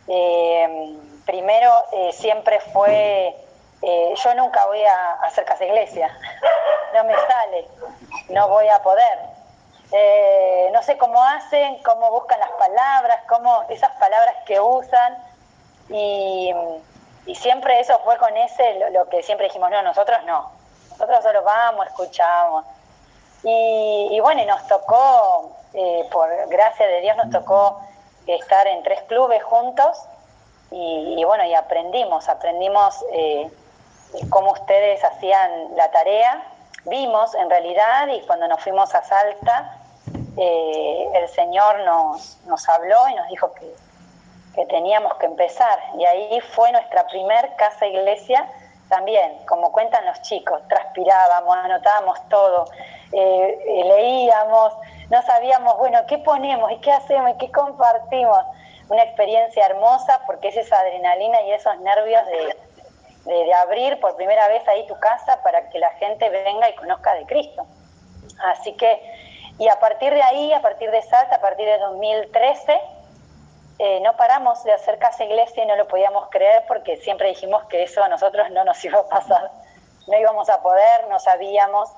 eh, 0.06 0.96
primero 1.24 1.72
eh, 1.92 2.12
siempre 2.12 2.60
fue, 2.60 3.34
eh, 3.82 4.14
yo 4.14 4.34
nunca 4.34 4.64
voy 4.66 4.82
a 4.84 5.12
hacer 5.22 5.44
casa 5.46 5.64
iglesia, 5.64 6.14
no 6.94 7.04
me 7.04 7.14
sale, 7.14 7.66
no 8.28 8.48
voy 8.48 8.68
a 8.68 8.80
poder. 8.82 9.18
no 10.72 10.82
sé 10.82 10.98
cómo 10.98 11.22
hacen, 11.22 11.82
cómo 11.82 12.10
buscan 12.10 12.38
las 12.40 12.50
palabras, 12.52 13.20
cómo 13.26 13.64
esas 13.70 13.90
palabras 13.92 14.36
que 14.44 14.60
usan 14.60 15.16
y, 15.88 16.54
siempre 17.34 17.80
eso 17.80 17.98
fue 18.04 18.16
con 18.18 18.34
ese, 18.36 18.90
lo, 18.90 19.08
que 19.08 19.22
siempre 19.22 19.46
dijimos, 19.46 19.70
no, 19.70 19.82
nosotros 19.82 20.18
no, 20.24 20.50
nosotros 20.90 21.22
solo 21.22 21.42
vamos, 21.42 21.86
escuchamos. 21.86 22.64
Y, 23.44 24.08
y 24.10 24.20
bueno, 24.20 24.44
nos 24.46 24.66
tocó 24.66 25.57
eh, 25.80 26.08
por 26.10 26.28
gracia 26.48 26.88
de 26.88 27.00
Dios 27.02 27.16
nos 27.16 27.30
tocó 27.30 27.80
estar 28.26 28.66
en 28.66 28.82
tres 28.82 29.00
clubes 29.02 29.40
juntos 29.44 29.96
y, 30.72 31.22
bueno, 31.24 31.44
y 31.44 31.54
aprendimos, 31.54 32.28
aprendimos 32.28 32.96
eh, 33.12 33.48
cómo 34.28 34.50
ustedes 34.50 35.04
hacían 35.04 35.76
la 35.76 35.88
tarea, 35.92 36.42
vimos 36.84 37.32
en 37.36 37.48
realidad 37.48 38.08
y 38.08 38.20
cuando 38.22 38.48
nos 38.48 38.60
fuimos 38.60 38.92
a 38.92 39.04
Salta, 39.04 39.78
eh, 40.36 41.08
el 41.14 41.28
Señor 41.28 41.78
nos, 41.84 42.38
nos 42.46 42.68
habló 42.68 43.08
y 43.10 43.14
nos 43.14 43.28
dijo 43.28 43.52
que, 43.54 43.72
que 44.56 44.66
teníamos 44.66 45.14
que 45.18 45.26
empezar. 45.26 45.78
Y 45.96 46.04
ahí 46.04 46.40
fue 46.40 46.72
nuestra 46.72 47.06
primer 47.06 47.54
casa 47.54 47.86
iglesia 47.86 48.50
también, 48.88 49.38
como 49.46 49.72
cuentan 49.72 50.05
los 50.07 50.20
chicos, 50.22 50.61
transpirábamos, 50.68 51.57
anotábamos 51.57 52.18
todo, 52.29 52.66
leíamos, 53.12 54.74
no 55.11 55.22
sabíamos, 55.22 55.77
bueno, 55.79 56.01
qué 56.07 56.18
ponemos 56.18 56.70
y 56.72 56.79
qué 56.79 56.92
hacemos 56.92 57.33
y 57.33 57.38
qué 57.38 57.51
compartimos. 57.51 58.40
Una 58.88 59.03
experiencia 59.03 59.66
hermosa 59.66 60.22
porque 60.27 60.48
es 60.48 60.57
esa 60.57 60.81
adrenalina 60.81 61.42
y 61.42 61.53
esos 61.53 61.79
nervios 61.81 62.24
de, 62.27 62.57
de, 63.35 63.55
abrir 63.55 64.01
por 64.01 64.16
primera 64.16 64.48
vez 64.48 64.66
ahí 64.66 64.87
tu 64.87 64.98
casa 64.98 65.42
para 65.42 65.68
que 65.68 65.79
la 65.79 65.90
gente 65.92 66.31
venga 66.31 66.70
y 66.70 66.74
conozca 66.74 67.14
de 67.14 67.27
Cristo. 67.27 67.66
Así 68.46 68.72
que, 68.74 69.03
y 69.59 69.68
a 69.68 69.79
partir 69.79 70.14
de 70.14 70.22
ahí, 70.22 70.53
a 70.55 70.62
partir 70.62 70.90
de 70.90 71.03
Salta, 71.03 71.37
a 71.37 71.40
partir 71.40 71.66
de 71.66 71.79
2013, 71.79 72.81
eh, 73.78 74.00
no 74.00 74.16
paramos 74.16 74.64
de 74.64 74.72
hacer 74.72 74.98
casa 74.98 75.24
iglesia 75.24 75.62
y 75.62 75.66
no 75.66 75.76
lo 75.76 75.86
podíamos 75.86 76.28
creer 76.30 76.64
porque 76.66 76.96
siempre 76.96 77.28
dijimos 77.28 77.64
que 77.66 77.84
eso 77.84 78.02
a 78.02 78.08
nosotros 78.08 78.50
no 78.50 78.64
nos 78.64 78.84
iba 78.84 78.98
a 78.98 79.08
pasar. 79.08 79.50
No 80.08 80.18
íbamos 80.18 80.48
a 80.48 80.60
poder, 80.62 81.06
no 81.08 81.18
sabíamos. 81.20 81.90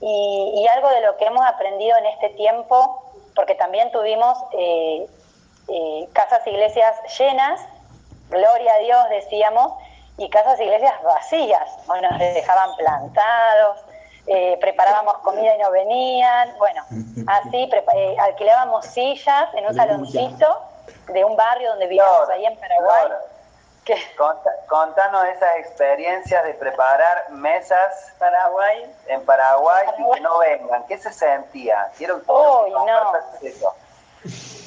Y, 0.00 0.66
algo 0.72 0.88
de 0.88 1.02
lo 1.02 1.16
que 1.18 1.26
hemos 1.26 1.44
aprendido 1.44 1.96
en 1.98 2.06
este 2.06 2.30
tiempo, 2.30 3.04
porque 3.34 3.54
también 3.54 3.90
tuvimos 3.92 4.38
eh, 4.52 5.06
eh, 5.68 6.08
casas 6.14 6.46
iglesias 6.46 6.96
llenas, 7.18 7.60
gloria 8.30 8.72
a 8.74 8.78
Dios 8.78 9.08
decíamos, 9.10 9.74
y 10.16 10.30
casas 10.30 10.58
iglesias 10.58 10.94
vacías, 11.02 11.68
bueno, 11.86 12.08
nos 12.10 12.18
dejaban 12.18 12.74
plantados, 12.76 13.84
eh, 14.26 14.56
preparábamos 14.58 15.18
comida 15.18 15.54
y 15.54 15.58
no 15.58 15.70
venían, 15.70 16.56
bueno, 16.56 16.82
así 17.26 17.68
alquilábamos 18.18 18.86
sillas 18.86 19.52
en 19.54 19.66
un 19.66 19.74
saloncito 19.74 20.69
de 21.12 21.24
un 21.24 21.36
barrio 21.36 21.70
donde 21.70 21.86
vivíamos 21.86 22.28
ahí 22.30 22.46
en 22.46 22.56
Paraguay. 22.56 23.12
Contanos 24.68 25.24
esas 25.24 25.56
experiencias 25.56 26.44
de 26.44 26.54
preparar 26.54 27.30
mesas 27.30 28.12
Paraguay. 28.18 28.92
en 29.06 29.24
Paraguay, 29.24 29.86
y 29.98 30.14
que 30.14 30.20
no 30.20 30.38
vengan. 30.38 30.86
¿Qué 30.86 30.98
se 30.98 31.12
sentía? 31.12 31.90
Quiero, 31.96 32.20
no. 32.26 33.12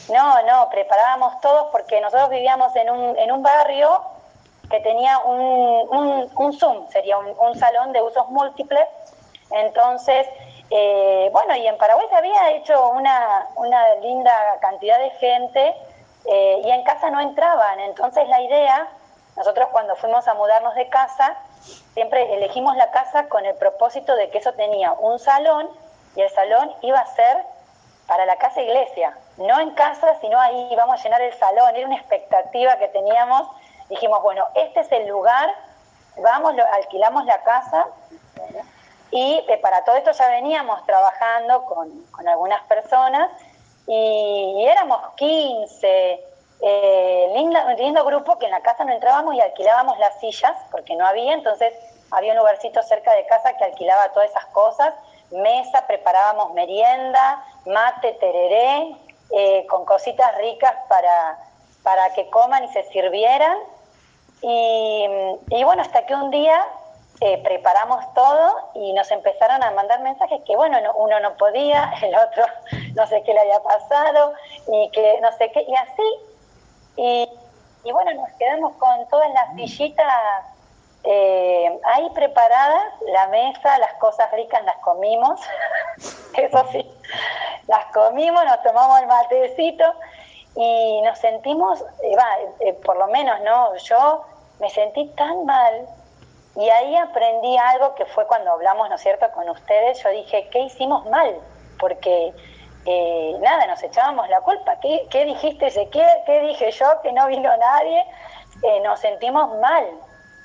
No, 0.10 0.42
no, 0.44 0.70
preparábamos 0.70 1.40
todos 1.40 1.70
porque 1.72 2.02
nosotros 2.02 2.30
vivíamos 2.30 2.76
en 2.76 2.90
un, 2.90 3.18
en 3.18 3.32
un 3.32 3.42
barrio 3.42 4.02
que 4.70 4.80
tenía 4.82 5.20
un, 5.20 6.30
un, 6.36 6.54
Zoom, 6.54 6.90
sería 6.90 7.18
un, 7.18 7.56
salón 7.58 7.94
de 7.94 8.02
usos 8.02 8.28
múltiples. 8.30 8.86
Entonces, 9.52 10.28
eh, 10.70 11.30
bueno, 11.32 11.56
y 11.56 11.68
en 11.68 11.78
Paraguay 11.78 12.08
se 12.10 12.16
había 12.16 12.52
hecho 12.52 12.90
una, 12.90 13.48
una 13.56 13.96
linda 13.96 14.34
cantidad 14.60 15.00
de 15.00 15.12
gente 15.12 15.76
eh, 16.26 16.62
y 16.64 16.72
en 16.72 16.84
casa 16.84 17.10
no 17.10 17.20
entraban. 17.20 17.80
Entonces 17.80 18.28
la 18.28 18.42
idea, 18.42 18.88
nosotros 19.36 19.70
cuando 19.72 19.96
fuimos 19.96 20.28
a 20.28 20.34
mudarnos 20.34 20.76
de 20.76 20.88
casa, 20.90 21.38
siempre 21.94 22.34
elegimos 22.36 22.76
la 22.76 22.92
casa 22.92 23.28
con 23.28 23.46
el 23.46 23.56
propósito 23.56 24.16
de 24.16 24.30
que 24.30 24.40
eso 24.40 24.54
tenía 24.54 24.94
un 24.94 25.20
salón 25.20 25.70
y 26.16 26.22
el 26.22 26.30
salón 26.32 26.72
iba 26.82 27.00
a 27.00 27.06
ser 27.08 27.46
para 28.08 28.26
la 28.26 28.36
casa 28.36 28.62
iglesia, 28.62 29.18
no 29.38 29.60
en 29.60 29.72
casa, 29.72 30.20
sino 30.20 30.40
ahí 30.40 30.68
íbamos 30.72 31.00
a 31.00 31.04
llenar 31.04 31.22
el 31.22 31.34
salón, 31.36 31.76
era 31.76 31.88
una 31.88 31.96
expectativa 31.96 32.78
que 32.78 32.90
teníamos, 32.90 33.48
dijimos, 33.90 34.22
bueno, 34.22 34.46
este 34.56 34.82
es 34.82 34.92
el 34.92 35.08
lugar, 35.08 35.54
vamos, 36.18 36.54
alquilamos 36.74 37.26
la 37.26 37.42
casa 37.44 37.88
y 39.12 39.46
eh, 39.48 39.58
para 39.62 39.84
todo 39.84 39.96
esto 39.96 40.12
ya 40.12 40.28
veníamos 40.28 40.84
trabajando 40.86 41.66
con, 41.66 42.04
algunas 42.28 42.64
personas 42.64 43.30
y, 43.88 44.66
éramos 44.66 45.00
15, 45.16 46.24
eh, 46.62 47.32
lindo, 47.78 48.06
grupo 48.06 48.38
que 48.40 48.46
en 48.46 48.52
la 48.52 48.62
casa 48.62 48.86
no 48.86 48.94
entrábamos 48.94 49.36
y 49.36 49.42
alquilábamos 49.42 49.98
las 50.00 50.20
sillas 50.20 50.54
porque 50.72 50.96
no 50.96 51.06
había, 51.06 51.34
entonces 51.34 51.74
había 52.12 52.32
un 52.32 52.38
lugarcito 52.40 52.82
cerca 52.84 53.14
de 53.14 53.26
casa 53.26 53.58
que 53.58 53.66
alquilaba 53.66 54.14
todas 54.14 54.30
esas 54.30 54.46
cosas, 54.48 54.94
mesa, 55.32 55.86
preparábamos 55.88 56.54
merienda, 56.54 57.44
mate, 57.66 58.14
tereré, 58.14 58.96
eh, 59.32 59.66
con 59.68 59.84
cositas 59.86 60.36
ricas 60.38 60.74
para, 60.88 61.40
para 61.82 62.14
que 62.14 62.30
coman 62.30 62.64
y 62.64 62.68
se 62.70 62.84
sirvieran. 62.92 63.58
Y 64.42 65.64
bueno, 65.64 65.82
hasta 65.82 66.06
que 66.06 66.14
un 66.14 66.30
día 66.30 66.66
eh, 67.22 67.42
preparamos 67.44 68.14
todo 68.14 68.72
y 68.76 68.94
nos 68.94 69.10
empezaron 69.12 69.64
a 69.64 69.72
mandar 69.72 70.02
mensajes 70.02 70.42
que, 70.46 70.56
bueno, 70.56 70.78
uno 70.96 71.20
no 71.20 71.36
podía, 71.38 71.94
el 72.02 72.16
otro 72.16 72.46
no 72.96 73.08
sé 73.08 73.24
qué 73.24 73.34
le 73.34 73.40
había 73.40 73.60
pasado, 73.62 74.34
y 74.68 74.90
que 74.92 75.20
no 75.22 75.32
sé 75.34 75.52
qué, 75.52 75.64
y 75.68 75.76
así 75.76 76.04
y, 76.96 77.92
bueno, 77.92 78.14
nos 78.14 78.32
quedamos 78.38 78.74
con 78.76 79.08
todas 79.08 79.30
las 79.34 79.56
sillitas 79.56 80.06
eh, 81.04 81.80
ahí 81.86 82.10
preparadas, 82.12 82.94
la 83.12 83.28
mesa, 83.28 83.78
las 83.80 83.94
cosas 83.96 84.32
ricas 84.32 84.64
las 84.64 84.78
comimos, 84.78 85.42
eso 86.38 86.66
sí, 86.72 86.90
las 87.68 87.86
comimos, 87.88 88.46
nos 88.46 88.62
tomamos 88.64 89.02
el 89.02 89.08
matecito 89.08 89.84
y 90.56 91.02
nos 91.02 91.20
sentimos, 91.20 91.82
eh, 92.04 92.16
eh, 92.62 92.74
por 92.86 92.98
lo 92.98 93.08
menos, 93.08 93.42
¿no? 93.42 93.76
Yo 93.78 94.24
me 94.60 94.70
sentí 94.70 95.08
tan 95.10 95.46
mal 95.46 95.88
y 96.56 96.70
ahí 96.70 96.96
aprendí 96.96 97.58
algo 97.58 97.96
que 97.96 98.06
fue 98.06 98.28
cuando 98.28 98.52
hablamos, 98.52 98.90
¿no 98.90 98.96
es 98.96 99.02
cierto?, 99.02 99.30
con 99.32 99.50
ustedes, 99.50 100.04
yo 100.04 100.10
dije, 100.10 100.50
¿qué 100.52 100.60
hicimos 100.60 101.06
mal? 101.08 101.36
Porque 101.80 102.34
eh, 102.86 103.36
nada, 103.40 103.66
nos 103.68 103.82
echábamos 103.82 104.30
la 104.30 104.42
culpa. 104.42 104.78
¿Qué, 104.80 105.26
dijiste 105.26 105.72
¿Qué, 105.90 106.06
¿Qué, 106.26 106.40
dije 106.42 106.72
yo? 106.72 106.86
Que 107.02 107.12
no 107.12 107.28
vino 107.28 107.50
nadie. 107.58 108.06
Eh, 108.62 108.80
nos 108.82 109.00
sentimos 109.00 109.58
mal. 109.60 109.86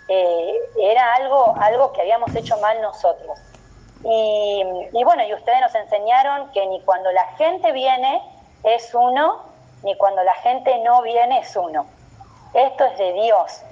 Eh, 0.09 0.55
era 0.81 1.15
algo, 1.17 1.55
algo 1.61 1.93
que 1.93 2.01
habíamos 2.01 2.35
hecho 2.35 2.57
mal 2.59 2.81
nosotros. 2.81 3.39
Y, 4.05 4.63
y, 4.93 5.05
bueno, 5.05 5.25
y 5.25 5.35
ustedes 5.35 5.61
nos 5.61 5.75
enseñaron 5.75 6.51
que 6.53 6.65
ni 6.67 6.81
cuando 6.83 7.11
la 7.13 7.27
gente 7.33 7.73
viene 7.73 8.23
es 8.63 8.95
uno, 8.95 9.43
ni 9.83 9.97
cuando 9.97 10.23
la 10.23 10.35
gente 10.35 10.79
no 10.79 11.03
viene 11.03 11.41
es 11.41 11.55
uno. 11.57 11.87
Esto 12.55 12.85
es 12.85 12.99
de 12.99 13.13
Dios. 13.13 13.63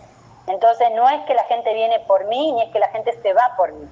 Entonces 0.47 0.91
no 0.93 1.09
es 1.09 1.25
que 1.27 1.35
la 1.35 1.45
gente 1.45 1.73
viene 1.75 2.01
por 2.01 2.25
mí, 2.27 2.53
ni 2.53 2.63
es 2.63 2.71
que 2.71 2.79
la 2.79 2.89
gente 2.89 3.13
se 3.21 3.33
va 3.33 3.55
por 3.57 3.73
mí 3.73 3.89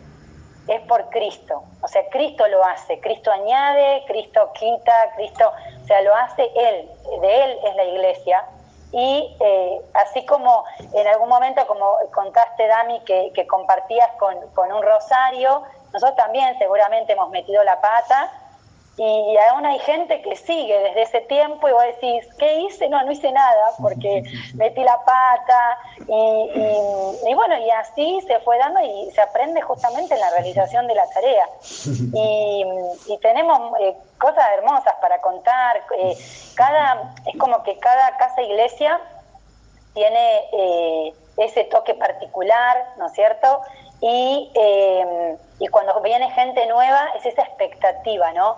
es 0.68 0.80
por 0.82 1.08
Cristo. 1.10 1.62
O 1.82 1.88
sea, 1.88 2.08
Cristo 2.08 2.46
lo 2.48 2.64
hace, 2.64 3.00
Cristo 3.00 3.30
añade, 3.30 4.04
Cristo 4.06 4.50
quita, 4.54 5.12
Cristo, 5.16 5.52
o 5.82 5.86
sea, 5.86 6.02
lo 6.02 6.14
hace 6.14 6.50
Él, 6.54 6.90
de 7.20 7.44
Él 7.44 7.58
es 7.64 7.76
la 7.76 7.84
iglesia. 7.84 8.44
Y 8.92 9.36
eh, 9.40 9.80
así 9.94 10.24
como 10.24 10.64
en 10.92 11.06
algún 11.06 11.28
momento, 11.28 11.66
como 11.66 11.96
contaste, 12.14 12.66
Dami, 12.66 13.00
que, 13.00 13.32
que 13.34 13.46
compartías 13.46 14.10
con, 14.18 14.34
con 14.54 14.72
un 14.72 14.82
rosario, 14.82 15.62
nosotros 15.92 16.16
también 16.16 16.56
seguramente 16.58 17.12
hemos 17.12 17.30
metido 17.30 17.62
la 17.64 17.80
pata 17.80 18.30
y 18.96 19.36
aún 19.50 19.66
hay 19.66 19.80
gente 19.80 20.22
que 20.22 20.36
sigue 20.36 20.78
desde 20.78 21.02
ese 21.02 21.20
tiempo 21.22 21.68
y 21.68 21.72
vos 21.72 21.82
decís, 21.82 22.32
¿qué 22.38 22.60
hice? 22.60 22.88
No, 22.88 23.02
no 23.02 23.10
hice 23.10 23.32
nada 23.32 23.72
porque 23.82 24.22
metí 24.54 24.84
la 24.84 25.04
pata 25.04 25.78
y, 25.98 27.34
bueno, 27.34 27.58
y 27.58 27.70
así 27.70 28.20
se 28.24 28.38
fue 28.40 28.56
dando 28.58 28.80
y 28.80 29.10
se 29.10 29.20
aprende 29.20 29.60
justamente 29.62 30.14
en 30.14 30.20
la 30.20 30.30
realización 30.30 30.86
de 30.86 30.94
la 30.94 31.08
tarea. 31.08 31.48
Y, 33.06 33.18
tenemos 33.18 33.58
eh, 33.80 33.96
cosas 34.18 34.44
hermosas 34.56 34.94
para 35.00 35.20
contar. 35.20 35.82
Eh, 35.98 36.16
cada, 36.54 37.14
es 37.26 37.38
como 37.38 37.62
que 37.62 37.78
cada 37.78 38.16
casa 38.16 38.42
iglesia 38.42 39.00
tiene 39.94 40.44
eh, 40.52 41.14
ese 41.38 41.64
toque 41.64 41.94
particular, 41.94 42.86
¿no 42.98 43.06
es 43.06 43.12
cierto? 43.12 43.60
Y, 44.00 44.50
y 45.58 45.68
cuando 45.68 46.00
viene 46.02 46.30
gente 46.32 46.66
nueva 46.66 47.08
es 47.16 47.26
esa 47.26 47.42
expectativa, 47.42 48.32
¿no? 48.32 48.56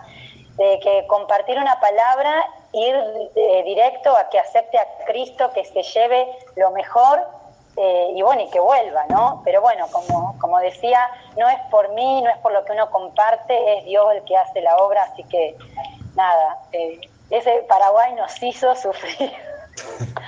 De 0.57 0.81
que 0.81 1.07
compartir 1.07 1.59
una 1.59 1.79
palabra, 1.81 2.45
ir 2.73 2.95
eh, 3.35 3.63
directo 3.65 4.17
a 4.17 4.29
que 4.29 4.39
acepte 4.39 4.79
a 4.79 4.87
Cristo, 5.07 5.51
que 5.53 5.65
se 5.65 5.83
lleve 5.83 6.27
lo 6.57 6.71
mejor 6.71 7.27
eh, 7.77 8.13
y 8.15 8.23
bueno, 8.23 8.43
y 8.43 8.49
que 8.49 8.59
vuelva, 8.59 9.05
¿no? 9.11 9.43
Pero 9.45 9.61
bueno, 9.61 9.87
como, 9.93 10.39
como 10.39 10.59
decía, 10.61 11.11
no 11.37 11.49
es 11.49 11.59
por 11.71 11.91
mí, 11.91 12.23
no 12.23 12.31
es 12.31 12.39
por 12.39 12.53
lo 12.53 12.65
que 12.65 12.73
uno 12.73 12.91
comparte, 12.91 13.79
es 13.79 13.85
Dios 13.85 14.07
el 14.15 14.25
que 14.25 14.37
hace 14.37 14.63
la 14.63 14.77
obra, 14.77 15.03
así 15.05 15.23
que 15.25 15.55
nada, 16.15 16.59
eh, 16.73 16.99
ese 17.29 17.65
Paraguay 17.69 18.15
nos 18.15 18.43
hizo 18.43 18.75
sufrir. 18.75 19.31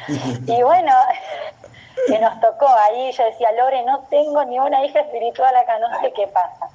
y 0.46 0.62
bueno, 0.62 0.92
que 2.06 2.18
nos 2.18 2.40
tocó 2.40 2.68
ahí, 2.68 3.10
yo 3.12 3.24
decía, 3.24 3.52
Lore, 3.52 3.82
no 3.82 4.00
tengo 4.10 4.44
ni 4.44 4.58
una 4.58 4.84
hija 4.84 5.00
espiritual 5.00 5.54
acá, 5.56 5.78
no 5.78 6.00
sé 6.00 6.12
qué 6.12 6.26
pasa. 6.28 6.68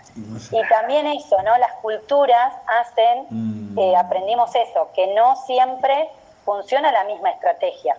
Y 0.52 0.68
también 0.68 1.08
eso, 1.08 1.42
¿no? 1.42 1.58
Las 1.58 1.74
culturas 1.74 2.54
hacen, 2.68 3.28
mm. 3.30 3.80
eh, 3.80 3.96
aprendimos 3.96 4.54
eso, 4.56 4.90
que 4.94 5.08
no 5.08 5.36
siempre 5.46 6.10
funciona 6.46 6.92
la 6.92 7.04
misma 7.06 7.32
estrategia. 7.32 7.98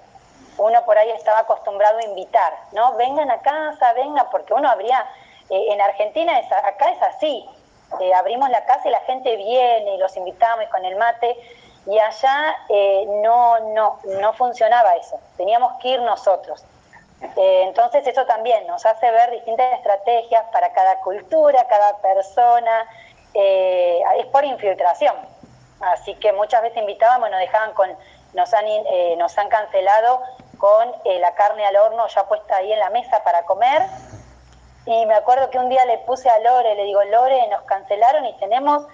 Uno 0.59 0.85
por 0.85 0.97
ahí 0.97 1.11
estaba 1.11 1.41
acostumbrado 1.41 1.99
a 1.99 2.05
invitar, 2.05 2.53
¿no? 2.73 2.95
Vengan 2.95 3.31
a 3.31 3.39
casa, 3.39 3.93
vengan, 3.95 4.27
porque 4.31 4.55
uno 4.55 4.69
habría, 4.69 5.05
eh, 5.51 5.67
en 5.71 5.81
Argentina 5.81 6.39
es, 6.39 6.53
acá 6.53 6.91
es 6.91 7.03
así, 7.03 7.49
eh, 8.01 8.15
abrimos 8.15 8.49
la 8.51 8.65
casa 8.65 8.89
y 8.89 8.93
la 8.93 9.01
gente 9.01 9.37
viene 9.37 9.97
y 9.97 9.99
los 9.99 10.17
invitamos 10.17 10.65
y 10.65 10.69
con 10.69 10.85
el 10.85 10.97
mate, 10.97 11.37
y 11.87 11.99
allá 11.99 12.57
no, 13.23 13.61
no, 13.75 13.99
no 14.21 14.33
funcionaba 14.33 14.95
eso, 14.95 15.21
teníamos 15.37 15.75
que 15.83 15.89
ir 15.89 16.01
nosotros. 16.01 16.65
Eh, 17.37 17.65
entonces 17.65 18.07
eso 18.07 18.25
también 18.27 18.67
nos 18.67 18.85
hace 18.87 19.11
ver 19.11 19.31
distintas 19.31 19.73
estrategias 19.75 20.45
para 20.53 20.73
cada 20.73 21.01
cultura, 21.01 21.67
cada 21.69 21.97
persona, 21.99 22.87
eh, 23.35 24.03
es 24.19 24.27
por 24.27 24.45
infiltración. 24.45 25.17
Así 25.81 26.15
que 26.17 26.33
muchas 26.33 26.63
veces 26.63 26.79
invitábamos, 26.79 27.31
nos 27.31 27.41
dejaban 27.41 27.73
con, 27.73 27.91
nos 28.35 28.53
han, 28.55 28.67
eh, 28.67 29.15
nos 29.19 29.37
han 29.39 29.49
cancelado 29.49 30.21
con 30.59 30.93
la 31.05 31.35
carne 31.35 31.67
al 31.67 31.77
horno 31.77 32.07
ya 32.07 32.27
puesta 32.27 32.57
ahí 32.57 32.73
en 32.73 32.79
la 32.79 32.89
mesa 32.91 33.23
para 33.23 33.43
comer. 33.45 33.83
Y 34.87 35.05
me 35.07 35.15
acuerdo 35.15 35.51
que 35.51 35.59
un 35.59 35.69
día 35.69 35.85
le 35.85 35.99
puse 35.99 36.31
a 36.31 36.39
Lore, 36.39 36.75
le 36.75 36.85
digo, 36.85 37.03
Lore, 37.05 37.49
nos 37.49 37.63
cancelaron 37.63 38.25
y 38.25 38.33
tenemos 38.39 38.87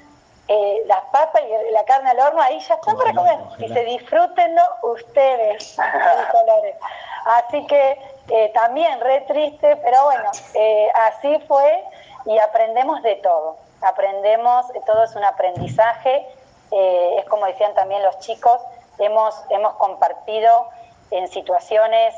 las 0.87 1.01
papas 1.13 1.43
y 1.43 1.73
la 1.73 1.85
carne 1.85 2.11
al 2.11 2.19
horno, 2.19 2.43
ahí 2.43 2.59
ya 2.61 2.75
están 2.75 2.97
para 2.97 3.15
comer. 3.15 3.39
Y 3.59 3.69
se 3.69 3.85
disfrútenlo 3.85 4.63
ustedes, 4.83 5.77
dijo 5.77 6.39
Lore. 6.47 6.77
Así 7.25 7.67
que 7.67 7.99
eh, 8.29 8.51
también 8.55 9.01
re 9.01 9.23
triste, 9.23 9.77
pero 9.77 10.05
bueno, 10.05 10.31
eh, 10.55 10.89
así 10.95 11.39
fue 11.47 11.85
y 12.27 12.39
aprendemos 12.39 13.03
de 13.03 13.17
todo. 13.17 13.57
Aprendemos, 13.83 14.67
todo 14.87 15.05
es 15.05 15.15
un 15.17 15.25
aprendizaje, 15.25 16.27
eh, 16.71 17.17
es 17.19 17.25
como 17.27 17.47
decían 17.47 17.75
también 17.75 18.03
los 18.03 18.19
chicos, 18.21 18.61
hemos, 18.99 19.35
hemos 19.51 19.75
compartido 19.75 20.69
en 21.11 21.27
situaciones 21.29 22.15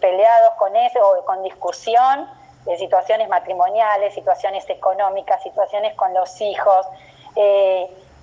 peleados 0.00 0.54
con 0.58 0.76
eso 0.76 0.98
o 1.00 1.24
con 1.24 1.42
discusión, 1.42 2.28
de 2.66 2.76
situaciones 2.76 3.28
matrimoniales, 3.28 4.12
situaciones 4.12 4.68
económicas, 4.68 5.42
situaciones 5.42 5.94
con 5.94 6.12
los 6.12 6.38
hijos 6.42 6.86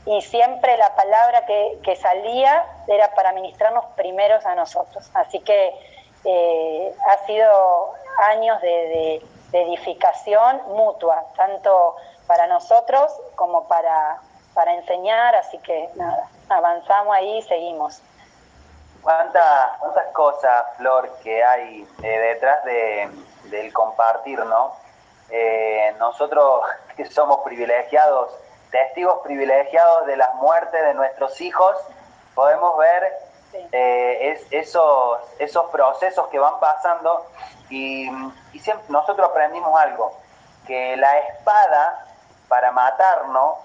y 0.07 0.21
siempre 0.21 0.77
la 0.77 0.95
palabra 0.95 1.45
que, 1.45 1.95
salía 1.97 2.65
era 2.87 3.13
para 3.13 3.33
ministrarnos 3.33 3.85
primeros 3.97 4.45
a 4.45 4.55
nosotros. 4.55 5.09
Así 5.13 5.39
que 5.41 5.75
eh, 6.23 6.95
ha 7.07 7.25
sido 7.25 7.93
años 8.29 8.61
de, 8.61 9.21
edificación 9.53 10.61
mutua, 10.67 11.23
tanto 11.37 11.95
para 12.27 12.47
nosotros 12.47 13.13
como 13.35 13.65
para, 13.69 14.19
para 14.53 14.73
enseñar, 14.73 15.35
así 15.35 15.57
que 15.59 15.89
nada, 15.95 16.29
avanzamos 16.49 17.15
ahí 17.15 17.37
y 17.37 17.41
seguimos. 17.43 18.01
cuántas 19.01 19.77
cuántas 19.79 20.07
cosas, 20.07 20.65
Flor, 20.75 21.09
que 21.23 21.41
hay 21.43 21.87
eh, 22.03 22.19
detrás 22.19 22.63
de, 22.65 23.09
del 23.45 23.71
compartir, 23.71 24.37
¿no? 24.39 24.73
Eh, 25.29 25.95
nosotros 25.97 26.63
que 26.97 27.05
somos 27.05 27.39
privilegiados, 27.45 28.29
testigos 28.71 29.19
privilegiados 29.23 30.05
de 30.07 30.17
las 30.17 30.33
muertes 30.35 30.81
de 30.81 30.93
nuestros 30.93 31.39
hijos, 31.41 31.75
podemos 32.35 32.77
ver 32.77 33.13
eh, 33.71 34.39
esos, 34.51 35.19
esos 35.39 35.69
procesos 35.71 36.27
que 36.27 36.39
van 36.39 36.59
pasando 36.59 37.25
y, 37.69 38.09
siempre 38.61 38.85
nosotros 38.89 39.29
aprendimos 39.29 39.79
algo, 39.79 40.17
que 40.65 40.97
la 40.97 41.17
espada 41.19 42.05
para 42.47 42.71
matarnos 42.71 43.55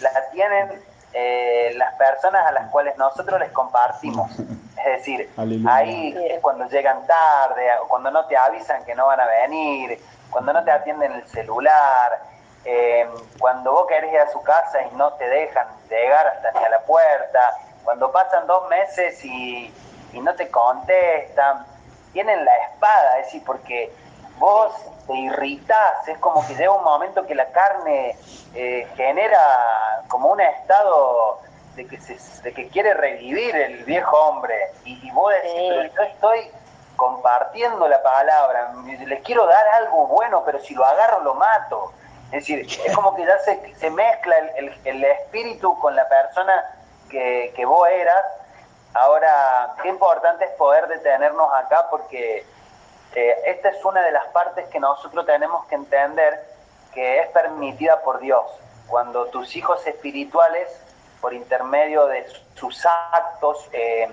la 0.00 0.30
tienen 0.30 0.82
eh, 1.12 1.72
las 1.76 1.94
personas 1.94 2.46
a 2.46 2.52
las 2.52 2.70
cuales 2.70 2.96
nosotros 2.96 3.38
les 3.40 3.50
compartimos. 3.52 4.30
Es 4.84 4.98
decir, 4.98 5.30
ahí 5.68 6.12
es 6.28 6.40
cuando 6.40 6.66
llegan 6.66 7.06
tarde, 7.06 7.68
cuando 7.86 8.10
no 8.10 8.26
te 8.26 8.36
avisan 8.36 8.84
que 8.84 8.96
no 8.96 9.06
van 9.06 9.20
a 9.20 9.26
venir, 9.26 10.02
cuando 10.28 10.52
no 10.52 10.64
te 10.64 10.72
atienden 10.72 11.12
el 11.12 11.28
celular, 11.28 12.20
eh, 12.64 13.08
cuando 13.38 13.72
vos 13.72 13.86
querés 13.86 14.12
ir 14.12 14.20
a 14.20 14.30
su 14.30 14.42
casa 14.42 14.82
y 14.82 14.94
no 14.96 15.12
te 15.14 15.28
dejan 15.28 15.66
llegar 15.90 16.26
hasta 16.26 16.50
hacia 16.50 16.68
la 16.68 16.80
puerta, 16.80 17.56
cuando 17.84 18.12
pasan 18.12 18.46
dos 18.46 18.68
meses 18.68 19.24
y, 19.24 19.72
no 20.12 20.34
te 20.34 20.50
contestan, 20.50 21.66
tienen 22.12 22.44
la 22.44 22.56
espada, 22.58 23.18
es 23.18 23.26
decir, 23.26 23.42
porque 23.44 23.92
vos 24.36 24.72
te 25.06 25.14
irritás, 25.14 26.06
es 26.06 26.18
como 26.18 26.46
que 26.46 26.54
llega 26.54 26.70
un 26.70 26.84
momento 26.84 27.26
que 27.26 27.34
la 27.34 27.46
carne 27.46 28.16
eh, 28.54 28.86
genera 28.94 30.04
como 30.08 30.28
un 30.28 30.40
estado 30.40 31.40
de 31.74 31.86
que, 31.86 31.98
se, 31.98 32.18
de 32.42 32.52
que 32.52 32.68
quiere 32.68 32.94
revivir 32.94 33.56
el 33.56 33.84
viejo 33.84 34.16
hombre 34.16 34.70
y, 34.84 35.10
vos 35.12 35.32
decís, 35.32 35.52
pero 35.54 35.94
yo 35.94 36.02
estoy 36.02 36.50
compartiendo 36.96 37.88
la 37.88 38.02
palabra, 38.02 38.74
le 38.84 39.20
quiero 39.22 39.46
dar 39.46 39.66
algo 39.68 40.06
bueno, 40.06 40.42
pero 40.44 40.60
si 40.60 40.74
lo 40.74 40.84
agarro 40.84 41.20
lo 41.22 41.34
mato. 41.34 41.92
Es 42.32 42.46
decir, 42.46 42.66
es 42.84 42.94
como 42.94 43.14
que 43.14 43.26
ya 43.26 43.38
se, 43.40 43.74
se 43.76 43.90
mezcla 43.90 44.36
el, 44.56 44.74
el, 44.84 45.04
espíritu 45.04 45.78
con 45.80 45.94
la 45.94 46.08
persona 46.08 46.64
que, 47.10 47.52
que, 47.54 47.66
vos 47.66 47.86
eras. 47.88 48.24
Ahora, 48.94 49.74
qué 49.82 49.88
importante 49.88 50.46
es 50.46 50.50
poder 50.52 50.88
detenernos 50.88 51.52
acá 51.52 51.88
porque 51.90 52.46
eh, 53.14 53.42
esta 53.46 53.68
es 53.68 53.84
una 53.84 54.00
de 54.02 54.12
las 54.12 54.24
partes 54.28 54.66
que 54.68 54.80
nosotros 54.80 55.26
tenemos 55.26 55.66
que 55.66 55.74
entender 55.74 56.42
que 56.94 57.20
es 57.20 57.28
permitida 57.28 58.00
por 58.00 58.18
Dios. 58.20 58.44
Cuando 58.88 59.26
tus 59.26 59.54
hijos 59.54 59.86
espirituales, 59.86 60.68
por 61.20 61.34
intermedio 61.34 62.06
de 62.06 62.26
sus 62.54 62.84
actos 62.86 63.68
eh, 63.72 64.10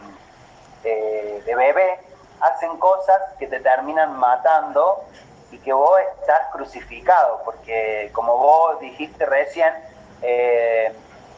eh, 0.84 1.42
de 1.46 1.56
bebé, 1.56 2.00
hacen 2.42 2.78
cosas 2.78 3.22
que 3.38 3.48
te 3.48 3.62
terminan 3.62 4.18
matando 4.18 5.06
y 5.52 5.58
que 5.60 5.74
vos 5.74 6.00
estás 6.20 6.48
crucificado, 6.52 7.42
porque 7.44 8.10
como 8.14 8.38
vos 8.38 8.80
dijiste 8.80 9.26
recién, 9.26 9.74
eh, 10.22 10.94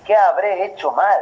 ¿qué 0.06 0.16
habré 0.16 0.66
hecho 0.66 0.92
mal? 0.92 1.22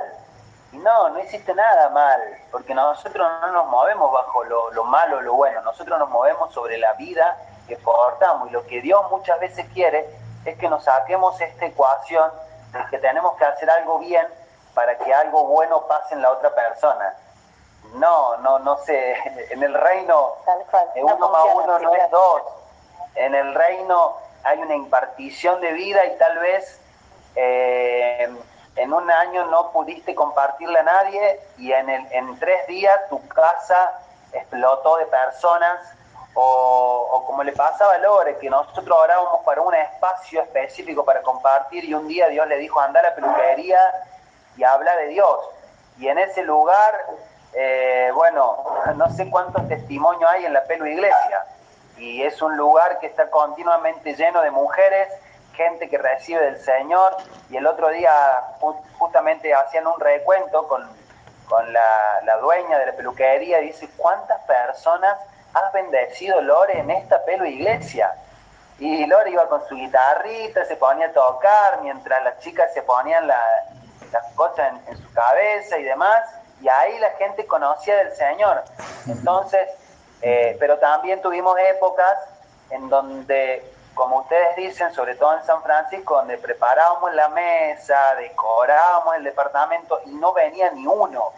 Y 0.71 0.77
no, 0.77 1.09
no 1.09 1.19
hiciste 1.19 1.53
nada 1.53 1.89
mal, 1.89 2.21
porque 2.51 2.73
nosotros 2.73 3.27
no 3.41 3.47
nos 3.51 3.67
movemos 3.67 4.11
bajo 4.11 4.43
lo, 4.43 4.71
lo 4.71 4.83
malo 4.83 5.17
o 5.17 5.21
lo 5.21 5.33
bueno, 5.33 5.61
nosotros 5.61 5.97
nos 5.97 6.09
movemos 6.09 6.53
sobre 6.53 6.77
la 6.77 6.93
vida 6.93 7.37
que 7.67 7.75
portamos 7.77 8.49
y 8.49 8.51
lo 8.51 8.65
que 8.65 8.81
Dios 8.81 9.09
muchas 9.09 9.39
veces 9.39 9.65
quiere 9.73 10.09
es 10.45 10.57
que 10.57 10.69
nos 10.69 10.83
saquemos 10.83 11.39
esta 11.41 11.65
ecuación 11.65 12.31
de 12.71 12.79
que 12.89 12.97
tenemos 12.99 13.35
que 13.37 13.45
hacer 13.45 13.69
algo 13.69 13.99
bien 13.99 14.27
para 14.73 14.97
que 14.97 15.13
algo 15.13 15.45
bueno 15.45 15.85
pase 15.87 16.13
en 16.13 16.21
la 16.21 16.31
otra 16.31 16.53
persona. 16.53 17.15
No, 17.95 18.37
no, 18.37 18.59
no 18.59 18.77
sé. 18.77 19.15
En 19.49 19.63
el 19.63 19.73
reino, 19.73 20.35
uno 20.95 21.29
más 21.29 21.45
uno 21.55 21.79
no 21.79 21.95
es 21.95 22.11
dos. 22.11 22.41
En 23.15 23.35
el 23.35 23.53
reino 23.53 24.15
hay 24.43 24.59
una 24.59 24.75
impartición 24.75 25.59
de 25.61 25.73
vida 25.73 26.05
y 26.05 26.17
tal 26.17 26.37
vez 26.39 26.79
eh, 27.35 28.29
en 28.75 28.93
un 28.93 29.09
año 29.11 29.45
no 29.47 29.71
pudiste 29.71 30.15
compartirle 30.15 30.79
a 30.79 30.83
nadie 30.83 31.39
y 31.57 31.71
en, 31.71 31.89
el, 31.89 32.11
en 32.11 32.39
tres 32.39 32.65
días 32.67 32.97
tu 33.09 33.25
casa 33.27 33.99
explotó 34.31 34.97
de 34.97 35.05
personas 35.07 35.79
o, 36.35 37.23
como 37.25 37.43
le 37.43 37.51
pasaba 37.51 37.93
a 37.93 37.97
Lore, 37.97 38.37
que 38.37 38.49
nosotros 38.49 38.97
orábamos 38.97 39.43
para 39.43 39.61
un 39.61 39.73
espacio 39.73 40.41
específico 40.41 41.03
para 41.03 41.21
compartir 41.21 41.83
y 41.83 41.93
un 41.93 42.07
día 42.07 42.27
Dios 42.27 42.47
le 42.47 42.57
dijo 42.57 42.79
anda 42.79 43.01
a 43.01 43.03
la 43.03 43.15
peluquería 43.15 43.79
y 44.55 44.63
habla 44.63 44.95
de 44.95 45.07
Dios. 45.07 45.37
Y 45.97 46.07
en 46.07 46.17
ese 46.17 46.43
lugar 46.43 46.95
eh, 47.53 48.11
bueno, 48.13 48.63
no 48.95 49.09
sé 49.11 49.29
cuántos 49.29 49.67
testimonios 49.67 50.29
hay 50.29 50.45
en 50.45 50.53
la 50.53 50.63
Pelo 50.63 50.85
Iglesia. 50.85 51.45
Y 51.99 52.23
es 52.23 52.41
un 52.41 52.55
lugar 52.57 52.99
que 52.99 53.07
está 53.07 53.29
continuamente 53.29 54.15
lleno 54.15 54.41
de 54.41 54.51
mujeres, 54.51 55.09
gente 55.53 55.89
que 55.89 55.97
recibe 55.97 56.41
del 56.41 56.59
Señor. 56.59 57.17
Y 57.49 57.57
el 57.57 57.67
otro 57.67 57.89
día 57.89 58.11
justamente 58.97 59.53
hacían 59.53 59.87
un 59.87 59.99
recuento 59.99 60.67
con, 60.67 60.89
con 61.47 61.71
la, 61.73 62.21
la 62.23 62.37
dueña 62.37 62.77
de 62.79 62.87
la 62.87 62.93
peluquería 62.93 63.61
y 63.61 63.67
dice, 63.67 63.89
¿cuántas 63.97 64.39
personas 64.41 65.17
has 65.53 65.73
bendecido 65.73 66.41
Lore 66.41 66.79
en 66.79 66.89
esta 66.91 67.23
Pelo 67.25 67.45
Iglesia? 67.45 68.13
Y 68.79 69.05
Lore 69.05 69.31
iba 69.31 69.49
con 69.49 69.67
su 69.67 69.75
guitarrita, 69.75 70.63
se 70.65 70.77
ponía 70.77 71.07
a 71.07 71.11
tocar, 71.11 71.81
mientras 71.81 72.23
las 72.23 72.39
chicas 72.39 72.73
se 72.73 72.81
ponían 72.81 73.27
las 73.27 74.33
cosas 74.35 74.73
en 74.87 74.97
su 74.97 75.11
cabeza 75.13 75.77
y 75.77 75.83
demás 75.83 76.23
y 76.61 76.67
ahí 76.67 76.99
la 76.99 77.11
gente 77.11 77.45
conocía 77.45 77.97
del 77.97 78.15
Señor. 78.15 78.63
Entonces, 79.07 79.69
eh, 80.21 80.57
pero 80.59 80.77
también 80.79 81.21
tuvimos 81.21 81.57
épocas 81.59 82.17
en 82.69 82.89
donde, 82.89 83.63
como 83.93 84.19
ustedes 84.19 84.55
dicen, 84.55 84.93
sobre 84.93 85.15
todo 85.15 85.37
en 85.37 85.45
San 85.45 85.61
Francisco, 85.63 86.15
donde 86.15 86.37
preparábamos 86.37 87.13
la 87.13 87.29
mesa, 87.29 88.15
decorábamos 88.15 89.15
el 89.15 89.23
departamento 89.23 90.01
y 90.05 90.11
no 90.11 90.33
venía 90.33 90.71
ni 90.71 90.85
uno. 90.85 91.31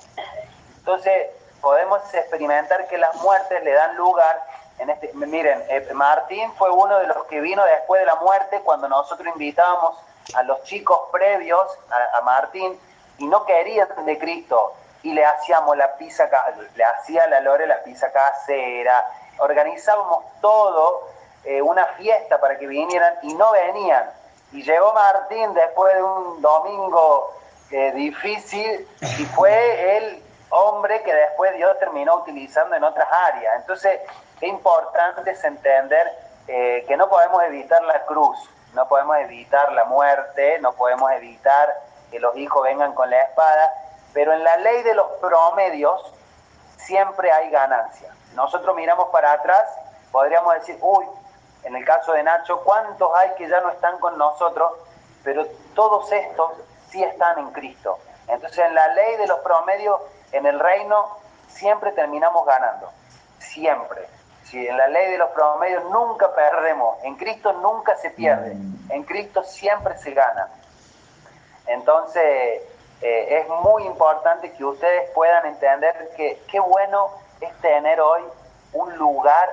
Entonces, 0.78 1.28
podemos 1.62 2.02
experimentar 2.14 2.88
que 2.88 2.98
las 2.98 3.16
muertes 3.22 3.64
le 3.64 3.72
dan 3.72 3.96
lugar. 3.96 4.44
En 4.80 4.90
este, 4.90 5.12
miren, 5.14 5.64
eh, 5.70 5.88
Martín 5.94 6.52
fue 6.58 6.72
uno 6.72 6.98
de 7.00 7.08
los 7.08 7.26
que 7.26 7.40
vino 7.40 7.64
después 7.66 8.02
de 8.02 8.08
la 8.08 8.16
muerte 8.16 8.62
cuando 8.64 8.90
nosotros 8.90 9.28
invitábamos 9.28 9.96
a 10.34 10.44
los 10.44 10.64
chicos 10.64 11.00
previos 11.12 11.68
a, 11.92 12.18
a 12.18 12.22
Martín 12.22 12.80
y 13.20 13.28
no 13.28 13.46
querían 13.46 13.88
de 14.06 14.18
Cristo 14.18 14.74
y 15.04 15.14
le 15.14 15.26
hacíamos 15.26 15.76
la 15.78 15.96
pizza, 15.96 16.30
le 16.76 16.84
hacía 16.84 17.28
la 17.28 17.40
Lore 17.42 17.66
la 17.66 17.82
pizza 17.84 18.12
casera, 18.12 19.08
organizábamos 19.40 20.26
todo, 20.42 21.08
eh, 21.44 21.62
una 21.62 21.86
fiesta 21.98 22.40
para 22.40 22.58
que 22.58 22.68
vinieran 22.68 23.16
y 23.24 23.34
no 23.34 23.52
venían. 23.52 24.10
Y 24.52 24.64
llegó 24.64 24.94
Martín 24.94 25.54
después 25.54 25.94
de 25.96 26.04
un 26.04 26.42
domingo 26.42 27.34
eh, 27.72 27.92
difícil 27.94 28.88
y 29.02 29.26
fue 29.28 29.98
el 29.98 30.24
hombre 30.50 31.02
que 31.04 31.14
después 31.14 31.56
Dios 31.56 31.80
terminó 31.80 32.18
utilizando 32.18 32.76
en 32.76 32.84
otras 32.84 33.08
áreas. 33.12 33.56
Entonces, 33.58 34.02
es 34.40 34.50
importante 34.50 35.34
entender 35.44 36.12
eh, 36.48 36.84
que 36.88 36.98
no 36.98 37.10
podemos 37.10 37.42
evitar 37.44 37.82
la 37.84 38.04
cruz, 38.06 38.38
no 38.74 38.88
podemos 38.88 39.18
evitar 39.18 39.72
la 39.72 39.86
muerte, 39.86 40.60
no 40.60 40.74
podemos 40.74 41.12
evitar 41.14 41.74
que 42.12 42.20
los 42.20 42.36
hijos 42.36 42.64
vengan 42.64 42.94
con 42.94 43.10
la 43.10 43.22
espada, 43.22 43.72
pero 44.14 44.34
en 44.34 44.44
la 44.44 44.58
ley 44.58 44.84
de 44.84 44.94
los 44.94 45.08
promedios 45.20 46.14
siempre 46.78 47.32
hay 47.32 47.50
ganancia. 47.50 48.14
Nosotros 48.36 48.76
miramos 48.76 49.10
para 49.10 49.34
atrás, 49.34 49.68
podríamos 50.12 50.54
decir, 50.56 50.78
uy, 50.82 51.06
en 51.64 51.76
el 51.76 51.86
caso 51.86 52.14
de 52.14 52.24
Nacho, 52.24 52.62
¿cuántos 52.64 53.14
hay 53.16 53.32
que 53.36 53.48
ya 53.48 53.62
no 53.62 53.70
están 53.70 54.00
con 54.00 54.18
nosotros? 54.18 54.72
Pero 55.24 55.46
todos 55.76 56.12
estos 56.12 56.54
sí 56.90 57.04
están 57.04 57.40
en 57.40 57.52
Cristo. 57.52 58.00
Entonces 58.28 58.60
en 58.60 58.74
la 58.74 58.88
ley 58.94 59.18
de 59.18 59.28
los 59.28 59.40
promedios, 59.40 60.02
en 60.32 60.46
el 60.46 60.60
reino, 60.60 61.18
siempre 61.50 61.92
terminamos 61.92 62.46
ganando. 62.46 62.90
Siempre. 63.40 64.08
Si 64.46 64.68
en 64.68 64.78
la 64.78 64.88
ley 64.88 65.12
de 65.12 65.18
los 65.18 65.30
promedios 65.32 65.84
nunca 65.86 66.34
perdemos, 66.34 66.98
en 67.04 67.16
Cristo 67.16 67.54
nunca 67.54 67.96
se 67.98 68.10
pierde, 68.12 68.52
en 68.90 69.04
Cristo 69.04 69.44
siempre 69.44 69.98
se 69.98 70.12
gana. 70.12 70.50
Entonces, 71.68 72.62
eh, 73.02 73.40
es 73.40 73.48
muy 73.64 73.84
importante 73.86 74.52
que 74.54 74.64
ustedes 74.64 75.10
puedan 75.12 75.46
entender 75.46 76.12
que 76.16 76.42
qué 76.50 76.60
bueno 76.60 77.12
es 77.40 77.54
tener 77.62 78.00
hoy 78.00 78.22
un 78.74 78.96
lugar 78.98 79.50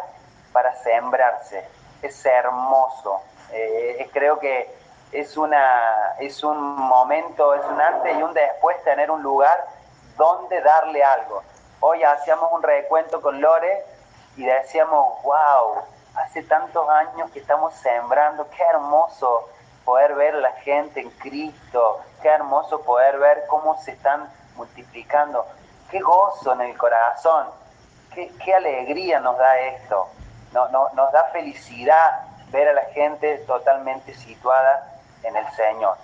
para 0.53 0.74
sembrarse. 0.82 1.66
Es 2.03 2.24
hermoso. 2.26 3.20
Eh, 3.53 4.09
creo 4.12 4.38
que 4.38 4.70
es, 5.12 5.36
una, 5.36 6.14
es 6.18 6.44
un 6.44 6.59
momento, 6.76 7.55
es 7.55 7.64
un 7.64 7.80
antes 7.80 8.16
y 8.16 8.22
un 8.22 8.34
después 8.34 8.82
tener 8.84 9.11
un 9.11 9.22
lugar 9.22 9.64
donde 10.16 10.61
darle 10.61 11.03
algo. 11.03 11.42
Hoy 11.80 12.03
hacíamos 12.03 12.53
un 12.53 12.62
recuento 12.62 13.22
con 13.22 13.40
Lore 13.40 13.84
y 14.36 14.44
decíamos, 14.44 15.22
wow, 15.22 15.82
hace 16.16 16.42
tantos 16.42 16.88
años 16.88 17.30
que 17.30 17.38
estamos 17.38 17.74
sembrando, 17.74 18.46
qué 18.51 18.62
hermoso 18.64 19.49
poder 19.89 20.14
ver 20.16 20.34
la 20.34 20.53
gente 20.53 21.01
en 21.01 21.09
Cristo, 21.12 22.03
qué 22.20 22.28
hermoso 22.28 22.82
poder 22.82 23.18
ver 23.18 23.47
cómo 23.47 23.80
se 23.80 23.93
están 23.93 24.30
multiplicando. 24.55 25.47
qué 25.91 25.99
gozo 26.01 26.53
en 26.53 26.61
el 26.61 26.76
corazón, 26.76 27.47
qué, 28.12 28.30
qué 28.45 28.55
alegría 28.55 29.18
nos 29.20 29.39
da 29.39 29.59
esto, 29.61 30.07
no, 30.53 30.68
no, 30.68 30.91
nos 30.93 31.11
da 31.11 31.24
felicidad 31.32 32.20
ver 32.51 32.68
a 32.68 32.74
la 32.74 32.84
gente 32.93 33.39
totalmente 33.47 34.12
situada 34.12 34.93
en 35.22 35.34
el 35.34 35.51
Señor. 35.53 35.97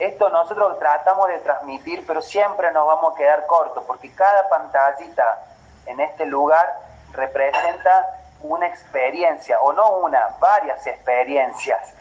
Esto 0.00 0.28
nosotros 0.30 0.76
tratamos 0.80 1.28
de 1.28 1.38
transmitir, 1.38 2.04
pero 2.08 2.20
siempre 2.20 2.72
nos 2.72 2.84
vamos 2.84 3.14
a 3.14 3.16
quedar 3.16 3.46
cortos, 3.46 3.84
porque 3.86 4.12
cada 4.12 4.48
pantallita 4.48 5.38
en 5.86 6.00
este 6.00 6.26
lugar 6.26 6.66
representa 7.12 8.08
una 8.40 8.66
experiencia, 8.66 9.60
o 9.60 9.72
no 9.72 9.98
una, 9.98 10.30
varias 10.40 10.84
experiencias, 10.84 11.94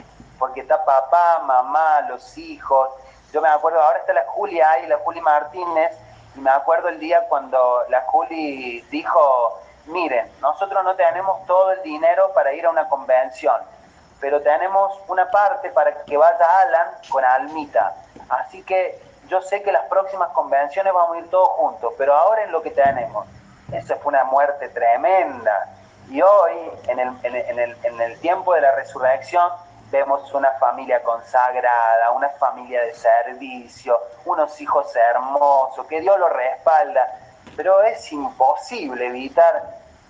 porque 0.44 0.60
está 0.60 0.84
papá, 0.84 1.40
mamá, 1.46 2.02
los 2.10 2.38
hijos. 2.38 2.90
Yo 3.32 3.42
me 3.42 3.48
acuerdo, 3.48 3.82
ahora 3.82 4.00
está 4.00 4.12
la 4.12 4.26
Julia 4.26 4.72
ahí, 4.72 4.88
la 4.88 4.98
Juli 4.98 5.22
Martínez, 5.22 5.98
y 6.36 6.42
me 6.42 6.50
acuerdo 6.50 6.90
el 6.90 7.00
día 7.00 7.22
cuando 7.30 7.82
la 7.88 8.02
Juli 8.02 8.82
dijo, 8.92 9.58
miren, 9.86 10.30
nosotros 10.42 10.84
no 10.84 10.98
tenemos 10.98 11.46
todo 11.46 11.72
el 11.72 11.82
dinero 11.84 12.34
para 12.34 12.52
ir 12.52 12.66
a 12.66 12.72
una 12.72 12.90
convención, 12.90 13.56
pero 14.20 14.42
tenemos 14.42 15.00
una 15.08 15.32
parte 15.32 15.70
para 15.70 16.04
que 16.04 16.18
vaya 16.18 16.46
Alan 16.60 16.88
con 17.10 17.24
Almita. 17.24 17.96
Así 18.28 18.64
que 18.64 19.02
yo 19.30 19.42
sé 19.44 19.64
que 19.64 19.72
las 19.72 19.86
próximas 19.86 20.28
convenciones 20.32 20.92
vamos 20.92 21.16
a 21.16 21.20
ir 21.20 21.30
todos 21.30 21.48
juntos, 21.52 21.94
pero 21.98 22.14
ahora 22.14 22.44
es 22.44 22.52
lo 22.52 22.62
que 22.62 22.72
tenemos. 22.72 23.26
Esa 23.72 23.96
fue 23.96 24.10
una 24.10 24.26
muerte 24.26 24.68
tremenda. 24.68 25.70
Y 26.10 26.22
hoy, 26.22 26.70
en 26.90 27.00
el, 27.00 27.14
en 27.24 27.60
el, 27.60 27.78
en 27.82 28.02
el 28.02 28.20
tiempo 28.20 28.54
de 28.54 28.60
la 28.60 28.76
resurrección, 28.76 29.50
vemos 29.94 30.34
una 30.34 30.50
familia 30.54 31.04
consagrada, 31.04 32.10
una 32.14 32.30
familia 32.30 32.82
de 32.82 32.96
servicio, 32.96 34.00
unos 34.26 34.60
hijos 34.60 34.94
hermosos, 34.96 35.86
que 35.86 36.02
Dios 36.02 36.18
los 36.18 36.34
respalda, 36.34 37.20
pero 37.56 37.80
es 37.84 38.12
imposible 38.12 39.06
evitar 39.06 39.64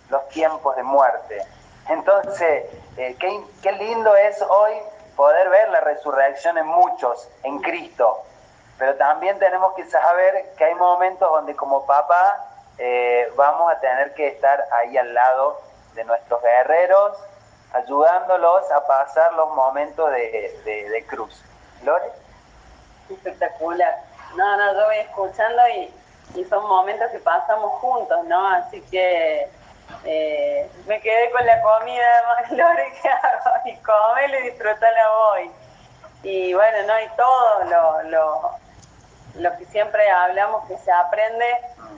los 0.09 0.25
tiempos 0.29 0.77
de 0.77 0.83
muerte. 0.83 1.45
Entonces, 1.89 2.63
eh, 2.95 3.17
qué, 3.19 3.71
lindo 3.73 4.15
es 4.15 4.41
hoy 4.43 4.71
poder 5.17 5.49
ver 5.49 5.69
la 5.69 5.81
resurrección 5.81 6.57
en 6.57 6.65
muchos, 6.65 7.27
en 7.43 7.59
Cristo, 7.59 8.23
pero 8.77 8.95
también 8.95 9.37
tenemos 9.37 9.73
que 9.73 9.83
saber 9.89 10.53
que 10.57 10.63
hay 10.63 10.75
momentos 10.75 11.29
donde 11.29 11.57
como 11.57 11.85
papá 11.85 12.37
eh, 12.77 13.29
vamos 13.35 13.69
a 13.69 13.81
tener 13.81 14.13
que 14.13 14.29
estar 14.29 14.65
ahí 14.71 14.97
al 14.97 15.13
lado 15.13 15.59
de 15.93 16.05
nuestros 16.05 16.41
guerreros, 16.41 17.17
ayudándolos 17.73 18.71
a 18.71 18.85
pasar 18.85 19.33
los 19.33 19.53
momentos 19.55 20.09
de, 20.11 21.05
cruz. 21.07 21.43
¿Lore? 21.83 22.11
Espectacular. 23.09 23.97
No, 24.35 24.57
no, 24.57 24.73
yo 24.73 24.85
voy 24.85 24.97
escuchando 24.97 25.61
y, 25.69 25.93
son 26.49 26.67
momentos 26.67 27.11
que 27.11 27.19
pasamos 27.19 27.71
juntos, 27.73 28.25
¿no? 28.25 28.47
Así 28.47 28.81
que 28.89 29.47
eh, 30.05 30.71
me 30.87 30.99
quedé 31.01 31.29
con 31.31 31.45
la 31.45 31.61
comida, 31.61 32.05
Lore, 32.51 32.93
que 33.01 33.09
hago, 33.09 33.51
y 33.65 33.75
comelo 33.77 34.39
y 34.39 34.43
disfrutarla 34.49 35.11
hoy. 35.11 35.51
Y 36.23 36.53
bueno, 36.53 36.87
no, 36.87 36.99
y 37.01 37.07
todo 37.17 37.63
lo, 37.65 38.03
lo, 38.09 38.51
lo 39.35 39.57
que 39.57 39.65
siempre 39.65 40.09
hablamos 40.09 40.65
que 40.67 40.77
se 40.77 40.91
aprende 40.91 41.45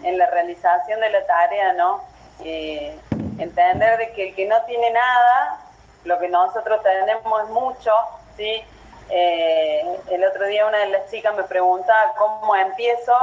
en 0.03 0.17
la 0.17 0.25
realización 0.27 0.99
de 0.99 1.09
la 1.09 1.25
tarea, 1.25 1.73
¿no? 1.73 2.03
Eh, 2.43 2.99
entender 3.37 3.97
de 3.97 4.11
que 4.13 4.29
el 4.29 4.35
que 4.35 4.45
no 4.47 4.61
tiene 4.63 4.91
nada 4.91 5.64
lo 6.05 6.19
que 6.19 6.29
nosotros 6.29 6.81
tenemos 6.83 7.43
es 7.43 7.49
mucho, 7.49 7.91
¿sí? 8.37 8.63
Eh, 9.09 9.99
el 10.09 10.23
otro 10.23 10.45
día 10.45 10.65
una 10.65 10.79
de 10.79 10.89
las 10.89 11.11
chicas 11.11 11.35
me 11.35 11.43
preguntaba 11.43 12.13
cómo 12.17 12.55
empiezo 12.55 13.13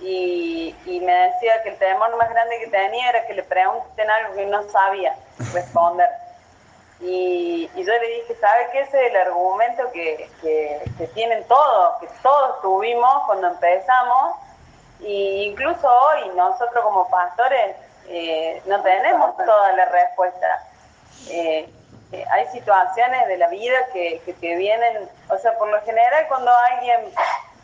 y, 0.00 0.74
me 0.86 1.12
decía 1.12 1.62
que 1.62 1.70
el 1.70 1.78
temor 1.78 2.14
más 2.16 2.28
grande 2.30 2.58
que 2.58 2.66
tenía 2.68 3.10
era 3.10 3.26
que 3.26 3.34
le 3.34 3.42
pregunten 3.42 4.10
algo 4.10 4.34
que 4.34 4.46
no 4.46 4.62
sabía 4.70 5.16
responder. 5.52 6.08
Y, 7.00 7.68
yo 7.74 7.92
le 7.92 8.06
dije, 8.08 8.36
¿sabe 8.40 8.68
qué? 8.72 8.80
Ese 8.80 9.06
es 9.06 9.10
el 9.10 9.16
argumento 9.16 9.90
que, 9.92 10.30
tienen 11.14 11.44
todos, 11.44 11.98
que 12.00 12.08
todos 12.22 12.60
tuvimos 12.62 13.24
cuando 13.26 13.48
empezamos, 13.48 14.36
e 15.02 15.44
incluso 15.48 15.88
hoy 15.88 16.30
nosotros 16.34 16.82
como 16.82 17.08
pastores 17.10 17.76
eh, 18.08 18.62
no 18.66 18.82
tenemos 18.82 19.36
toda 19.36 19.72
la 19.72 19.84
respuesta. 19.86 20.66
Eh, 21.28 21.68
eh, 22.12 22.24
hay 22.30 22.46
situaciones 22.48 23.26
de 23.26 23.38
la 23.38 23.48
vida 23.48 23.78
que, 23.92 24.20
que 24.40 24.56
vienen, 24.56 25.08
o 25.28 25.38
sea, 25.38 25.56
por 25.58 25.68
lo 25.68 25.80
general 25.82 26.26
cuando 26.28 26.52
alguien 26.72 27.12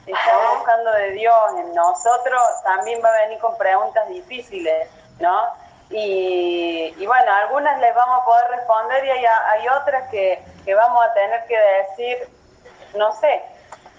está 0.06 0.54
buscando 0.56 0.90
de 0.92 1.10
Dios 1.12 1.34
en 1.58 1.74
nosotros, 1.74 2.42
también 2.64 3.00
va 3.04 3.08
a 3.08 3.22
venir 3.22 3.38
con 3.38 3.56
preguntas 3.56 4.08
difíciles, 4.08 4.88
¿no? 5.20 5.42
Y, 5.90 6.94
y 6.98 7.06
bueno, 7.06 7.32
algunas 7.32 7.78
les 7.78 7.94
vamos 7.94 8.22
a 8.22 8.24
poder 8.24 8.50
responder 8.50 9.04
y 9.04 9.10
hay, 9.10 9.24
hay 9.24 9.68
otras 9.68 10.08
que, 10.10 10.42
que 10.64 10.74
vamos 10.74 11.04
a 11.04 11.12
tener 11.12 11.44
que 11.46 11.58
decir, 11.58 12.28
no 12.96 13.12
sé, 13.12 13.42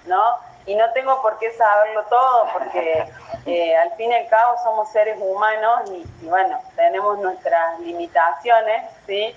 ¿no? 0.06 0.38
Y 0.66 0.76
no 0.76 0.92
tengo 0.92 1.22
por 1.22 1.38
qué 1.40 1.52
saberlo 1.52 2.04
todo, 2.06 2.48
porque 2.54 3.06
eh, 3.46 3.78
al 3.78 3.92
fin 3.96 4.12
y 4.12 4.16
al 4.16 4.28
cabo 4.28 4.58
somos 4.64 4.90
seres 4.92 5.18
humanos 5.20 5.92
y, 5.92 6.06
y 6.26 6.28
bueno, 6.28 6.60
tenemos 6.76 7.20
nuestras 7.20 7.80
limitaciones, 7.80 8.90
¿sí? 9.06 9.36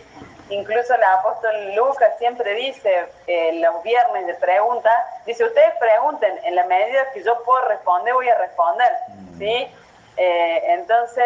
Incluso 0.48 0.94
el 0.94 1.02
apóstol 1.02 1.74
Lucas 1.74 2.12
siempre 2.18 2.54
dice, 2.54 3.08
eh, 3.26 3.60
los 3.60 3.82
viernes 3.82 4.26
de 4.26 4.34
preguntas, 4.34 4.94
dice, 5.26 5.44
ustedes 5.44 5.74
pregunten, 5.80 6.38
en 6.44 6.54
la 6.54 6.64
medida 6.66 7.10
que 7.12 7.22
yo 7.24 7.42
puedo 7.42 7.66
responder, 7.66 8.14
voy 8.14 8.28
a 8.28 8.38
responder, 8.38 8.92
mm. 9.08 9.38
¿sí? 9.38 9.74
Eh, 10.16 10.62
entonces, 10.68 11.24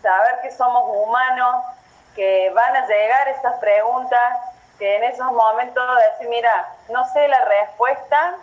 saber 0.00 0.40
que 0.42 0.50
somos 0.50 0.84
humanos, 0.88 1.64
que 2.14 2.50
van 2.54 2.74
a 2.74 2.86
llegar 2.86 3.28
estas 3.28 3.58
preguntas, 3.60 4.38
que 4.78 4.96
en 4.96 5.04
esos 5.04 5.30
momentos 5.32 5.84
decir, 6.12 6.28
mira, 6.28 6.68
no 6.88 7.06
sé 7.12 7.28
la 7.28 7.44
respuesta, 7.44 8.36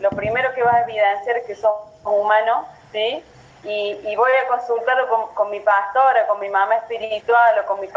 lo 0.00 0.10
primero 0.10 0.54
que 0.54 0.62
vas 0.62 0.74
a 0.74 0.82
evidenciar 0.82 1.36
es 1.36 1.46
que 1.46 1.54
somos 1.54 1.82
humanos, 2.04 2.66
¿sí? 2.92 3.24
Y, 3.64 4.16
voy 4.16 4.32
a 4.32 4.46
consultarlo 4.48 5.30
con, 5.34 5.50
mi 5.50 5.60
pastora, 5.60 6.26
con 6.26 6.38
mi 6.40 6.48
mamá 6.48 6.76
espiritual 6.76 7.58
o 7.60 7.66
con 7.66 7.80
mi, 7.80 7.88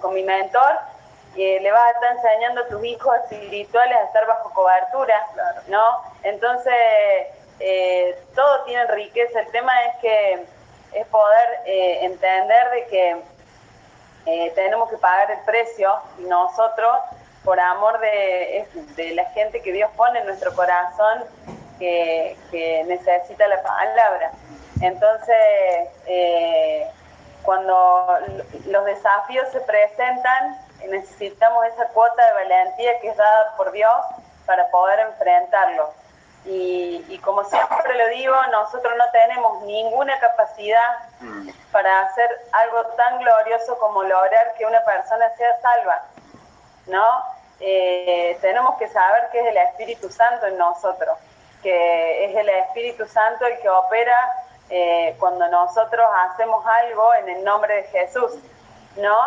con 0.00 0.14
mi 0.14 0.22
mentor, 0.22 0.78
y 1.34 1.58
le 1.58 1.70
vas 1.70 1.82
a 1.82 1.90
estar 1.90 2.16
enseñando 2.16 2.62
a 2.62 2.68
tus 2.68 2.84
hijos 2.84 3.16
espirituales 3.24 3.96
a 3.96 4.04
estar 4.04 4.26
bajo 4.26 4.50
cobertura, 4.52 5.26
¿no? 5.68 6.02
Entonces, 6.22 6.74
eh, 7.60 8.18
todo 8.34 8.64
tiene 8.64 8.86
riqueza. 8.86 9.40
El 9.40 9.50
tema 9.52 9.72
es 9.84 9.96
que 10.00 10.46
es 10.92 11.06
poder 11.06 11.60
eh, 11.66 12.04
entender 12.04 12.70
de 12.70 12.86
que 12.86 13.16
eh, 14.26 14.52
tenemos 14.54 14.90
que 14.90 14.98
pagar 14.98 15.30
el 15.30 15.38
precio 15.44 15.94
nosotros 16.18 16.98
por 17.44 17.58
amor 17.58 17.98
de, 18.00 18.66
de, 18.96 19.14
la 19.14 19.24
gente 19.26 19.62
que 19.62 19.72
Dios 19.72 19.90
pone 19.96 20.18
en 20.18 20.26
nuestro 20.26 20.54
corazón 20.54 21.24
que, 21.78 22.36
que 22.50 22.84
necesita 22.84 23.46
la 23.46 23.62
palabra. 23.62 24.32
Entonces, 24.80 25.88
eh, 26.06 26.90
cuando 27.42 28.18
los 28.66 28.84
desafíos 28.84 29.48
se 29.52 29.60
presentan, 29.60 30.58
necesitamos 30.88 31.66
esa 31.66 31.86
cuota 31.88 32.24
de 32.26 32.32
valentía 32.32 32.98
que 33.00 33.08
es 33.08 33.16
dada 33.16 33.54
por 33.56 33.72
Dios 33.72 33.96
para 34.46 34.70
poder 34.70 35.00
enfrentarlos. 35.00 35.88
Y, 36.46 37.18
como 37.22 37.44
siempre 37.44 37.94
lo 37.96 38.08
digo, 38.08 38.34
nosotros 38.50 38.94
no 38.96 39.04
tenemos 39.10 39.62
ninguna 39.62 40.18
capacidad 40.20 40.96
para 41.70 42.00
hacer 42.02 42.30
algo 42.52 42.86
tan 42.96 43.18
glorioso 43.18 43.78
como 43.78 44.02
lograr 44.02 44.54
que 44.54 44.64
una 44.64 44.82
persona 44.84 45.28
sea 45.36 45.60
salva, 45.60 46.02
¿no? 46.86 47.24
Eh, 47.60 48.38
tenemos 48.40 48.76
que 48.76 48.88
saber 48.88 49.28
que 49.30 49.40
es 49.40 49.46
el 49.48 49.56
Espíritu 49.58 50.10
Santo 50.10 50.46
en 50.46 50.56
nosotros, 50.56 51.18
que 51.62 52.24
es 52.24 52.34
el 52.34 52.48
Espíritu 52.48 53.06
Santo 53.06 53.44
el 53.44 53.60
que 53.60 53.68
opera 53.68 54.16
eh, 54.72 55.16
cuando 55.18 55.48
nosotros 55.48 56.06
hacemos 56.30 56.64
algo 56.64 57.12
en 57.14 57.28
el 57.28 57.44
nombre 57.44 57.74
de 57.74 57.82
Jesús, 57.88 58.36
¿no? 58.96 59.18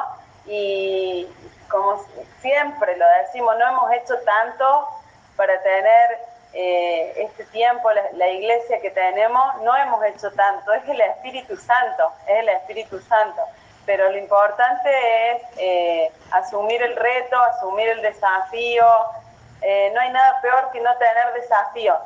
Y 0.46 1.28
como 1.70 2.02
siempre 2.40 2.96
lo 2.96 3.06
decimos, 3.22 3.58
no 3.58 3.68
hemos 3.68 3.92
hecho 3.92 4.18
tanto 4.20 4.88
para 5.36 5.62
tener 5.62 6.20
eh, 6.54 7.14
este 7.18 7.44
tiempo, 7.46 7.90
la, 8.14 8.30
iglesia 8.30 8.80
que 8.80 8.92
tenemos, 8.92 9.62
no 9.64 9.76
hemos 9.76 10.02
hecho 10.06 10.32
tanto, 10.32 10.72
es 10.72 10.88
el 10.88 11.02
Espíritu 11.02 11.58
Santo, 11.58 12.14
es 12.26 12.40
el 12.40 12.48
Espíritu 12.48 13.02
Santo. 13.02 13.42
Pero 13.86 14.10
lo 14.12 14.18
importante 14.18 15.32
es 15.32 15.42
eh, 15.58 16.12
asumir 16.32 16.82
el 16.82 16.96
reto, 16.96 17.38
asumir 17.38 17.90
el 17.90 18.02
desafío. 18.02 18.86
no 19.94 20.00
hay 20.00 20.10
nada 20.10 20.40
peor 20.42 20.72
que 20.72 20.80
no 20.80 20.96
tener 20.96 21.34
desafío, 21.34 21.98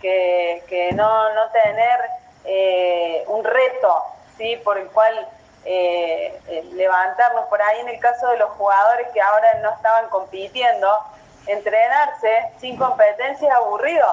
que, 0.00 0.64
que 0.68 0.92
no, 0.92 1.34
no 1.34 1.50
tener 1.50 2.21
eh, 2.44 3.24
un 3.28 3.44
reto 3.44 4.04
¿sí? 4.36 4.56
por 4.64 4.78
el 4.78 4.88
cual 4.88 5.28
eh, 5.64 6.38
eh, 6.48 6.64
levantarnos. 6.72 7.46
Por 7.46 7.62
ahí 7.62 7.80
en 7.80 7.88
el 7.88 8.00
caso 8.00 8.28
de 8.28 8.38
los 8.38 8.50
jugadores 8.52 9.08
que 9.12 9.20
ahora 9.20 9.54
no 9.62 9.70
estaban 9.70 10.08
compitiendo, 10.08 10.88
entrenarse 11.46 12.50
sin 12.60 12.76
competencia 12.76 13.48
es 13.48 13.54
aburrido. 13.54 14.06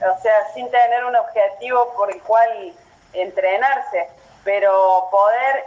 O 0.00 0.20
sea, 0.22 0.52
sin 0.54 0.70
tener 0.70 1.04
un 1.04 1.16
objetivo 1.16 1.92
por 1.96 2.10
el 2.10 2.22
cual 2.22 2.72
entrenarse, 3.12 4.08
pero 4.44 5.08
poder 5.10 5.64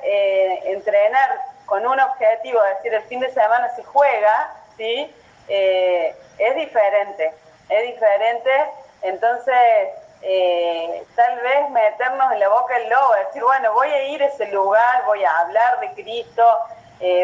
entrenar 0.63 1.41
con 1.65 1.85
un 1.85 1.99
objetivo, 1.99 2.63
es 2.63 2.77
decir, 2.77 2.93
el 2.93 3.03
fin 3.03 3.19
de 3.19 3.33
semana 3.33 3.69
se 3.75 3.83
juega, 3.83 4.53
¿sí? 4.77 5.13
Es 5.49 6.55
diferente, 6.55 7.33
es 7.67 7.87
diferente, 7.87 8.51
entonces 9.01 9.89
eh, 10.21 11.03
tal 11.15 11.39
vez 11.39 11.69
meternos 11.71 12.31
en 12.31 12.39
la 12.39 12.49
boca 12.49 12.73
del 12.75 12.89
lobo, 12.89 13.13
decir, 13.25 13.43
bueno, 13.43 13.73
voy 13.73 13.89
a 13.89 14.03
ir 14.09 14.23
a 14.23 14.27
ese 14.27 14.47
lugar, 14.47 15.03
voy 15.05 15.23
a 15.23 15.39
hablar 15.39 15.79
de 15.79 15.91
Cristo, 15.93 16.43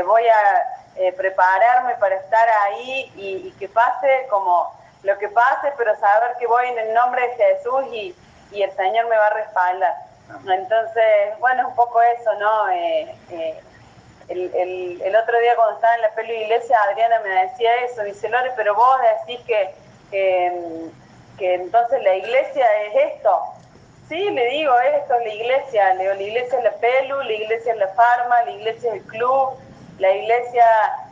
voy 0.05 0.23
a 0.27 1.13
prepararme 1.15 1.93
para 1.95 2.15
estar 2.15 2.49
ahí 2.63 3.11
y, 3.15 3.47
y, 3.47 3.51
que 3.59 3.69
pase 3.69 4.25
como 4.27 4.73
lo 5.03 5.17
que 5.19 5.29
pase, 5.29 5.71
pero 5.77 5.95
saber 5.99 6.35
que 6.39 6.47
voy 6.47 6.67
en 6.67 6.79
el 6.79 6.93
nombre 6.93 7.21
de 7.21 7.35
Jesús 7.35 7.85
y, 7.91 8.15
y 8.51 8.61
el 8.63 8.71
Señor 8.75 9.07
me 9.07 9.17
va 9.17 9.27
a 9.27 9.33
respaldar. 9.33 9.93
Entonces, 10.45 11.39
bueno, 11.39 11.69
un 11.69 11.75
poco 11.75 12.01
eso, 12.01 12.33
¿no? 12.39 12.69
Eh, 12.69 13.15
eh, 13.31 13.59
el, 14.27 15.01
el, 15.01 15.15
otro 15.15 15.39
día 15.39 15.55
cuando 15.55 15.75
estaba 15.75 15.95
en 15.95 16.01
la 16.01 16.09
pelo 16.09 16.33
iglesia, 16.33 16.77
Adriana 16.83 17.21
me 17.21 17.29
decía 17.29 17.75
eso, 17.85 18.03
dice 18.03 18.27
Lore, 18.27 18.51
pero 18.57 18.75
vos 18.75 18.99
decís 19.25 19.39
que, 19.45 19.73
que, 20.11 20.89
entonces 21.39 22.03
la 22.03 22.15
iglesia 22.15 22.65
es 22.87 23.13
esto. 23.13 23.39
Sí, 24.09 24.29
le 24.29 24.45
digo, 24.49 24.73
esto 24.79 25.15
es 25.15 25.25
la 25.25 25.33
iglesia, 25.33 25.93
le 25.95 26.03
digo, 26.03 26.13
la 26.13 26.21
iglesia 26.21 26.57
es 26.57 26.63
la 26.63 26.71
pelu, 26.71 27.21
la 27.21 27.33
iglesia 27.33 27.73
es 27.73 27.79
la 27.79 27.87
farma, 27.89 28.43
la 28.43 28.51
iglesia 28.51 28.89
es 28.89 29.01
el 29.01 29.03
club, 29.03 29.49
la 29.99 30.11
iglesia 30.11 30.65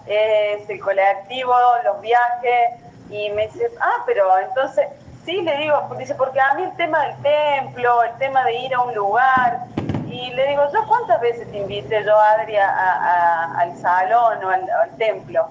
es 0.08 0.70
el 0.70 0.80
colectivo, 0.80 1.54
los 1.84 2.00
viajes, 2.02 2.80
y 3.10 3.30
me 3.32 3.48
dice, 3.48 3.70
ah, 3.82 4.04
pero 4.06 4.40
entonces 4.40 4.88
Sí, 5.26 5.42
le 5.42 5.58
digo, 5.58 5.76
dice, 5.98 6.14
porque 6.14 6.40
a 6.40 6.54
mí 6.54 6.62
el 6.62 6.76
tema 6.76 7.02
del 7.08 7.16
templo, 7.24 8.04
el 8.04 8.16
tema 8.20 8.46
de 8.46 8.58
ir 8.58 8.76
a 8.76 8.82
un 8.82 8.94
lugar, 8.94 9.60
y 10.08 10.30
le 10.32 10.50
digo, 10.50 10.62
¿yo 10.72 10.88
cuántas 10.88 11.20
veces 11.20 11.52
te 11.52 11.58
invité 11.58 12.04
yo, 12.06 12.16
Adri, 12.16 12.56
al 12.58 13.76
salón 13.78 14.44
o 14.44 14.50
al, 14.50 14.92
templo? 15.00 15.48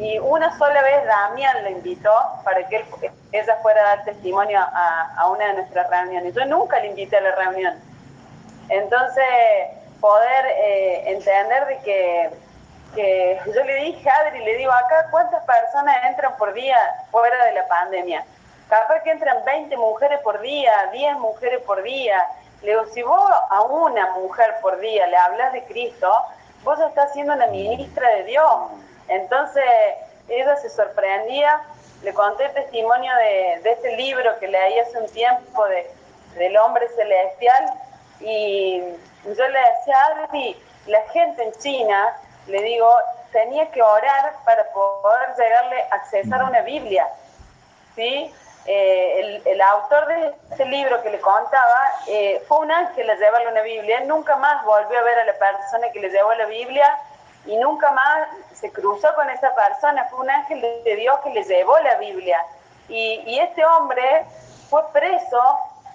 Y 0.00 0.18
una 0.18 0.56
sola 0.58 0.82
vez 0.82 1.04
Damián 1.04 1.62
le 1.64 1.72
invitó 1.72 2.12
para 2.42 2.66
que 2.68 2.84
ella 3.32 3.56
fuera 3.62 3.80
a 3.82 3.96
dar 3.96 4.04
testimonio 4.04 4.58
a, 4.60 5.28
una 5.30 5.46
de 5.46 5.54
nuestras 5.54 5.88
reuniones. 5.90 6.34
Yo 6.34 6.44
nunca 6.46 6.80
le 6.80 6.88
invité 6.88 7.18
a 7.18 7.20
la 7.20 7.34
reunión. 7.34 7.74
Entonces, 8.68 9.24
poder 10.00 10.46
eh, 10.46 11.02
entender 11.10 11.66
de 11.66 11.78
que, 11.78 12.30
que 12.94 13.40
yo 13.54 13.64
le 13.64 13.74
dije 13.76 14.08
a 14.08 14.14
Adri, 14.16 14.44
le 14.44 14.56
digo, 14.56 14.72
acá 14.72 15.08
cuántas 15.10 15.44
personas 15.44 15.96
entran 16.08 16.36
por 16.36 16.52
día 16.54 16.78
fuera 17.10 17.44
de 17.44 17.52
la 17.52 17.68
pandemia 17.68 18.24
capaz 18.70 19.02
que 19.02 19.10
entran 19.10 19.44
20 19.44 19.76
mujeres 19.76 20.20
por 20.20 20.40
día, 20.40 20.72
10 20.92 21.18
mujeres 21.18 21.60
por 21.66 21.82
día. 21.82 22.26
Le 22.62 22.70
digo, 22.70 22.86
si 22.94 23.02
vos 23.02 23.30
a 23.50 23.62
una 23.62 24.12
mujer 24.14 24.54
por 24.62 24.78
día 24.78 25.06
le 25.08 25.16
hablas 25.16 25.52
de 25.52 25.64
Cristo, 25.64 26.10
vos 26.62 26.78
estás 26.80 27.12
siendo 27.12 27.34
una 27.34 27.48
ministra 27.48 28.08
de 28.16 28.24
Dios. 28.24 28.46
Entonces, 29.10 29.64
ella 30.28 30.56
se 30.56 30.70
sorprendía, 30.70 31.60
le 32.02 32.14
conté 32.14 32.46
el 32.46 32.54
testimonio 32.54 33.12
de, 33.16 33.70
este 33.70 33.96
libro 33.96 34.38
que 34.38 34.48
leí 34.48 34.78
hace 34.78 34.98
un 34.98 35.08
tiempo 35.08 35.66
de, 35.66 35.90
del 36.36 36.56
hombre 36.56 36.88
celestial 36.96 37.72
y 38.20 38.80
yo 39.24 39.48
le 39.48 39.58
decía, 39.58 40.04
Adri, 40.06 40.56
la 40.86 41.02
gente 41.12 41.42
en 41.42 41.52
China, 41.54 42.16
le 42.46 42.62
digo, 42.62 42.88
tenía 43.32 43.70
que 43.70 43.82
orar 43.82 44.34
para 44.44 44.64
poder 44.72 45.34
llegarle 45.36 45.82
a 45.90 45.96
accesar 45.96 46.40
a 46.40 46.44
una 46.44 46.62
Biblia. 46.62 47.06
¿Sí? 47.96 48.32
Eh, 48.66 49.42
el, 49.46 49.60
autor 49.60 50.06
de 50.06 50.34
este 50.50 50.66
libro 50.66 51.02
que 51.02 51.10
le 51.10 51.20
contaba 51.20 51.82
eh, 52.06 52.42
fue 52.46 52.58
un 52.58 52.70
ángel 52.70 53.08
a 53.08 53.14
llevarle 53.14 53.48
una 53.48 53.62
Biblia. 53.62 54.00
nunca 54.00 54.36
más 54.36 54.64
volvió 54.64 54.98
a 54.98 55.02
ver 55.02 55.18
a 55.18 55.24
la 55.24 55.32
persona 55.32 55.90
que 55.92 56.00
le 56.00 56.10
llevó 56.10 56.32
la 56.34 56.46
Biblia 56.46 56.86
y 57.46 57.56
nunca 57.56 57.90
más 57.92 58.28
se 58.60 58.70
cruzó 58.70 59.14
con 59.14 59.28
esa 59.30 59.54
persona. 59.54 60.06
Fue 60.10 60.20
un 60.20 60.30
ángel 60.30 60.60
de 60.60 60.96
Dios 60.96 61.18
que 61.24 61.30
le 61.30 61.44
llevó 61.44 61.78
la 61.80 61.96
Biblia. 61.96 62.38
Y, 62.88 63.38
este 63.38 63.64
hombre 63.64 64.26
fue 64.68 64.82
preso 64.92 65.40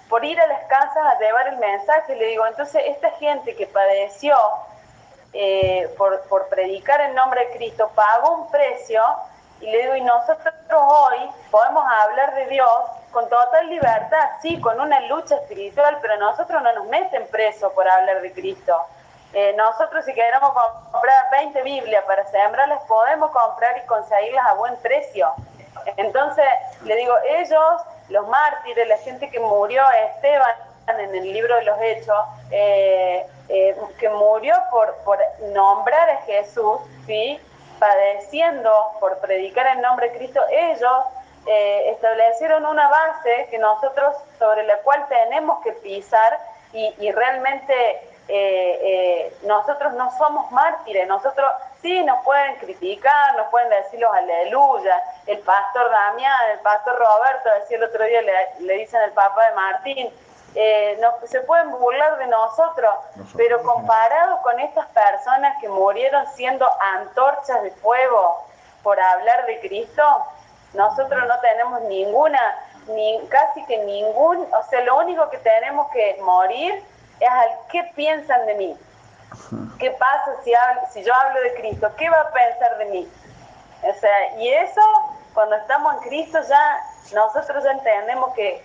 por 0.08 0.24
ir 0.24 0.40
a 0.40 0.46
las 0.46 0.64
casas 0.64 0.96
a 0.96 1.18
llevar 1.18 1.48
el 1.48 1.56
mensaje. 1.58 2.16
Le 2.16 2.26
digo, 2.26 2.46
entonces 2.46 2.82
esta 2.86 3.10
gente 3.12 3.54
que 3.54 3.66
padeció 3.66 4.36
eh, 5.32 5.94
por, 5.98 6.48
predicar 6.48 7.00
en 7.02 7.14
nombre 7.14 7.46
de 7.46 7.56
Cristo 7.56 7.90
pagó 7.94 8.36
un 8.36 8.50
precio 8.50 9.02
y 9.60 9.70
le 9.70 9.82
digo, 9.82 9.96
y 9.96 10.00
nosotros 10.02 10.54
hoy 10.72 11.30
podemos 11.50 11.84
hablar 12.00 12.34
de 12.34 12.46
Dios 12.46 12.70
con 13.10 13.28
total 13.28 13.68
libertad, 13.68 14.30
sí, 14.42 14.60
con 14.60 14.78
una 14.80 15.00
lucha 15.02 15.36
espiritual, 15.36 15.98
pero 16.02 16.16
nosotros 16.18 16.62
no 16.62 16.72
nos 16.72 16.86
meten 16.86 17.26
preso 17.28 17.70
por 17.72 17.88
hablar 17.88 18.20
de 18.20 18.32
Cristo. 18.32 18.78
Eh, 19.38 19.52
nosotros 19.54 20.02
si 20.06 20.14
queremos 20.14 20.50
comprar 20.90 21.30
20 21.30 21.62
Biblias 21.62 22.02
para 22.04 22.24
sembrarlas, 22.28 22.82
podemos 22.84 23.30
comprar 23.32 23.76
y 23.76 23.86
conseguirlas 23.86 24.46
a 24.46 24.54
buen 24.54 24.74
precio. 24.76 25.30
Entonces, 25.98 26.46
le 26.84 26.96
digo, 26.96 27.14
ellos, 27.28 27.82
los 28.08 28.26
mártires, 28.28 28.88
la 28.88 28.96
gente 28.96 29.30
que 29.30 29.38
murió, 29.38 29.82
Esteban 29.90 30.56
en 30.88 31.14
el 31.14 31.32
libro 31.34 31.54
de 31.56 31.64
los 31.64 31.76
Hechos, 31.82 32.18
eh, 32.50 33.26
eh, 33.50 33.76
que 33.98 34.08
murió 34.08 34.56
por, 34.70 34.96
por 35.04 35.18
nombrar 35.52 36.08
a 36.08 36.16
Jesús, 36.22 36.80
¿sí? 37.06 37.38
padeciendo 37.78 38.72
por 39.00 39.18
predicar 39.18 39.66
en 39.66 39.82
nombre 39.82 40.08
de 40.08 40.16
Cristo, 40.16 40.40
ellos 40.50 40.98
eh, 41.46 41.90
establecieron 41.90 42.64
una 42.64 42.88
base 42.88 43.48
que 43.50 43.58
nosotros, 43.58 44.16
sobre 44.38 44.64
la 44.64 44.78
cual 44.78 45.06
tenemos 45.08 45.62
que 45.62 45.72
pisar 45.72 46.38
y, 46.72 47.10
realmente 47.12 48.10
eh, 48.28 48.78
eh, 48.82 49.36
nosotros 49.42 49.92
no 49.92 50.10
somos 50.18 50.50
mártires, 50.50 51.06
nosotros 51.06 51.50
sí 51.80 52.02
nos 52.02 52.24
pueden 52.24 52.56
criticar, 52.56 53.36
nos 53.36 53.48
pueden 53.48 53.70
decir 53.70 54.00
los 54.00 54.12
aleluya, 54.12 55.00
el 55.26 55.38
pastor 55.40 55.90
Damián, 55.90 56.50
el 56.52 56.58
pastor 56.60 56.98
Roberto, 56.98 57.48
decía 57.60 57.76
el 57.76 57.84
otro 57.84 58.04
día, 58.04 58.22
le, 58.22 58.32
le 58.60 58.74
dicen 58.78 59.00
al 59.00 59.12
papá 59.12 59.48
de 59.48 59.54
Martín, 59.54 60.10
eh, 60.56 60.98
se 61.26 61.40
pueden 61.42 61.70
burlar 61.70 62.16
de 62.18 62.26
nosotros, 62.28 62.94
pero 63.36 63.62
comparado 63.62 64.40
con 64.42 64.58
estas 64.58 64.86
personas 64.86 65.54
que 65.60 65.68
murieron 65.68 66.26
siendo 66.34 66.66
antorchas 66.94 67.62
de 67.62 67.70
fuego 67.72 68.44
por 68.82 68.98
hablar 68.98 69.44
de 69.46 69.60
Cristo, 69.60 70.02
nosotros 70.72 71.22
no 71.28 71.38
tenemos 71.40 71.82
ninguna, 71.82 72.40
ni 72.88 73.20
casi 73.28 73.64
que 73.66 73.78
ningún, 73.84 74.48
o 74.52 74.62
sea, 74.70 74.80
lo 74.80 74.98
único 74.98 75.28
que 75.28 75.38
tenemos 75.38 75.90
que 75.90 76.16
morir 76.22 76.82
es 77.20 77.28
al 77.28 77.50
qué 77.70 77.90
piensan 77.94 78.46
de 78.46 78.54
mí. 78.54 78.76
¿Qué 79.78 79.90
pasa 79.92 80.36
si, 80.44 80.52
si 80.92 81.04
yo 81.04 81.14
hablo 81.14 81.40
de 81.40 81.54
Cristo? 81.54 81.90
¿Qué 81.96 82.08
va 82.08 82.20
a 82.20 82.30
pensar 82.30 82.78
de 82.78 82.84
mí? 82.86 83.08
O 83.82 83.94
sea, 84.00 84.36
y 84.38 84.48
eso, 84.48 84.80
cuando 85.34 85.56
estamos 85.56 85.94
en 85.94 86.08
Cristo 86.08 86.38
ya, 86.48 86.80
nosotros 87.12 87.62
ya 87.62 87.72
entendemos 87.72 88.34
que 88.34 88.62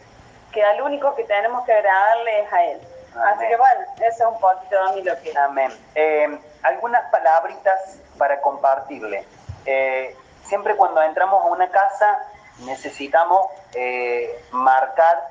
que 0.52 0.64
al 0.64 0.82
único 0.82 1.16
que 1.16 1.24
tenemos 1.24 1.66
que 1.66 1.74
agradarle 1.74 2.42
es 2.42 2.54
a 2.54 2.64
Él. 2.66 2.82
Así 3.24 3.48
que 3.48 3.58
bueno, 3.58 3.82
eso 3.98 4.06
es 4.08 4.34
un 4.34 4.40
poquito 4.40 4.86
de 4.88 4.96
mí 4.96 5.02
lo 5.04 5.22
que... 5.22 5.38
Amén. 5.38 5.72
Eh, 5.96 6.40
algunas 6.64 7.10
palabritas 7.12 7.98
para 8.18 8.40
compartirle. 8.42 9.26
Eh, 9.66 10.16
siempre 10.44 10.76
cuando 10.76 11.02
entramos 11.02 11.44
a 11.44 11.48
una 11.48 11.70
casa 11.70 12.20
necesitamos 12.60 13.48
eh, 13.74 14.44
marcar 14.52 15.30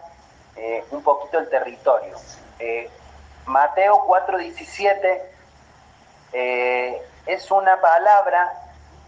un 0.91 1.03
poquito 1.03 1.39
el 1.39 1.49
territorio. 1.49 2.14
Mateo 3.51 4.07
4:17 4.07 5.22
es 7.26 7.51
una 7.51 7.80
palabra 7.80 8.53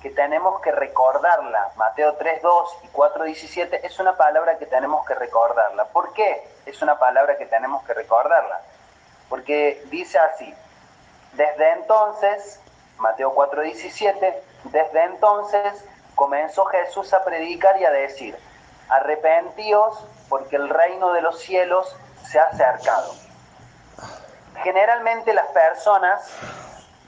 que 0.03 0.11
tenemos 0.11 0.61
que 0.61 0.73
recordarla. 0.73 1.71
Mateo 1.77 2.19
3.2 2.19 2.69
y 2.83 2.89
4.17 2.89 3.81
es 3.85 4.01
una 4.01 4.17
palabra 4.17 4.59
que 4.59 4.67
tenemos 4.67 5.07
que 5.07 5.15
recordarla. 5.15 5.85
¿Por 5.85 6.13
qué 6.13 6.45
es 6.67 6.83
una 6.83 6.99
palabra 6.99 7.39
que 7.39 7.47
tenemos 7.47 7.85
que 7.85 7.95
recordarla? 7.95 8.61
Porque 9.29 9.81
dice 9.91 10.19
así, 10.19 10.53
desde 11.35 11.75
entonces, 11.75 12.61
Mateo 12.99 13.33
4.17, 13.37 14.41
desde 14.65 15.05
entonces 15.05 15.85
comenzó 16.17 16.65
Jesús 16.65 17.15
a 17.15 17.25
predicar 17.25 17.81
y 17.81 17.85
a 17.85 17.93
decir, 17.93 18.37
arrepentíos 18.89 20.05
porque 20.29 20.57
el 20.57 20.69
reino 20.69 21.13
de 21.13 21.23
los 21.23 21.39
cielos 21.39 21.97
se 22.25 22.41
ha 22.41 22.47
acercado. 22.47 23.22
Generalmente 24.63 25.33
las 25.33 25.47
personas 25.49 26.29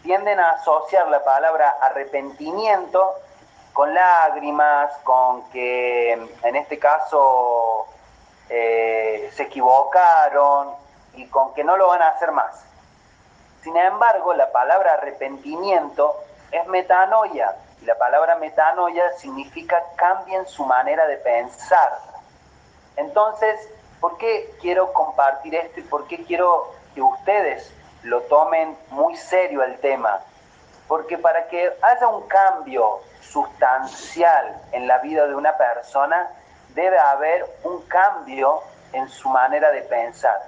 tienden 0.03 0.41
a 0.41 0.51
asociar 0.51 1.09
la 1.09 1.23
palabra 1.25 1.77
arrepentimiento 1.81 3.15
con 3.73 3.93
lágrimas, 3.93 4.93
con 5.03 5.49
que 5.51 6.13
en 6.13 6.57
este 6.57 6.79
caso 6.79 7.87
eh, 8.49 9.31
se 9.35 9.45
equivocaron 9.45 10.75
y 11.15 11.27
con 11.27 11.55
que 11.55 11.65
no 11.65 11.77
lo 11.77 11.89
van 11.89 12.03
a 12.03 12.09
hacer 12.09 12.33
más. 12.33 12.65
Sin 13.63 13.77
embargo, 13.77 14.35
la 14.35 14.53
palabra 14.53 14.95
arrepentimiento 14.95 16.17
es 16.51 16.67
metanoia 16.67 17.57
y 17.81 17.85
la 17.85 17.97
palabra 17.97 18.37
metanoia 18.37 19.13
significa 19.19 19.83
cambien 19.97 20.47
su 20.47 20.65
manera 20.65 21.07
de 21.07 21.17
pensar. 21.17 21.99
Entonces, 22.97 23.59
¿Por 24.05 24.19
qué 24.19 24.55
quiero 24.61 24.93
compartir 24.93 25.55
esto 25.55 25.81
y 25.81 25.83
por 25.85 26.07
qué 26.07 26.23
quiero 26.25 26.71
que 26.95 27.03
ustedes 27.03 27.73
lo 28.03 28.23
tomen 28.23 28.77
muy 28.91 29.17
serio 29.17 29.63
el 29.63 29.79
tema? 29.81 30.21
Porque 30.89 31.19
para 31.19 31.49
que 31.49 31.73
haya 31.83 32.09
un 32.09 32.27
cambio 32.29 33.01
sustancial 33.21 34.61
en 34.73 34.87
la 34.87 34.99
vida 34.99 35.27
de 35.27 35.35
una 35.35 35.57
persona, 35.57 36.31
debe 36.75 36.99
haber 36.99 37.45
un 37.65 37.83
cambio 37.83 38.63
en 38.93 39.09
su 39.09 39.29
manera 39.29 39.71
de 39.71 39.83
pensar. 39.83 40.41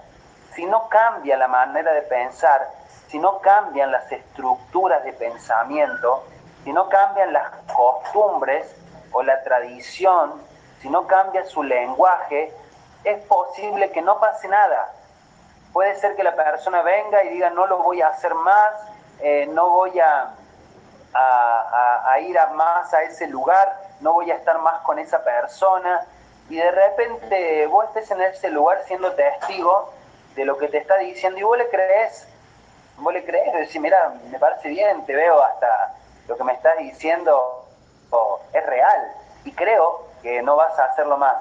Si 0.54 0.64
no 0.64 0.88
cambia 0.88 1.36
la 1.36 1.48
manera 1.48 1.92
de 1.92 2.02
pensar, 2.02 2.68
si 3.08 3.18
no 3.18 3.38
cambian 3.40 3.92
las 3.92 4.10
estructuras 4.10 5.04
de 5.04 5.12
pensamiento, 5.12 6.24
si 6.64 6.72
no 6.72 6.88
cambian 6.88 7.32
las 7.32 7.48
costumbres 7.74 8.66
o 9.12 9.22
la 9.22 9.42
tradición, 9.42 10.42
si 10.80 10.88
no 10.90 11.06
cambia 11.06 11.44
su 11.46 11.62
lenguaje, 11.62 12.52
es 13.04 13.24
posible 13.26 13.90
que 13.90 14.02
no 14.02 14.18
pase 14.18 14.48
nada. 14.48 14.92
Puede 15.76 15.94
ser 15.96 16.16
que 16.16 16.22
la 16.22 16.34
persona 16.34 16.80
venga 16.80 17.22
y 17.22 17.28
diga 17.28 17.50
no 17.50 17.66
lo 17.66 17.76
voy 17.82 18.00
a 18.00 18.08
hacer 18.08 18.34
más, 18.34 18.72
eh, 19.20 19.46
no 19.52 19.68
voy 19.68 20.00
a, 20.00 20.30
a, 21.12 22.18
ir 22.20 22.34
más 22.54 22.94
a 22.94 23.02
ese 23.02 23.26
lugar, 23.26 23.76
no 24.00 24.14
voy 24.14 24.30
a 24.30 24.36
estar 24.36 24.58
más 24.60 24.80
con 24.84 24.98
esa 24.98 25.22
persona. 25.22 26.06
Y 26.48 26.56
de 26.56 26.70
repente 26.70 27.66
vos 27.66 27.84
estés 27.88 28.10
en 28.10 28.22
ese 28.22 28.48
lugar 28.48 28.84
siendo 28.86 29.12
testigo 29.12 29.92
de 30.34 30.46
lo 30.46 30.56
que 30.56 30.68
te 30.68 30.78
está 30.78 30.96
diciendo 30.96 31.38
y 31.40 31.42
vos 31.42 31.58
le 31.58 31.68
crees, 31.68 32.26
vos 32.96 33.12
le 33.12 33.22
crees, 33.22 33.52
decís, 33.52 33.78
mira, 33.78 34.14
me 34.30 34.38
parece 34.38 34.70
bien, 34.70 35.04
te 35.04 35.14
veo 35.14 35.42
hasta 35.42 35.92
lo 36.26 36.38
que 36.38 36.44
me 36.44 36.54
estás 36.54 36.78
diciendo 36.78 37.66
es 38.54 38.64
real 38.64 39.12
y 39.44 39.52
creo 39.52 40.06
que 40.22 40.40
no 40.40 40.56
vas 40.56 40.78
a 40.78 40.86
hacerlo 40.86 41.18
más. 41.18 41.36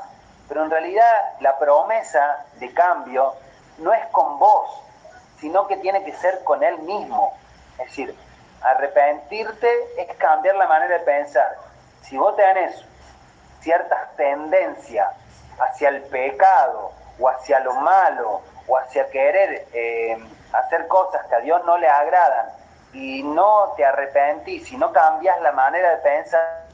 Pero 0.49 0.65
en 0.65 0.71
realidad 0.71 1.36
la 1.39 1.57
promesa 1.57 2.43
de 2.59 2.73
cambio 2.73 3.33
no 3.78 3.93
es 3.93 4.05
con 4.07 4.39
vos, 4.39 4.82
sino 5.39 5.67
que 5.67 5.78
tiene 5.78 6.03
que 6.03 6.13
ser 6.13 6.43
con 6.43 6.63
él 6.63 6.80
mismo. 6.80 7.34
Es 7.80 7.86
decir, 7.88 8.15
arrepentirte 8.61 9.69
es 9.97 10.15
cambiar 10.17 10.55
la 10.55 10.67
manera 10.67 10.97
de 10.97 11.03
pensar. 11.03 11.57
Si 12.01 12.17
vos 12.17 12.36
tenés 12.36 12.84
ciertas 13.61 14.15
tendencias 14.15 15.11
hacia 15.59 15.89
el 15.89 16.01
pecado 16.03 16.91
o 17.19 17.30
hacia 17.30 17.59
lo 17.61 17.73
malo 17.73 18.41
o 18.67 18.78
hacia 18.78 19.09
querer 19.09 19.67
eh, 19.73 20.17
hacer 20.53 20.88
cosas 20.88 21.26
que 21.28 21.36
a 21.36 21.39
Dios 21.39 21.63
no 21.65 21.78
le 21.78 21.88
agradan 21.88 22.49
y 22.93 23.23
no 23.23 23.73
te 23.76 23.86
arrepentís, 23.86 24.67
si 24.67 24.78
no 24.78 24.91
cambias 24.93 25.39
la 25.41 25.51
manera 25.51 25.91
de 25.91 25.97
pensar, 25.97 26.65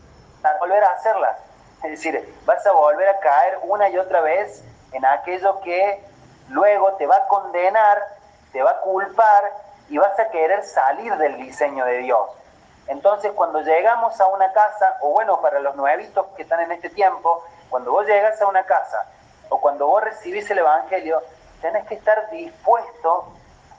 volver 0.59 0.83
a 0.83 0.91
hacerlas. 0.91 1.37
Es 1.83 1.91
decir, 1.91 2.35
vas 2.45 2.65
a 2.65 2.71
volver 2.71 3.09
a 3.09 3.19
caer 3.19 3.59
una 3.63 3.89
y 3.89 3.97
otra 3.97 4.21
vez 4.21 4.63
en 4.91 5.05
aquello 5.05 5.61
que 5.61 6.03
luego 6.51 6.93
te 6.93 7.07
va 7.07 7.15
a 7.17 7.27
condenar, 7.27 8.01
te 8.51 8.61
va 8.61 8.71
a 8.71 8.81
culpar 8.81 9.51
y 9.89 9.97
vas 9.97 10.17
a 10.19 10.29
querer 10.29 10.63
salir 10.63 11.15
del 11.17 11.37
diseño 11.37 11.85
de 11.85 11.99
Dios. 11.99 12.29
Entonces, 12.87 13.31
cuando 13.33 13.61
llegamos 13.61 14.19
a 14.19 14.27
una 14.27 14.51
casa, 14.51 14.97
o 15.01 15.11
bueno, 15.11 15.39
para 15.41 15.59
los 15.59 15.75
nuevitos 15.75 16.25
que 16.35 16.43
están 16.43 16.59
en 16.61 16.71
este 16.71 16.89
tiempo, 16.89 17.43
cuando 17.69 17.91
vos 17.91 18.05
llegas 18.05 18.41
a 18.41 18.47
una 18.47 18.63
casa 18.63 19.07
o 19.49 19.59
cuando 19.59 19.87
vos 19.87 20.03
recibís 20.03 20.49
el 20.51 20.59
Evangelio, 20.59 21.21
tenés 21.61 21.85
que 21.87 21.95
estar 21.95 22.29
dispuesto 22.31 23.27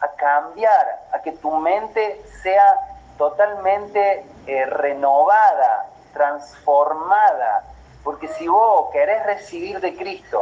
a 0.01 0.09
cambiar, 0.09 1.01
a 1.12 1.20
que 1.20 1.33
tu 1.33 1.51
mente 1.51 2.23
sea 2.43 2.75
totalmente 3.18 4.25
eh, 4.47 4.66
renovada, 4.66 5.87
transformada. 6.12 7.64
Porque 8.05 8.29
si 8.29 8.49
vos 8.49 8.91
querés 8.93 9.25
recibir 9.25 9.81
de 9.81 9.95
Cristo, 9.97 10.41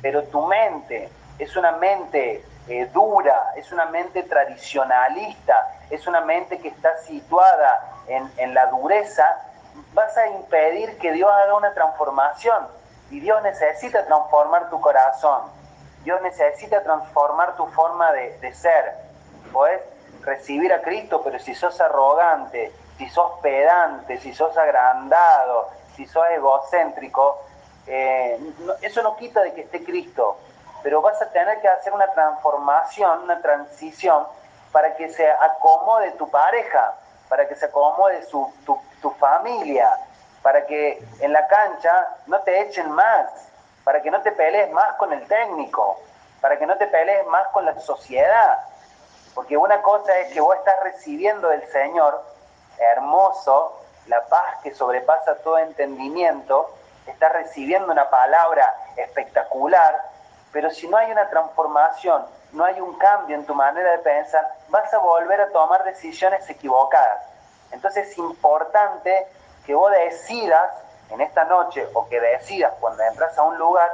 pero 0.00 0.24
tu 0.24 0.46
mente 0.46 1.10
es 1.42 1.56
una 1.56 1.72
mente 1.72 2.44
eh, 2.68 2.86
dura, 2.92 3.52
es 3.56 3.72
una 3.72 3.86
mente 3.86 4.22
tradicionalista, 4.22 5.78
es 5.90 6.06
una 6.06 6.20
mente 6.20 6.58
que 6.58 6.68
está 6.68 6.98
situada 6.98 7.94
en, 8.06 8.30
en 8.36 8.54
la 8.54 8.66
dureza, 8.66 9.24
vas 9.92 10.16
a 10.16 10.28
impedir 10.28 10.96
que 10.98 11.12
Dios 11.12 11.30
haga 11.30 11.54
una 11.56 11.72
transformación. 11.74 12.68
Y 13.10 13.20
Dios 13.20 13.42
necesita 13.42 14.06
transformar 14.06 14.70
tu 14.70 14.80
corazón. 14.80 15.42
Dios 16.04 16.20
necesita 16.22 16.82
transformar 16.82 17.56
tu 17.56 17.66
forma 17.66 18.10
de, 18.12 18.38
de 18.38 18.54
ser. 18.54 18.94
Podés 19.52 19.82
recibir 20.22 20.72
a 20.72 20.80
Cristo, 20.80 21.20
pero 21.22 21.38
si 21.38 21.54
sos 21.54 21.78
arrogante, 21.80 22.72
si 22.96 23.08
sos 23.10 23.32
pedante, 23.42 24.18
si 24.18 24.32
sos 24.32 24.56
agrandado, 24.56 25.68
si 25.94 26.06
sos 26.06 26.24
egocéntrico, 26.30 27.42
eh, 27.86 28.38
eso 28.80 29.02
no 29.02 29.16
quita 29.16 29.42
de 29.42 29.52
que 29.52 29.62
esté 29.62 29.84
Cristo, 29.84 30.38
pero 30.82 31.00
vas 31.00 31.20
a 31.22 31.30
tener 31.30 31.60
que 31.60 31.68
hacer 31.68 31.92
una 31.92 32.08
transformación, 32.08 33.22
una 33.22 33.40
transición 33.40 34.26
para 34.72 34.94
que 34.96 35.08
se 35.10 35.30
acomode 35.30 36.12
tu 36.12 36.28
pareja, 36.30 36.94
para 37.28 37.46
que 37.46 37.54
se 37.54 37.66
acomode 37.66 38.24
su, 38.26 38.52
tu, 38.64 38.78
tu 39.00 39.10
familia, 39.12 39.88
para 40.42 40.66
que 40.66 41.02
en 41.20 41.32
la 41.32 41.46
cancha 41.46 42.08
no 42.26 42.40
te 42.40 42.60
echen 42.62 42.90
más, 42.90 43.26
para 43.84 44.02
que 44.02 44.10
no 44.10 44.20
te 44.22 44.32
pelees 44.32 44.70
más 44.72 44.94
con 44.96 45.12
el 45.12 45.26
técnico, 45.26 46.00
para 46.40 46.58
que 46.58 46.66
no 46.66 46.76
te 46.76 46.86
pelees 46.86 47.26
más 47.26 47.46
con 47.48 47.64
la 47.64 47.78
sociedad. 47.80 48.64
Porque 49.34 49.56
una 49.56 49.80
cosa 49.82 50.18
es 50.18 50.32
que 50.32 50.40
vos 50.40 50.56
estás 50.56 50.78
recibiendo 50.82 51.48
del 51.48 51.66
Señor 51.70 52.22
hermoso, 52.78 53.78
la 54.06 54.22
paz 54.26 54.56
que 54.62 54.74
sobrepasa 54.74 55.36
todo 55.36 55.58
entendimiento, 55.58 56.74
estás 57.06 57.32
recibiendo 57.32 57.92
una 57.92 58.10
palabra 58.10 58.74
espectacular, 58.96 60.11
pero 60.52 60.70
si 60.70 60.86
no 60.86 60.96
hay 60.96 61.10
una 61.10 61.28
transformación, 61.28 62.24
no 62.52 62.64
hay 62.64 62.80
un 62.80 62.96
cambio 62.98 63.36
en 63.36 63.46
tu 63.46 63.54
manera 63.54 63.92
de 63.92 63.98
pensar, 63.98 64.46
vas 64.68 64.92
a 64.92 64.98
volver 64.98 65.40
a 65.40 65.48
tomar 65.50 65.82
decisiones 65.84 66.48
equivocadas. 66.48 67.22
Entonces 67.70 68.08
es 68.08 68.18
importante 68.18 69.26
que 69.64 69.74
vos 69.74 69.90
decidas 69.90 70.70
en 71.10 71.20
esta 71.20 71.44
noche 71.44 71.86
o 71.94 72.08
que 72.08 72.20
decidas 72.20 72.72
cuando 72.80 73.02
entras 73.02 73.36
a 73.38 73.42
un 73.42 73.58
lugar, 73.58 73.90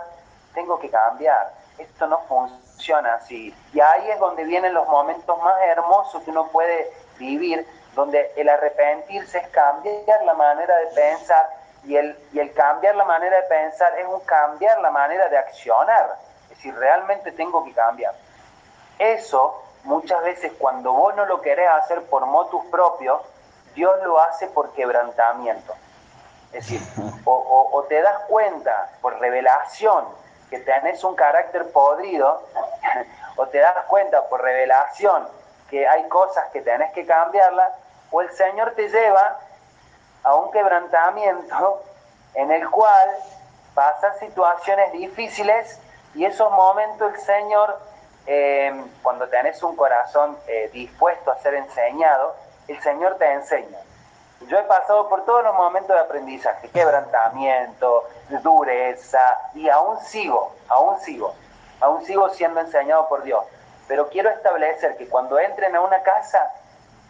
tengo 0.54 0.78
que 0.78 0.90
cambiar, 0.90 1.52
esto 1.78 2.06
no 2.06 2.18
funciona 2.22 3.14
así. 3.14 3.54
Y 3.72 3.80
ahí 3.80 4.11
es 4.11 4.18
donde 4.18 4.44
vienen 4.44 4.74
los 4.74 4.88
momentos 4.88 5.40
más 5.42 5.61
hermosos 5.62 6.22
que 6.22 6.30
uno 6.30 6.48
puede 6.48 6.90
vivir, 7.18 7.66
donde 7.94 8.32
el 8.36 8.48
arrepentirse 8.48 9.38
es 9.38 9.48
cambiar 9.48 10.22
la 10.24 10.34
manera 10.34 10.76
de 10.76 10.86
pensar 10.88 11.48
y 11.84 11.96
el, 11.96 12.18
y 12.32 12.40
el 12.40 12.52
cambiar 12.52 12.96
la 12.96 13.04
manera 13.04 13.36
de 13.36 13.42
pensar 13.44 13.96
es 13.98 14.06
un 14.06 14.20
cambiar 14.20 14.80
la 14.80 14.90
manera 14.90 15.28
de 15.28 15.38
accionar. 15.38 16.16
Decir, 16.59 16.74
realmente 16.74 17.32
tengo 17.32 17.64
que 17.64 17.72
cambiar. 17.72 18.14
Eso 18.98 19.62
muchas 19.84 20.22
veces 20.22 20.52
cuando 20.59 20.92
vos 20.92 21.14
no 21.14 21.24
lo 21.24 21.40
querés 21.40 21.70
hacer 21.70 22.02
por 22.06 22.26
motus 22.26 22.64
propios, 22.66 23.22
Dios 23.74 23.96
lo 24.02 24.18
hace 24.20 24.48
por 24.48 24.72
quebrantamiento. 24.72 25.72
Es 26.52 26.68
decir, 26.68 26.80
o, 27.24 27.68
o 27.72 27.82
te 27.84 28.02
das 28.02 28.24
cuenta 28.26 28.90
por 29.00 29.18
revelación 29.18 30.04
que 30.50 30.59
tenés 30.59 31.04
un 31.04 31.14
carácter 31.14 31.70
podrido, 31.70 32.42
o 33.36 33.46
te 33.46 33.59
das 33.59 33.84
cuenta 33.86 34.28
por 34.28 34.42
revelación 34.42 35.28
que 35.70 35.86
hay 35.86 36.09
cosas 36.09 36.46
que 36.52 36.62
tenés 36.62 36.92
que 36.92 37.06
cambiarlas, 37.06 37.72
o 38.11 38.20
el 38.20 38.32
Señor 38.32 38.72
te 38.72 38.88
lleva 38.88 39.38
a 40.24 40.34
un 40.34 40.50
quebrantamiento 40.50 41.82
en 42.34 42.50
el 42.50 42.68
cual 42.68 43.11
pasas 43.74 44.18
situaciones 44.18 44.92
difíciles 44.92 45.78
y 46.18 46.24
esos 46.24 46.50
momentos 46.50 47.14
el 47.14 47.20
Señor, 47.20 47.78
eh, 48.26 48.74
cuando 49.04 49.28
tenés 49.28 49.62
un 49.62 49.76
corazón 49.76 50.36
eh, 50.48 50.68
dispuesto 50.72 51.30
a 51.30 51.38
ser 51.38 51.54
enseñado, 51.54 52.34
el 52.66 52.82
Señor 52.82 53.18
te 53.18 53.32
enseña. 53.32 53.78
Yo 54.48 54.58
he 54.58 54.64
pasado 54.64 55.08
por 55.08 55.24
todos 55.24 55.44
los 55.44 55.54
momentos 55.54 55.94
de 55.94 56.02
aprendizaje, 56.02 56.70
quebrantamiento, 56.70 58.08
dureza, 58.42 59.38
y 59.54 59.68
aún 59.68 60.00
sigo, 60.00 60.56
aún 60.68 60.98
sigo, 60.98 61.34
aún 61.80 62.04
sigo 62.04 62.28
siendo 62.30 62.58
enseñado 62.62 63.08
por 63.08 63.22
Dios. 63.22 63.44
Pero 63.86 64.08
quiero 64.08 64.30
establecer 64.30 64.96
que 64.96 65.08
cuando 65.08 65.38
entren 65.38 65.76
a 65.76 65.80
una 65.80 66.02
casa, 66.02 66.50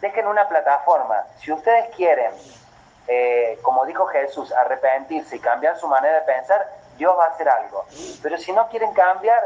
dejen 0.01 0.27
una 0.27 0.47
plataforma. 0.47 1.23
Si 1.39 1.51
ustedes 1.51 1.95
quieren, 1.95 2.31
eh, 3.07 3.57
como 3.63 3.87
dijo 3.87 4.05
Jesús, 4.05 4.51
arrepentirse 4.51 5.37
y 5.37 5.39
cambiar 5.39 5.79
su 5.79 5.87
manera 5.87 6.19
de 6.19 6.25
pensar, 6.27 6.78
Dios 6.99 7.17
va 7.17 7.25
a 7.25 7.27
hacer 7.29 7.49
algo. 7.49 7.85
Pero 8.21 8.37
si 8.37 8.51
no 8.51 8.67
quieren 8.67 8.93
cambiar, 8.93 9.41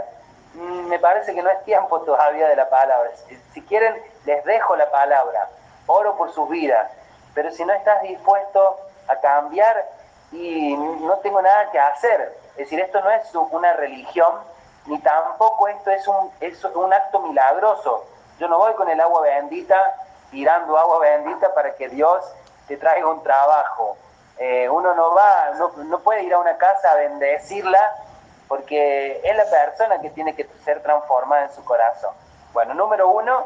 mm, 0.56 0.88
me 0.88 1.00
parece 1.00 1.34
que 1.34 1.42
no 1.42 1.50
es 1.50 1.64
tiempo 1.64 2.02
todavía 2.02 2.50
de 2.50 2.56
la 2.58 2.70
palabra. 2.70 3.10
Si 3.54 3.62
quieren, 3.62 3.96
les 4.26 4.44
dejo 4.44 4.76
la 4.76 4.92
palabra. 4.92 5.48
Oro 5.88 6.18
por 6.18 6.34
sus 6.34 6.50
vidas. 6.50 6.92
Pero 7.34 7.52
si 7.52 7.64
no 7.64 7.72
estás 7.74 8.02
dispuesto 8.02 8.78
a 9.08 9.16
cambiar 9.18 9.88
y 10.32 10.76
no 10.76 11.18
tengo 11.20 11.42
nada 11.42 11.72
que 11.72 11.80
hacer. 11.80 12.36
Es 12.52 12.58
decir, 12.58 12.80
esto 12.80 13.02
no 13.02 13.10
es 13.12 13.34
una 13.52 13.74
religión, 13.74 14.34
ni 14.88 15.00
tampoco 15.00 15.68
esto 15.68 15.92
es 15.92 16.08
un, 16.08 16.32
es 16.40 16.64
un 16.66 16.92
acto 16.92 17.20
milagroso. 17.20 18.06
Yo 18.40 18.48
no 18.48 18.58
voy 18.58 18.74
con 18.74 18.90
el 18.90 19.00
agua 19.00 19.22
bendita 19.22 19.96
tirando 20.32 20.78
agua 20.78 21.00
bendita 21.00 21.54
para 21.54 21.76
que 21.76 21.88
Dios 21.90 22.24
te 22.68 22.78
traiga 22.78 23.08
un 23.08 23.22
trabajo. 23.22 23.96
Eh, 24.38 24.68
uno 24.70 24.94
no 24.96 25.14
va, 25.14 25.52
no, 25.56 26.00
puede 26.00 26.24
ir 26.24 26.34
a 26.34 26.40
una 26.40 26.58
casa 26.58 26.92
a 26.92 26.96
bendecirla 26.96 27.80
porque 28.48 29.22
es 29.24 29.38
la 29.38 29.46
persona 29.46 30.02
que 30.02 30.10
tiene 30.10 30.36
que 30.36 30.48
ser 30.64 30.82
transformada 30.82 31.46
en 31.46 31.54
su 31.54 31.64
corazón. 31.64 32.14
Bueno, 32.52 32.74
número 32.74 33.10
uno, 33.10 33.46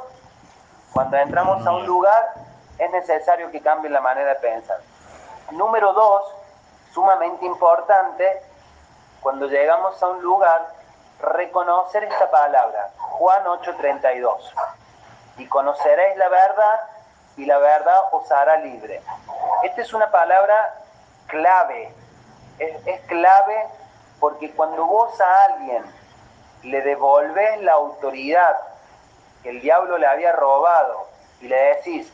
cuando 0.93 1.17
entramos 1.17 1.65
a 1.65 1.71
un 1.71 1.85
lugar 1.85 2.33
es 2.77 2.91
necesario 2.91 3.51
que 3.51 3.61
cambie 3.61 3.89
la 3.89 4.01
manera 4.01 4.29
de 4.29 4.35
pensar. 4.35 4.79
Número 5.51 5.93
dos, 5.93 6.23
sumamente 6.93 7.45
importante, 7.45 8.41
cuando 9.21 9.47
llegamos 9.47 10.01
a 10.01 10.07
un 10.07 10.21
lugar, 10.21 10.67
reconocer 11.19 12.03
esta 12.03 12.29
palabra, 12.29 12.91
Juan 12.97 13.43
8:32, 13.45 14.53
y 15.37 15.47
conoceréis 15.47 16.17
la 16.17 16.29
verdad 16.29 16.81
y 17.37 17.45
la 17.45 17.59
verdad 17.59 17.95
os 18.11 18.29
hará 18.31 18.57
libre. 18.57 19.01
Esta 19.63 19.81
es 19.81 19.93
una 19.93 20.11
palabra 20.11 20.75
clave, 21.27 21.93
es, 22.59 22.99
clave 23.01 23.67
porque 24.19 24.51
cuando 24.51 24.85
vos 24.85 25.19
a 25.21 25.45
alguien 25.45 25.83
le 26.63 26.81
devolves 26.81 27.61
la 27.61 27.73
autoridad 27.73 28.57
que 29.43 29.49
el 29.49 29.61
diablo 29.61 29.97
le 29.99 30.07
había 30.07 30.31
robado 30.33 31.07
y 31.39 31.47
le 31.47 31.75
decís, 31.75 32.11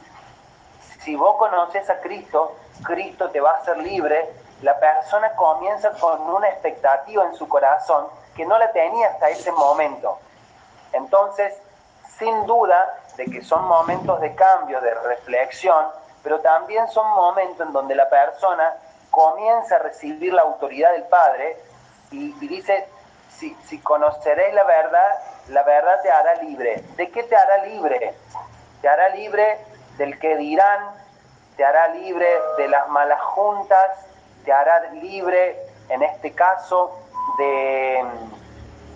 si 1.02 1.16
vos 1.16 1.38
conoces 1.38 1.90
a 1.90 2.02
Cristo, 2.02 2.56
Cristo 2.84 3.30
te 3.30 3.40
va 3.40 3.52
a 3.52 3.58
hacer 3.58 3.78
libre, 3.78 4.30
la 4.62 4.78
persona 4.80 5.34
comienza 5.36 5.92
con 5.94 6.22
una 6.22 6.50
expectativa 6.50 7.24
en 7.26 7.36
su 7.36 7.48
corazón 7.48 8.08
que 8.36 8.46
no 8.46 8.58
la 8.58 8.72
tenía 8.72 9.08
hasta 9.10 9.30
ese 9.30 9.52
momento. 9.52 10.18
Entonces, 10.92 11.54
sin 12.18 12.46
duda 12.46 13.00
de 13.18 13.26
que 13.26 13.42
son 13.44 13.66
momentos 13.68 14.20
de 14.22 14.34
cambio, 14.36 14.80
de 14.82 14.94
reflexión, 14.94 15.86
pero 16.24 16.40
también 16.40 16.88
son 16.88 17.08
momentos 17.16 17.68
en 17.68 17.74
donde 17.74 17.96
la 17.96 18.10
persona 18.10 18.74
comienza 19.12 19.76
a 19.76 19.80
recibir 19.80 20.34
la 20.34 20.42
autoridad 20.42 20.92
del 20.94 21.04
Padre 21.04 21.58
y, 22.12 22.34
dice, 22.48 22.88
si, 23.38 23.56
si 23.68 23.80
conoceréis 23.80 24.54
la 24.54 24.64
verdad, 24.64 25.20
la 25.50 25.64
verdad 25.64 26.02
te 26.02 26.12
hará 26.12 26.36
libre. 26.36 26.84
¿De 26.96 27.10
qué 27.10 27.24
te 27.24 27.36
hará 27.36 27.66
libre? 27.66 28.16
Te 28.82 28.88
hará 28.88 29.10
libre 29.10 29.58
del 29.98 30.18
que 30.20 30.36
dirán, 30.38 30.92
te 31.58 31.66
hará 31.66 31.90
libre 31.90 32.28
de 32.58 32.68
las 32.68 32.88
malas 32.90 33.22
juntas, 33.22 33.90
te 34.46 34.52
hará 34.52 34.92
libre, 34.92 35.60
en 35.90 36.04
este 36.04 36.34
caso, 36.34 36.98
de, 37.38 38.04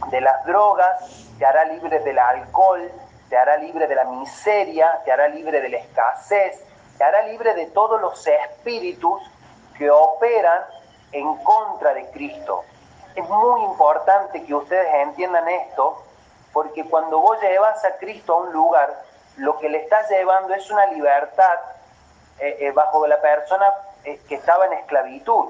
de 0.10 0.22
las 0.22 0.46
drogas, 0.46 1.28
te 1.38 1.46
hará 1.46 1.66
libre 1.66 2.00
del 2.00 2.20
alcohol, 2.20 2.92
te 3.30 3.38
hará 3.38 3.58
libre 3.58 3.88
de 3.88 3.96
la 3.96 4.06
miseria, 4.06 5.02
te 5.06 5.12
hará 5.12 5.28
libre 5.28 5.62
de 5.62 5.70
la 5.70 5.78
escasez, 5.78 6.62
te 6.98 7.04
hará 7.04 7.24
libre 7.24 7.54
de 7.54 7.68
todos 7.68 8.00
los 8.02 8.26
espíritus 8.26 9.22
que 9.78 9.90
operan 9.92 10.64
en 11.12 11.36
contra 11.38 11.94
de 11.94 12.10
Cristo. 12.12 12.64
Es 13.16 13.28
muy 13.30 13.64
importante 13.64 14.44
que 14.44 14.54
ustedes 14.54 14.94
entiendan 14.94 15.48
esto, 15.48 16.04
porque 16.54 16.86
cuando 16.86 17.20
vos 17.20 17.40
llevas 17.42 17.84
a 17.86 17.98
Cristo 17.98 18.34
a 18.34 18.38
un 18.38 18.54
lugar, 18.54 19.04
lo 19.38 19.58
que 19.60 19.70
le 19.70 19.80
estás 19.80 20.10
llevando 20.10 20.54
es 20.54 20.70
una 20.72 20.88
libertad 20.88 21.60
eh, 22.40 22.58
eh, 22.60 22.72
bajo 22.72 23.06
la 23.08 23.20
persona 23.22 23.74
eh, 24.04 24.20
que 24.28 24.36
estaba 24.36 24.66
en 24.68 24.74
esclavitud. 24.74 25.46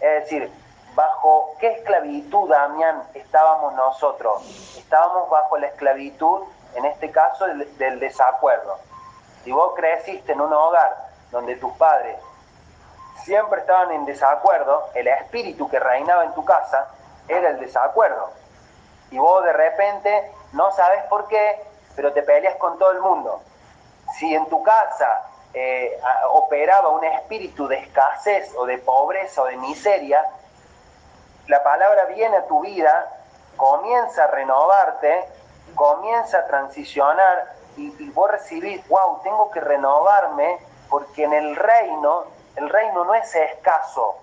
Es 0.00 0.22
decir, 0.22 0.50
¿bajo 0.94 1.54
qué 1.58 1.68
esclavitud, 1.72 2.48
Damián, 2.48 3.02
estábamos 3.14 3.74
nosotros? 3.74 4.42
Estábamos 4.76 5.28
bajo 5.30 5.58
la 5.58 5.68
esclavitud, 5.68 6.42
en 6.74 6.84
este 6.84 7.10
caso, 7.10 7.46
del 7.46 8.00
desacuerdo. 8.00 8.78
Si 9.44 9.52
vos 9.52 9.74
creciste 9.74 10.32
en 10.32 10.40
un 10.40 10.52
hogar 10.52 11.08
donde 11.30 11.56
tus 11.56 11.72
padres 11.74 12.16
siempre 13.24 13.60
estaban 13.60 13.90
en 13.92 14.04
desacuerdo, 14.04 14.88
el 14.94 15.08
espíritu 15.08 15.68
que 15.68 15.78
reinaba 15.78 16.24
en 16.24 16.34
tu 16.34 16.44
casa 16.44 16.88
era 17.28 17.50
el 17.50 17.60
desacuerdo. 17.60 18.30
Y 19.10 19.18
vos 19.18 19.44
de 19.44 19.52
repente 19.52 20.32
no 20.52 20.70
sabes 20.72 21.02
por 21.04 21.28
qué, 21.28 21.62
pero 21.96 22.12
te 22.12 22.22
peleas 22.22 22.56
con 22.56 22.78
todo 22.78 22.92
el 22.92 23.00
mundo. 23.00 23.40
Si 24.18 24.34
en 24.34 24.46
tu 24.46 24.62
casa 24.62 25.22
eh, 25.54 26.00
operaba 26.30 26.88
un 26.88 27.04
espíritu 27.04 27.68
de 27.68 27.76
escasez 27.76 28.52
o 28.56 28.66
de 28.66 28.78
pobreza 28.78 29.42
o 29.42 29.46
de 29.46 29.56
miseria, 29.56 30.24
la 31.48 31.62
palabra 31.62 32.06
viene 32.06 32.36
a 32.38 32.46
tu 32.46 32.60
vida, 32.60 33.10
comienza 33.56 34.24
a 34.24 34.26
renovarte, 34.28 35.28
comienza 35.74 36.38
a 36.38 36.46
transicionar 36.46 37.54
y, 37.76 38.10
vos 38.10 38.30
recibís, 38.30 38.86
wow, 38.88 39.20
tengo 39.22 39.50
que 39.50 39.60
renovarme 39.60 40.58
porque 40.88 41.24
en 41.24 41.32
el 41.32 41.56
reino, 41.56 42.24
el 42.56 42.68
reino 42.68 43.04
no 43.04 43.14
es 43.14 43.34
escaso, 43.34 44.16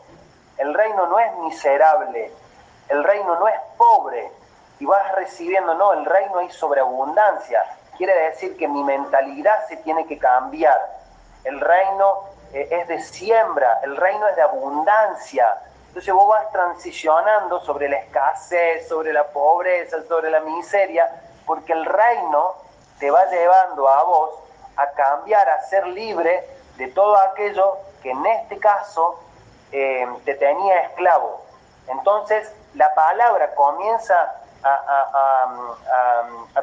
el 0.57 0.73
reino 0.73 1.07
no 1.07 1.19
es 1.19 1.35
miserable, 1.37 2.31
el 2.89 3.03
reino 3.03 3.39
no 3.39 3.47
es 3.47 3.59
pobre 3.77 4.31
y 4.79 4.85
vas 4.85 5.11
recibiendo, 5.15 5.73
no, 5.73 5.93
el 5.93 6.05
reino 6.05 6.39
hay 6.39 6.49
sobreabundancia. 6.51 7.63
Quiere 7.97 8.13
decir 8.29 8.55
que 8.55 8.67
mi 8.67 8.83
mentalidad 8.83 9.67
se 9.67 9.77
tiene 9.77 10.05
que 10.05 10.17
cambiar. 10.17 10.79
El 11.43 11.59
reino 11.59 12.23
eh, 12.53 12.67
es 12.71 12.87
de 12.87 13.01
siembra, 13.01 13.79
el 13.83 13.97
reino 13.97 14.27
es 14.27 14.35
de 14.35 14.41
abundancia. 14.41 15.61
Entonces 15.87 16.13
vos 16.13 16.27
vas 16.27 16.51
transicionando 16.51 17.59
sobre 17.61 17.89
la 17.89 17.97
escasez, 17.97 18.87
sobre 18.87 19.11
la 19.11 19.25
pobreza, 19.27 19.97
sobre 20.07 20.29
la 20.29 20.39
miseria, 20.39 21.09
porque 21.49 21.73
el 21.73 21.83
reino 21.83 22.53
te 22.99 23.09
va 23.09 23.25
llevando 23.25 23.89
a 23.89 24.03
vos 24.03 24.29
a 24.77 24.87
cambiar, 24.91 25.49
a 25.49 25.63
ser 25.63 25.87
libre 25.87 26.47
de 26.77 26.89
todo 26.89 27.17
aquello 27.17 27.75
que 28.03 28.11
en 28.11 28.23
este 28.23 28.59
caso 28.59 29.19
eh, 29.71 30.07
te 30.25 30.35
tenía 30.35 30.81
esclavo. 30.81 31.41
Entonces 31.87 32.53
la 32.75 32.93
palabra 32.93 33.55
comienza 33.55 34.31
a, 34.61 35.47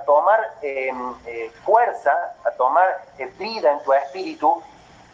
tomar 0.07 0.53
eh, 0.62 0.93
eh, 1.26 1.51
fuerza, 1.64 2.37
a 2.45 2.53
tomar 2.53 3.03
vida 3.39 3.72
en 3.72 3.82
tu 3.82 3.93
espíritu 3.93 4.62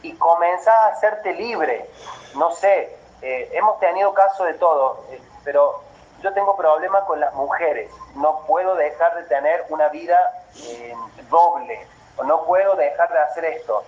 y 0.02 0.14
comenzás 0.16 0.74
a 0.74 0.86
hacerte 0.88 1.32
libre. 1.32 1.88
No 2.34 2.50
sé, 2.50 2.94
hemos 3.22 3.80
tenido 3.80 4.12
caso 4.12 4.44
de 4.44 4.52
todo, 4.52 5.02
pero 5.44 5.80
yo 6.22 6.32
tengo 6.32 6.56
problemas 6.56 7.04
con 7.04 7.20
las 7.20 7.34
mujeres, 7.34 7.90
no 8.14 8.40
puedo 8.46 8.76
dejar 8.76 9.14
de 9.16 9.24
tener 9.24 9.64
una 9.68 9.88
vida 9.88 10.16
eh, 10.56 10.94
doble, 11.28 11.86
no 12.24 12.44
puedo 12.44 12.76
dejar 12.76 13.12
de 13.12 13.18
hacer 13.18 13.44
esto. 13.46 13.84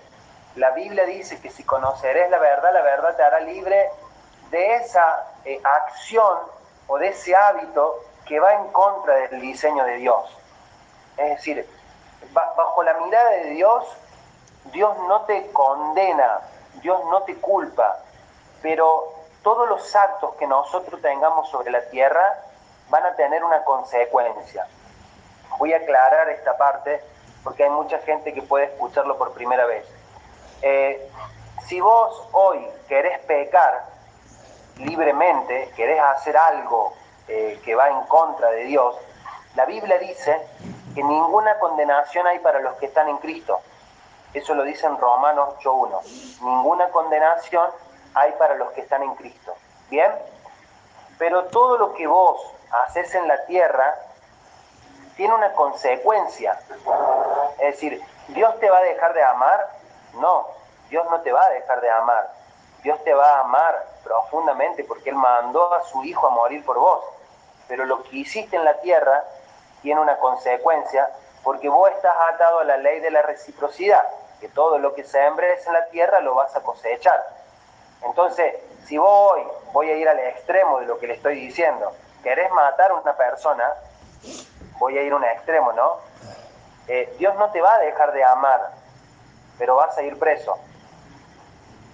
La 0.55 0.71
Biblia 0.71 1.05
dice 1.05 1.39
que 1.41 1.49
si 1.49 1.63
conocerés 1.63 2.29
la 2.29 2.39
verdad, 2.39 2.73
la 2.73 2.81
verdad 2.81 3.15
te 3.15 3.23
hará 3.23 3.39
libre 3.39 3.89
de 4.51 4.75
esa 4.75 5.27
eh, 5.45 5.61
acción 5.63 6.37
o 6.87 6.97
de 6.97 7.09
ese 7.09 7.35
hábito 7.35 7.99
que 8.25 8.39
va 8.39 8.53
en 8.53 8.67
contra 8.69 9.15
del 9.15 9.41
diseño 9.41 9.85
de 9.85 9.95
Dios. 9.97 10.37
Es 11.17 11.29
decir, 11.37 11.69
bajo 12.33 12.83
la 12.83 12.93
mirada 12.95 13.29
de 13.31 13.51
Dios, 13.51 13.85
Dios 14.73 14.97
no 15.07 15.21
te 15.21 15.51
condena, 15.51 16.41
Dios 16.81 16.99
no 17.05 17.21
te 17.23 17.35
culpa, 17.37 17.99
pero 18.61 19.14
todos 19.45 19.69
los 19.69 19.95
actos 19.95 20.33
que 20.37 20.47
nosotros 20.47 20.99
tengamos 21.03 21.47
sobre 21.51 21.69
la 21.69 21.81
tierra 21.91 22.33
van 22.89 23.05
a 23.05 23.15
tener 23.15 23.43
una 23.43 23.63
consecuencia. 23.63 24.65
Voy 25.59 25.71
a 25.71 25.77
aclarar 25.77 26.29
esta 26.29 26.57
parte 26.57 26.99
porque 27.43 27.63
hay 27.63 27.69
mucha 27.69 27.99
gente 27.99 28.33
que 28.33 28.41
puede 28.41 28.65
escucharlo 28.65 29.19
por 29.19 29.33
primera 29.33 29.67
vez. 29.67 29.85
Eh, 30.63 31.11
si 31.67 31.79
vos 31.79 32.27
hoy 32.31 32.67
querés 32.87 33.19
pecar 33.19 33.85
libremente, 34.77 35.71
querés 35.75 36.01
hacer 36.01 36.35
algo 36.35 36.93
eh, 37.27 37.61
que 37.63 37.75
va 37.75 37.91
en 37.91 38.01
contra 38.07 38.49
de 38.49 38.63
Dios, 38.63 38.95
la 39.53 39.65
Biblia 39.65 39.99
dice 39.99 40.41
que 40.95 41.03
ninguna 41.03 41.59
condenación 41.59 42.25
hay 42.25 42.39
para 42.39 42.61
los 42.61 42.77
que 42.77 42.87
están 42.87 43.09
en 43.09 43.17
Cristo. 43.17 43.59
Eso 44.33 44.55
lo 44.55 44.63
dice 44.63 44.87
en 44.87 44.97
Romanos 44.97 45.53
8.1. 45.59 46.41
Ninguna 46.41 46.89
condenación 46.89 47.69
hay 48.15 48.31
para 48.33 48.55
los 48.55 48.71
que 48.71 48.81
están 48.81 49.03
en 49.03 49.13
Cristo. 49.15 49.53
¿Bien? 49.89 50.11
Pero 51.17 51.45
todo 51.45 51.77
lo 51.77 51.93
que 51.93 52.07
vos 52.07 52.41
haces 52.71 53.13
en 53.15 53.27
la 53.27 53.45
tierra 53.45 53.95
tiene 55.15 55.33
una 55.33 55.53
consecuencia. 55.53 56.59
Es 57.59 57.75
decir, 57.75 58.01
¿Dios 58.29 58.59
te 58.59 58.69
va 58.69 58.79
a 58.79 58.83
dejar 58.83 59.13
de 59.13 59.23
amar? 59.23 59.69
No, 60.15 60.47
Dios 60.89 61.05
no 61.09 61.21
te 61.21 61.31
va 61.31 61.43
a 61.43 61.49
dejar 61.49 61.81
de 61.81 61.89
amar. 61.89 62.31
Dios 62.83 63.01
te 63.03 63.13
va 63.13 63.37
a 63.37 63.39
amar 63.41 63.85
profundamente 64.03 64.83
porque 64.83 65.09
Él 65.09 65.15
mandó 65.15 65.73
a 65.73 65.83
su 65.85 66.03
Hijo 66.03 66.27
a 66.27 66.31
morir 66.31 66.63
por 66.65 66.77
vos. 66.77 67.03
Pero 67.67 67.85
lo 67.85 68.03
que 68.03 68.17
hiciste 68.17 68.55
en 68.55 68.65
la 68.65 68.79
tierra 68.81 69.23
tiene 69.81 70.01
una 70.01 70.17
consecuencia 70.17 71.09
porque 71.43 71.69
vos 71.69 71.89
estás 71.91 72.15
atado 72.33 72.59
a 72.59 72.63
la 72.63 72.77
ley 72.77 72.99
de 72.99 73.11
la 73.11 73.21
reciprocidad, 73.21 74.03
que 74.39 74.49
todo 74.49 74.79
lo 74.79 74.93
que 74.95 75.03
sembres 75.03 75.65
en 75.67 75.73
la 75.73 75.85
tierra 75.87 76.19
lo 76.19 76.35
vas 76.35 76.55
a 76.55 76.61
cosechar. 76.61 77.23
Entonces, 78.05 78.55
si 78.85 78.97
voy, 78.97 79.41
voy 79.73 79.89
a 79.89 79.97
ir 79.97 80.07
al 80.07 80.19
extremo 80.19 80.79
de 80.79 80.85
lo 80.85 80.99
que 80.99 81.07
le 81.07 81.15
estoy 81.15 81.35
diciendo, 81.35 81.91
querés 82.23 82.51
matar 82.51 82.91
a 82.91 82.95
una 82.95 83.15
persona, 83.15 83.73
voy 84.79 84.97
a 84.97 85.01
ir 85.01 85.11
a 85.11 85.15
un 85.15 85.23
extremo, 85.23 85.73
¿no? 85.73 85.97
Eh, 86.87 87.15
Dios 87.17 87.35
no 87.35 87.51
te 87.51 87.61
va 87.61 87.75
a 87.75 87.79
dejar 87.79 88.13
de 88.13 88.23
amar, 88.23 88.71
pero 89.57 89.75
vas 89.75 89.97
a 89.97 90.03
ir 90.03 90.17
preso. 90.19 90.57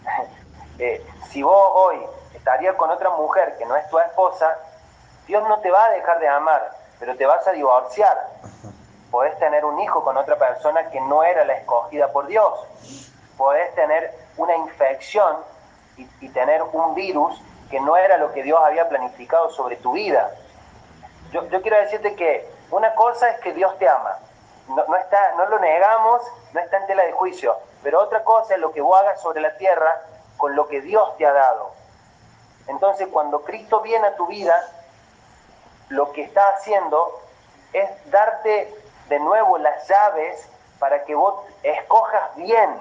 eh, 0.80 1.06
si 1.30 1.44
vos 1.44 1.72
hoy 1.74 2.06
estarías 2.34 2.76
con 2.76 2.92
otra 2.92 3.10
mujer 3.12 3.56
que 3.58 3.66
no 3.66 3.76
es 3.78 3.90
tu 3.90 3.98
esposa, 4.00 4.58
Dios 5.28 5.48
no 5.48 5.60
te 5.62 5.72
va 5.72 5.86
a 5.86 5.92
dejar 5.92 6.20
de 6.20 6.28
amar, 6.28 6.72
pero 7.00 7.16
te 7.16 7.26
vas 7.26 7.48
a 7.48 7.52
divorciar. 7.52 8.28
Podés 9.10 9.38
tener 9.40 9.64
un 9.64 9.80
hijo 9.80 10.04
con 10.04 10.18
otra 10.18 10.38
persona 10.38 10.90
que 10.90 11.00
no 11.00 11.24
era 11.24 11.46
la 11.46 11.54
escogida 11.54 12.12
por 12.12 12.28
Dios. 12.28 12.60
Podés 13.38 13.74
tener 13.76 14.14
una 14.38 14.56
infección 14.56 15.38
y, 15.98 16.30
tener 16.30 16.64
un 16.64 16.96
virus 16.96 17.42
que 17.70 17.80
no 17.80 17.98
era 17.98 18.18
lo 18.18 18.32
que 18.32 18.44
Dios 18.44 18.60
había 18.64 18.88
planificado 18.88 19.50
sobre 19.50 19.76
tu 19.76 19.94
vida. 19.94 20.32
Yo, 21.32 21.48
quiero 21.62 21.78
decirte 21.78 22.16
que 22.16 22.50
una 22.72 22.94
cosa 22.96 23.30
es 23.30 23.40
que 23.42 23.54
Dios 23.54 23.78
te 23.78 23.88
ama. 23.88 24.18
No, 24.68 24.96
está, 24.96 25.34
no 25.36 25.46
lo 25.48 25.60
negamos, 25.60 26.22
no 26.54 26.60
está 26.60 26.78
en 26.78 26.88
tela 26.88 27.04
de 27.04 27.12
juicio. 27.12 27.56
Pero 27.84 28.02
otra 28.02 28.24
cosa 28.24 28.56
es 28.56 28.62
lo 28.62 28.72
que 28.72 28.82
vos 28.82 29.00
hagas 29.00 29.22
sobre 29.22 29.42
la 29.42 29.58
tierra 29.58 30.02
con 30.38 30.56
lo 30.56 30.68
que 30.68 30.82
Dios 30.82 31.18
te 31.18 31.26
ha 31.26 31.34
dado. 31.34 31.72
Entonces, 32.68 33.08
cuando 33.12 33.42
Cristo 33.42 33.82
viene 33.82 34.08
a 34.08 34.16
tu 34.16 34.28
vida, 34.28 34.56
lo 35.90 36.12
que 36.14 36.24
está 36.24 36.50
haciendo 36.50 37.22
es 37.74 37.90
darte 38.12 38.74
de 39.10 39.20
nuevo 39.20 39.58
las 39.58 39.88
llaves 39.88 40.48
para 40.80 41.04
que 41.04 41.16
vos 41.16 41.36
escojas 41.64 42.36
bien, 42.36 42.76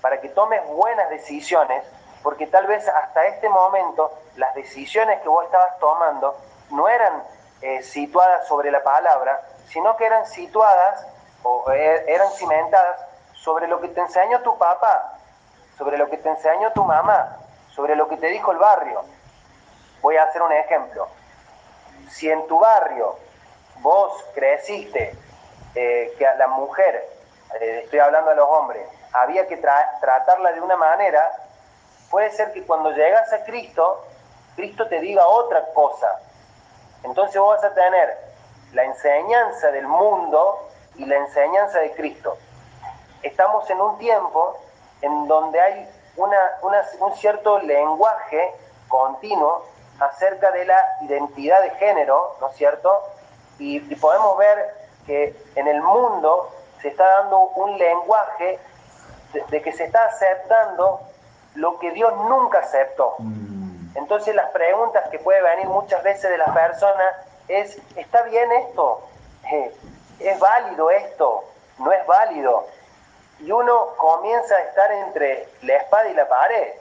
para 0.00 0.20
que 0.20 0.28
tomes 0.28 0.64
buenas 0.68 1.10
decisiones, 1.10 1.84
porque 2.24 2.46
tal 2.46 2.66
vez 2.66 2.88
hasta 2.88 3.26
este 3.26 3.50
momento 3.50 4.10
las 4.36 4.54
decisiones 4.54 5.20
que 5.20 5.28
vos 5.28 5.44
estabas 5.44 5.78
tomando 5.78 6.34
no 6.70 6.88
eran 6.88 7.22
eh, 7.60 7.82
situadas 7.82 8.48
sobre 8.48 8.70
la 8.70 8.82
palabra, 8.82 9.42
sino 9.68 9.94
que 9.98 10.06
eran 10.06 10.26
situadas 10.26 11.06
o 11.42 11.70
eh, 11.70 12.02
eran 12.08 12.30
cimentadas 12.32 12.98
sobre 13.34 13.68
lo 13.68 13.78
que 13.78 13.88
te 13.88 14.00
enseñó 14.00 14.40
tu 14.40 14.56
papá, 14.56 15.18
sobre 15.76 15.98
lo 15.98 16.08
que 16.08 16.16
te 16.16 16.30
enseñó 16.30 16.72
tu 16.72 16.82
mamá, 16.82 17.36
sobre 17.68 17.94
lo 17.94 18.08
que 18.08 18.16
te 18.16 18.28
dijo 18.28 18.52
el 18.52 18.58
barrio. 18.58 19.04
Voy 20.00 20.16
a 20.16 20.24
hacer 20.24 20.40
un 20.40 20.52
ejemplo. 20.52 21.06
Si 22.08 22.30
en 22.30 22.46
tu 22.46 22.58
barrio 22.58 23.18
vos 23.80 24.24
creciste 24.34 25.14
eh, 25.74 26.14
que 26.16 26.26
a 26.26 26.34
la 26.36 26.48
mujer, 26.48 27.06
estoy 27.60 27.98
hablando 27.98 28.30
de 28.30 28.36
los 28.36 28.48
hombres, 28.48 28.88
había 29.12 29.46
que 29.46 29.58
tratarla 29.58 30.52
de 30.52 30.60
una 30.60 30.76
manera, 30.76 31.30
puede 32.14 32.30
ser 32.30 32.52
que 32.52 32.62
cuando 32.62 32.92
llegas 32.92 33.32
a 33.32 33.42
Cristo, 33.42 34.04
Cristo 34.54 34.86
te 34.86 35.00
diga 35.00 35.26
otra 35.26 35.64
cosa. 35.74 36.20
Entonces 37.02 37.40
vos 37.40 37.56
vas 37.56 37.64
a 37.64 37.74
tener 37.74 38.16
la 38.72 38.84
enseñanza 38.84 39.72
del 39.72 39.88
mundo 39.88 40.60
y 40.94 41.06
la 41.06 41.16
enseñanza 41.16 41.80
de 41.80 41.90
Cristo. 41.94 42.38
Estamos 43.20 43.68
en 43.68 43.80
un 43.80 43.98
tiempo 43.98 44.56
en 45.02 45.26
donde 45.26 45.60
hay 45.60 45.88
una, 46.16 46.38
un 47.00 47.16
cierto 47.16 47.58
lenguaje 47.58 48.54
continuo 48.86 49.64
acerca 49.98 50.52
de 50.52 50.66
la 50.66 50.78
identidad 51.00 51.62
de 51.62 51.70
género, 51.70 52.36
¿no 52.40 52.48
es 52.48 52.54
cierto? 52.54 52.96
Y, 53.58 53.80
podemos 53.96 54.38
ver 54.38 54.72
que 55.04 55.36
en 55.56 55.66
el 55.66 55.82
mundo 55.82 56.48
se 56.80 56.90
está 56.90 57.08
dando 57.22 57.40
un 57.56 57.76
lenguaje 57.76 58.60
de, 59.50 59.62
que 59.62 59.72
se 59.72 59.86
está 59.86 60.04
aceptando 60.04 61.00
lo 61.54 61.78
que 61.78 61.90
Dios 61.92 62.12
nunca 62.28 62.58
aceptó. 62.58 63.16
Mm. 63.18 63.96
Entonces 63.96 64.34
las 64.34 64.50
preguntas 64.50 65.08
que 65.10 65.18
puede 65.18 65.42
venir 65.42 65.66
muchas 65.66 66.02
veces 66.02 66.30
de 66.30 66.38
las 66.38 66.50
personas 66.50 67.14
es, 67.48 67.78
¿está 67.96 68.22
bien 68.22 68.50
esto? 68.52 69.00
Eh, 69.52 69.74
¿Es 70.20 70.38
válido 70.38 70.90
esto? 70.90 71.44
¿No 71.78 71.92
es 71.92 72.06
válido? 72.06 72.66
y 73.40 73.50
uno 73.50 73.94
comienza 73.96 74.54
a 74.54 74.60
estar 74.60 74.90
entre 74.92 75.48
la 75.62 75.76
espada 75.76 76.08
y 76.08 76.14
la 76.14 76.28
pared. 76.28 76.72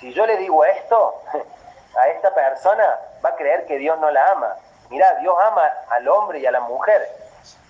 Si 0.00 0.12
yo 0.12 0.26
le 0.26 0.36
digo 0.36 0.64
esto 0.64 1.22
a 2.00 2.08
esta 2.08 2.34
persona, 2.34 2.98
va 3.24 3.30
a 3.30 3.36
creer 3.36 3.66
que 3.66 3.78
Dios 3.78 3.98
no 4.00 4.10
la 4.10 4.32
ama. 4.32 4.56
Mira, 4.90 5.14
Dios 5.16 5.34
ama 5.40 5.70
al 5.90 6.08
hombre 6.08 6.40
y 6.40 6.46
a 6.46 6.52
la 6.52 6.60
mujer. 6.60 7.08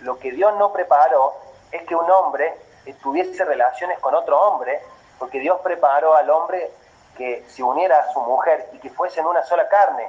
Lo 0.01 0.19
que 0.19 0.33
Dios 0.33 0.55
no 0.57 0.73
preparó 0.73 1.35
es 1.71 1.83
que 1.87 1.95
un 1.95 2.11
hombre 2.11 2.55
tuviese 3.03 3.45
relaciones 3.45 3.99
con 3.99 4.15
otro 4.15 4.41
hombre, 4.41 4.81
porque 5.19 5.41
Dios 5.41 5.61
preparó 5.63 6.15
al 6.15 6.29
hombre 6.31 6.71
que 7.17 7.45
se 7.49 7.63
uniera 7.63 7.99
a 7.99 8.13
su 8.13 8.21
mujer 8.21 8.69
y 8.73 8.79
que 8.79 8.91
fuesen 8.91 9.27
una 9.27 9.43
sola 9.43 9.69
carne. 9.69 10.09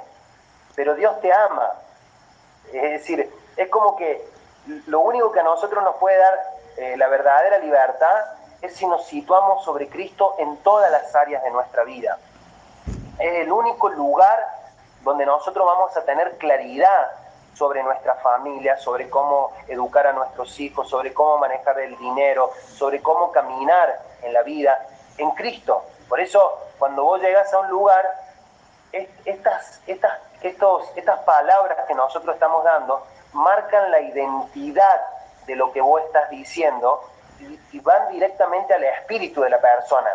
Pero 0.74 0.94
Dios 0.94 1.20
te 1.20 1.32
ama. 1.32 1.72
Es 2.72 2.90
decir, 2.92 3.32
es 3.56 3.68
como 3.68 3.96
que 3.96 4.28
lo 4.86 5.00
único 5.00 5.32
que 5.32 5.40
a 5.40 5.42
nosotros 5.42 5.82
nos 5.82 5.96
puede 5.96 6.18
dar 6.18 6.38
eh, 6.76 6.96
la 6.96 7.08
verdadera 7.08 7.58
libertad 7.58 8.24
es 8.60 8.76
si 8.76 8.86
nos 8.86 9.06
situamos 9.06 9.64
sobre 9.64 9.88
Cristo 9.88 10.34
en 10.38 10.56
todas 10.58 10.90
las 10.90 11.14
áreas 11.14 11.42
de 11.42 11.50
nuestra 11.50 11.84
vida. 11.84 12.18
Es 13.18 13.34
el 13.40 13.50
único 13.50 13.88
lugar 13.88 14.38
donde 15.02 15.24
nosotros 15.24 15.64
vamos 15.66 15.96
a 15.96 16.04
tener 16.04 16.36
claridad 16.38 17.08
sobre 17.54 17.82
nuestra 17.82 18.14
familia, 18.16 18.76
sobre 18.78 19.08
cómo 19.08 19.52
educar 19.66 20.06
a 20.06 20.12
nuestros 20.12 20.60
hijos, 20.60 20.88
sobre 20.88 21.12
cómo 21.12 21.38
manejar 21.38 21.80
el 21.80 21.96
dinero, 21.98 22.52
sobre 22.76 23.02
cómo 23.02 23.32
caminar 23.32 24.00
en 24.22 24.32
la 24.32 24.42
vida 24.42 24.78
en 25.18 25.30
Cristo. 25.32 25.84
Por 26.08 26.20
eso, 26.20 26.58
cuando 26.78 27.04
vos 27.04 27.20
llegas 27.20 27.52
a 27.52 27.58
un 27.60 27.68
lugar, 27.68 28.04
estas, 28.92 29.80
estas, 29.86 30.18
estos, 30.40 30.90
estas 30.96 31.18
palabras 31.20 31.86
que 31.86 31.94
nosotros 31.94 32.34
estamos 32.34 32.64
dando 32.64 33.04
marcan 33.32 33.90
la 33.90 34.00
identidad 34.00 35.00
de 35.46 35.56
lo 35.56 35.72
que 35.72 35.80
vos 35.80 36.02
estás 36.02 36.30
diciendo 36.30 37.02
y, 37.40 37.80
van 37.80 38.10
directamente 38.10 38.74
al 38.74 38.84
espíritu 38.84 39.40
de 39.42 39.50
la 39.50 39.60
persona. 39.60 40.10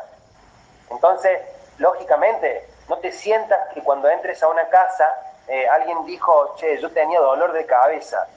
Entonces, 0.90 1.42
lógicamente, 1.78 2.68
no 2.90 2.98
te 2.98 3.12
sientas 3.12 3.70
que 3.74 3.82
cuando 3.82 4.10
entres 4.10 4.44
a 4.44 4.48
una 4.48 4.68
casa, 4.68 5.12
eh, 5.48 5.68
alguien 5.70 6.06
dijo, 6.06 6.56
che, 6.58 6.80
yo 6.80 6.92
tenía 6.92 7.20
dolor 7.20 7.54
de 7.54 7.66
cabeza. 7.66 8.28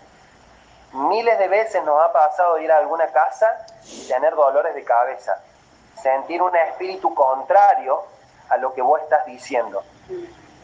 Miles 0.93 1.39
de 1.39 1.49
veces 1.49 1.85
nos 1.85 2.01
ha 2.01 2.13
pasado 2.13 2.59
ir 2.59 2.71
a 2.71 2.79
alguna 2.79 3.09
casa 3.09 3.67
y 3.85 4.09
tener 4.09 4.35
dolores 4.35 4.75
de 4.75 4.85
cabeza, 4.85 5.43
sentir 6.07 6.41
un 6.41 6.55
espíritu 6.55 7.13
contrario 7.13 8.01
a 8.49 8.57
lo 8.59 8.73
que 8.73 8.81
vos 8.81 9.01
estás 9.03 9.27
diciendo. 9.27 9.83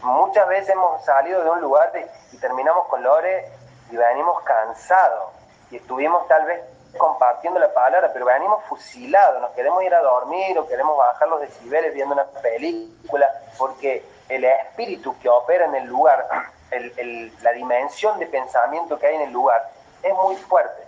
Muchas 0.03 0.47
veces 0.47 0.69
hemos 0.69 1.05
salido 1.05 1.43
de 1.43 1.51
un 1.51 1.61
lugar 1.61 1.93
y 2.31 2.37
terminamos 2.39 2.87
con 2.87 3.03
dolores 3.03 3.51
y 3.91 3.97
venimos 3.97 4.41
cansados 4.45 5.31
y 5.73 5.79
estuvimos 5.79 6.29
tal 6.29 6.45
vez 6.45 6.63
compartiendo 6.97 7.59
la 7.59 7.75
palabra, 7.75 8.13
pero 8.13 8.27
venimos 8.27 8.63
fusilados, 8.67 9.41
nos 9.41 9.51
queremos 9.51 9.83
ir 9.83 9.93
a 9.93 10.01
dormir 10.01 10.57
o 10.59 10.69
queremos 10.69 10.97
bajar 10.97 11.27
los 11.27 11.41
decibeles 11.41 11.93
viendo 11.93 12.15
una 12.15 12.27
película, 12.27 13.29
porque 13.59 14.05
el 14.29 14.45
espíritu 14.45 15.19
que 15.19 15.29
opera 15.29 15.65
en 15.65 15.75
el 15.75 15.87
lugar, 15.87 16.25
la 17.43 17.53
dimensión 17.53 18.17
de 18.21 18.27
pensamiento 18.27 18.97
que 18.97 19.09
hay 19.09 19.17
en 19.17 19.23
el 19.23 19.33
lugar, 19.33 19.71
es 20.05 20.15
muy 20.15 20.37
fuerte. 20.37 20.85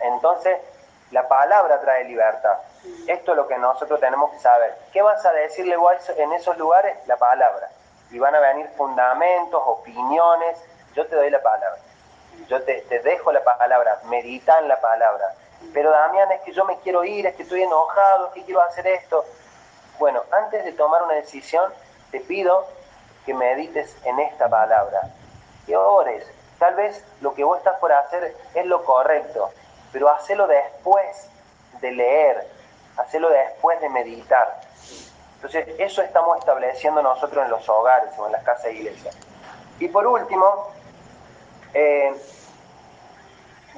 Entonces, 0.00 0.58
la 1.12 1.28
palabra 1.28 1.80
trae 1.80 2.02
libertad. 2.04 2.58
Esto 3.06 3.32
es 3.32 3.36
lo 3.36 3.48
que 3.48 3.58
nosotros 3.58 4.00
tenemos 4.00 4.30
que 4.32 4.38
saber. 4.38 4.76
¿Qué 4.92 5.02
vas 5.02 5.24
a 5.24 5.32
decirle 5.32 5.76
en 6.16 6.32
esos 6.32 6.56
lugares? 6.58 6.96
La 7.06 7.16
palabra. 7.16 7.70
Y 8.10 8.18
van 8.18 8.34
a 8.34 8.40
venir 8.40 8.68
fundamentos, 8.76 9.62
opiniones. 9.66 10.58
Yo 10.94 11.06
te 11.06 11.16
doy 11.16 11.30
la 11.30 11.42
palabra 11.42 11.78
yo 12.48 12.62
te, 12.62 12.84
dejo 13.02 13.32
la 13.32 13.42
palabra, 13.42 14.00
medita 14.04 14.58
en 14.58 14.68
la 14.68 14.80
palabra. 14.80 15.34
Pero 15.72 15.90
Damián, 15.90 16.30
es 16.32 16.40
que 16.42 16.52
yo 16.52 16.64
me 16.64 16.78
quiero 16.78 17.04
ir, 17.04 17.26
es 17.26 17.34
que 17.36 17.42
estoy 17.44 17.62
enojado, 17.62 18.28
es 18.28 18.32
que 18.34 18.44
quiero 18.44 18.60
hacer 18.60 18.86
esto. 18.86 19.24
Bueno, 19.98 20.22
antes 20.30 20.64
de 20.64 20.72
tomar 20.72 21.02
una 21.02 21.14
decisión, 21.14 21.72
te 22.10 22.20
pido 22.20 22.66
que 23.24 23.32
medites 23.32 23.96
en 24.04 24.20
esta 24.20 24.48
palabra, 24.48 25.00
que 25.66 25.76
ores. 25.76 26.26
Tal 26.58 26.74
vez 26.74 27.02
lo 27.20 27.34
que 27.34 27.44
vos 27.44 27.58
estás 27.58 27.78
por 27.78 27.92
hacer 27.92 28.36
es 28.54 28.66
lo 28.66 28.84
correcto, 28.84 29.50
pero 29.92 30.10
hacelo 30.10 30.46
después 30.46 31.30
de 31.80 31.92
leer, 31.92 32.46
hacelo 32.96 33.30
después 33.30 33.80
de 33.80 33.88
meditar. 33.88 34.60
Entonces, 35.36 35.74
eso 35.78 36.02
estamos 36.02 36.38
estableciendo 36.38 37.02
nosotros 37.02 37.44
en 37.44 37.50
los 37.50 37.68
hogares 37.68 38.10
o 38.18 38.26
en 38.26 38.32
las 38.32 38.42
casas 38.44 38.64
de 38.64 38.74
iglesia. 38.74 39.10
Y 39.78 39.88
por 39.88 40.06
último, 40.06 40.68
eh, 41.74 42.14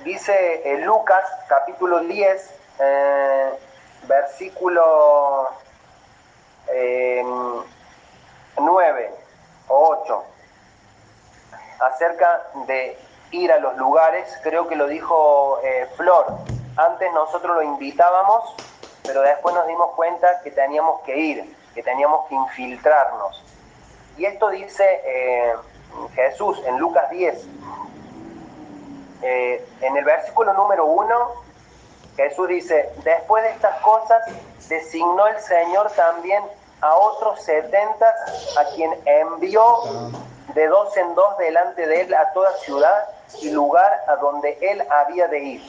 dice 0.04 0.62
en 0.70 0.84
Lucas 0.84 1.24
capítulo 1.48 2.00
10, 2.00 2.50
eh, 2.78 3.50
versículo 4.06 5.48
9 8.58 9.14
o 9.68 9.88
8, 10.04 10.24
acerca 11.80 12.42
de 12.66 12.98
ir 13.30 13.52
a 13.52 13.58
los 13.58 13.76
lugares, 13.76 14.38
creo 14.42 14.68
que 14.68 14.76
lo 14.76 14.86
dijo 14.86 15.60
eh, 15.62 15.88
Flor, 15.96 16.26
antes 16.76 17.12
nosotros 17.12 17.56
lo 17.56 17.62
invitábamos, 17.62 18.54
pero 19.06 19.22
después 19.22 19.54
nos 19.54 19.66
dimos 19.66 19.90
cuenta 19.94 20.40
que 20.42 20.50
teníamos 20.50 21.00
que 21.02 21.16
ir, 21.16 21.56
que 21.74 21.82
teníamos 21.82 22.26
que 22.28 22.34
infiltrarnos. 22.34 23.42
Y 24.16 24.24
esto 24.24 24.48
dice 24.50 25.02
Jesús 26.14 26.62
en 26.66 26.78
Lucas 26.78 27.10
10, 27.10 27.46
eh, 29.22 29.66
en 29.80 29.96
el 29.96 30.04
versículo 30.04 30.52
número 30.52 30.84
uno, 30.86 31.32
Jesús 32.16 32.48
dice, 32.48 32.92
después 33.02 33.42
de 33.44 33.50
estas 33.50 33.80
cosas, 33.80 34.22
designó 34.68 35.26
el 35.26 35.38
Señor 35.40 35.90
también 35.92 36.42
a 36.80 36.94
otros 36.94 37.42
setenta 37.42 38.14
a 38.58 38.64
quien 38.74 38.90
envió 39.04 40.12
de 40.54 40.66
dos 40.68 40.96
en 40.96 41.14
dos 41.14 41.36
delante 41.38 41.86
de 41.86 42.02
él 42.02 42.14
a 42.14 42.32
toda 42.32 42.54
ciudad 42.58 43.08
y 43.40 43.50
lugar 43.50 44.04
a 44.06 44.16
donde 44.16 44.58
él 44.60 44.82
había 44.90 45.28
de 45.28 45.38
ir. 45.38 45.62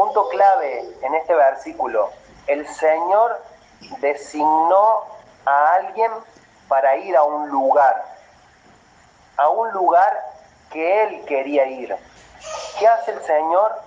Punto 0.00 0.30
clave 0.30 0.96
en 1.02 1.14
este 1.14 1.34
versículo. 1.34 2.08
El 2.46 2.66
Señor 2.66 3.38
designó 3.98 5.04
a 5.44 5.74
alguien 5.74 6.10
para 6.68 6.96
ir 6.96 7.14
a 7.14 7.22
un 7.22 7.50
lugar, 7.50 8.02
a 9.36 9.50
un 9.50 9.70
lugar 9.72 10.24
que 10.72 11.02
él 11.02 11.22
quería 11.26 11.66
ir. 11.66 11.94
¿Qué 12.78 12.88
hace 12.88 13.10
el 13.10 13.22
Señor? 13.24 13.78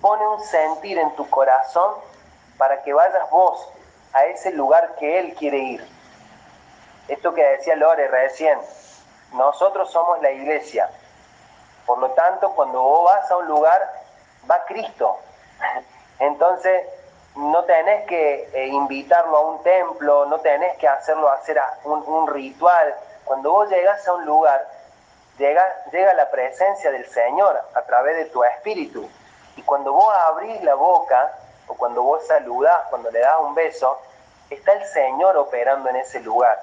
Pone 0.00 0.26
un 0.26 0.42
sentir 0.42 0.96
en 0.98 1.14
tu 1.16 1.28
corazón 1.28 1.92
para 2.56 2.80
que 2.80 2.94
vayas 2.94 3.28
vos 3.28 3.68
a 4.14 4.24
ese 4.24 4.52
lugar 4.52 4.94
que 4.98 5.18
Él 5.18 5.34
quiere 5.34 5.58
ir. 5.58 5.86
Esto 7.08 7.34
que 7.34 7.44
decía 7.44 7.76
Lore 7.76 8.08
recién, 8.08 8.58
nosotros 9.34 9.92
somos 9.92 10.18
la 10.22 10.30
iglesia. 10.30 10.88
Por 11.84 11.98
lo 11.98 12.08
tanto, 12.12 12.52
cuando 12.52 12.80
vos 12.80 13.04
vas 13.04 13.30
a 13.30 13.36
un 13.36 13.46
lugar, 13.48 13.82
va 14.50 14.64
Cristo. 14.64 15.18
Entonces, 16.18 16.86
no 17.36 17.64
tenés 17.64 18.06
que 18.06 18.48
eh, 18.54 18.66
invitarlo 18.68 19.36
a 19.36 19.40
un 19.50 19.62
templo, 19.62 20.26
no 20.26 20.40
tenés 20.40 20.76
que 20.78 20.88
hacerlo 20.88 21.28
hacer 21.30 21.60
un, 21.84 22.26
ritual. 22.28 22.94
Cuando 23.24 23.52
vos 23.52 23.68
llegas 23.68 24.06
a 24.08 24.14
un 24.14 24.24
lugar, 24.24 24.66
llega, 25.38 25.62
llega 25.92 26.14
la 26.14 26.30
presencia 26.30 26.90
del 26.90 27.06
Señor 27.10 27.60
a 27.74 27.82
través 27.82 28.16
de 28.16 28.24
tu 28.26 28.42
espíritu. 28.42 29.08
Y 29.56 29.62
cuando 29.62 29.92
vos 29.92 30.12
abrís 30.28 30.62
la 30.62 30.74
boca, 30.74 31.32
o 31.66 31.74
cuando 31.74 32.02
vos 32.02 32.26
saludás, 32.26 32.86
cuando 32.88 33.10
le 33.10 33.20
das 33.20 33.38
un 33.40 33.54
beso, 33.54 33.98
está 34.48 34.72
el 34.72 34.84
Señor 34.86 35.36
operando 35.36 35.90
en 35.90 35.96
ese 35.96 36.20
lugar. 36.20 36.62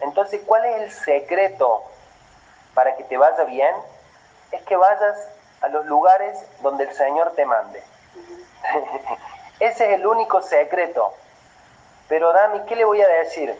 Entonces, 0.00 0.42
¿cuál 0.46 0.64
es 0.66 0.82
el 0.82 0.92
secreto 0.92 1.82
para 2.74 2.94
que 2.96 3.04
te 3.04 3.16
vaya 3.16 3.42
bien? 3.44 3.74
Es 4.52 4.62
que 4.62 4.76
vayas 4.76 5.16
a 5.60 5.68
los 5.68 5.86
lugares 5.86 6.38
donde 6.60 6.84
el 6.84 6.94
Señor 6.94 7.32
te 7.34 7.44
mande. 7.44 7.82
Ese 9.60 9.86
es 9.86 10.00
el 10.00 10.06
único 10.06 10.42
secreto. 10.42 11.12
Pero 12.08 12.32
Dami, 12.32 12.60
¿qué 12.66 12.76
le 12.76 12.84
voy 12.84 13.00
a 13.02 13.08
decir? 13.08 13.54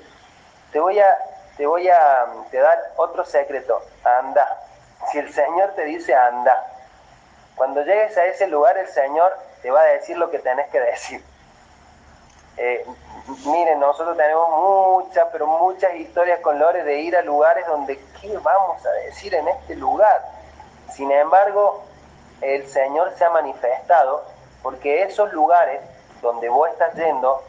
Te 0.72 0.80
voy 0.80 0.98
a, 0.98 1.18
te 1.56 1.66
voy 1.66 1.88
a 1.88 2.26
te 2.50 2.58
dar 2.58 2.92
otro 2.96 3.24
secreto. 3.24 3.82
Anda. 4.04 4.64
Si 5.10 5.18
el 5.18 5.32
Señor 5.32 5.72
te 5.74 5.84
dice 5.84 6.14
anda, 6.14 6.66
cuando 7.56 7.82
llegues 7.82 8.16
a 8.18 8.26
ese 8.26 8.46
lugar 8.46 8.76
el 8.76 8.88
Señor 8.88 9.32
te 9.62 9.70
va 9.70 9.80
a 9.80 9.84
decir 9.84 10.16
lo 10.18 10.30
que 10.30 10.38
tenés 10.38 10.68
que 10.70 10.80
decir. 10.80 11.24
Eh, 12.56 12.84
miren, 13.46 13.78
nosotros 13.78 14.16
tenemos 14.16 14.50
muchas, 14.50 15.28
pero 15.30 15.46
muchas 15.46 15.94
historias 15.94 16.40
con 16.40 16.58
Lore 16.58 16.82
de 16.82 17.00
ir 17.00 17.16
a 17.16 17.22
lugares 17.22 17.66
donde, 17.66 17.98
¿qué 18.20 18.36
vamos 18.38 18.84
a 18.84 18.90
decir 19.06 19.34
en 19.34 19.46
este 19.46 19.76
lugar? 19.76 20.20
Sin 20.92 21.10
embargo, 21.10 21.84
el 22.40 22.66
Señor 22.68 23.12
se 23.16 23.24
ha 23.24 23.30
manifestado 23.30 24.24
porque 24.62 25.02
esos 25.02 25.32
lugares 25.32 25.80
donde 26.22 26.48
vos 26.48 26.68
estás 26.70 26.94
yendo, 26.94 27.42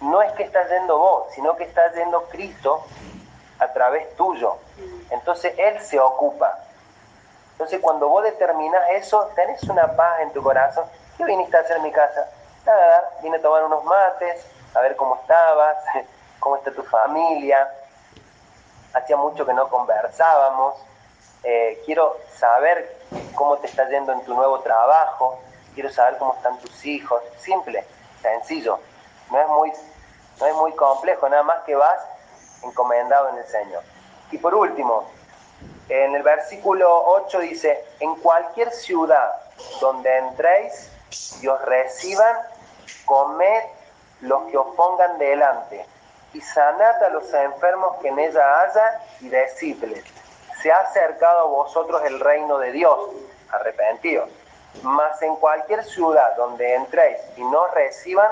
no 0.00 0.22
es 0.22 0.32
que 0.32 0.42
estás 0.42 0.68
yendo 0.70 0.98
vos, 0.98 1.26
sino 1.34 1.56
que 1.56 1.64
está 1.64 1.92
yendo 1.92 2.22
Cristo 2.24 2.84
a 3.58 3.68
través 3.72 4.14
tuyo. 4.16 4.56
Entonces 5.10 5.54
Él 5.58 5.80
se 5.80 5.98
ocupa. 5.98 6.58
Entonces 7.52 7.80
cuando 7.80 8.08
vos 8.08 8.22
determinas 8.22 8.82
eso, 8.90 9.30
tenés 9.34 9.62
una 9.64 9.96
paz 9.96 10.20
en 10.20 10.32
tu 10.32 10.42
corazón. 10.42 10.84
¿Qué 11.16 11.24
viniste 11.24 11.56
a 11.56 11.60
hacer 11.60 11.78
en 11.78 11.84
mi 11.84 11.92
casa? 11.92 12.28
Nada, 12.66 13.10
vine 13.22 13.38
a 13.38 13.42
tomar 13.42 13.64
unos 13.64 13.84
mates, 13.84 14.44
a 14.74 14.80
ver 14.80 14.96
cómo 14.96 15.16
estabas, 15.16 15.76
cómo 16.40 16.56
está 16.56 16.70
tu 16.72 16.82
familia. 16.82 17.70
Hacía 18.92 19.16
mucho 19.16 19.46
que 19.46 19.54
no 19.54 19.68
conversábamos. 19.68 20.74
Eh, 21.42 21.82
quiero 21.86 22.16
saber 22.34 22.98
cómo 23.34 23.56
te 23.58 23.68
está 23.68 23.88
yendo 23.88 24.12
en 24.12 24.22
tu 24.24 24.34
nuevo 24.34 24.60
trabajo. 24.60 25.38
Quiero 25.76 25.92
saber 25.92 26.16
cómo 26.16 26.32
están 26.32 26.58
tus 26.60 26.86
hijos. 26.86 27.22
Simple, 27.38 27.84
sencillo. 28.22 28.80
No 29.30 29.38
es 29.38 29.46
muy, 29.46 29.72
no 30.40 30.46
es 30.46 30.54
muy 30.54 30.72
complejo, 30.72 31.28
nada 31.28 31.42
más 31.42 31.64
que 31.64 31.74
vas 31.74 31.98
encomendado 32.62 33.28
en 33.28 33.36
el 33.36 33.46
Señor. 33.46 33.82
Y 34.30 34.38
por 34.38 34.54
último, 34.54 35.06
en 35.90 36.14
el 36.14 36.22
versículo 36.22 37.04
8 37.08 37.40
dice, 37.40 37.84
en 38.00 38.14
cualquier 38.16 38.72
ciudad 38.72 39.30
donde 39.78 40.16
entréis 40.16 40.90
y 41.42 41.46
os 41.46 41.60
reciban, 41.66 42.38
comed 43.04 43.62
los 44.22 44.44
que 44.50 44.56
os 44.56 44.74
pongan 44.76 45.18
delante, 45.18 45.84
y 46.32 46.40
sanad 46.40 47.02
a 47.02 47.10
los 47.10 47.30
enfermos 47.34 47.98
que 48.00 48.08
en 48.08 48.18
ella 48.18 48.62
haya, 48.62 49.02
y 49.20 49.28
decidles, 49.28 50.02
se 50.62 50.72
ha 50.72 50.78
acercado 50.78 51.40
a 51.40 51.44
vosotros 51.44 52.02
el 52.06 52.18
reino 52.18 52.56
de 52.56 52.72
Dios, 52.72 52.98
arrepentidos. 53.52 54.30
Mas 54.82 55.20
en 55.22 55.36
cualquier 55.36 55.84
ciudad 55.84 56.36
donde 56.36 56.74
entréis 56.74 57.18
y 57.36 57.44
no 57.44 57.66
reciban, 57.68 58.30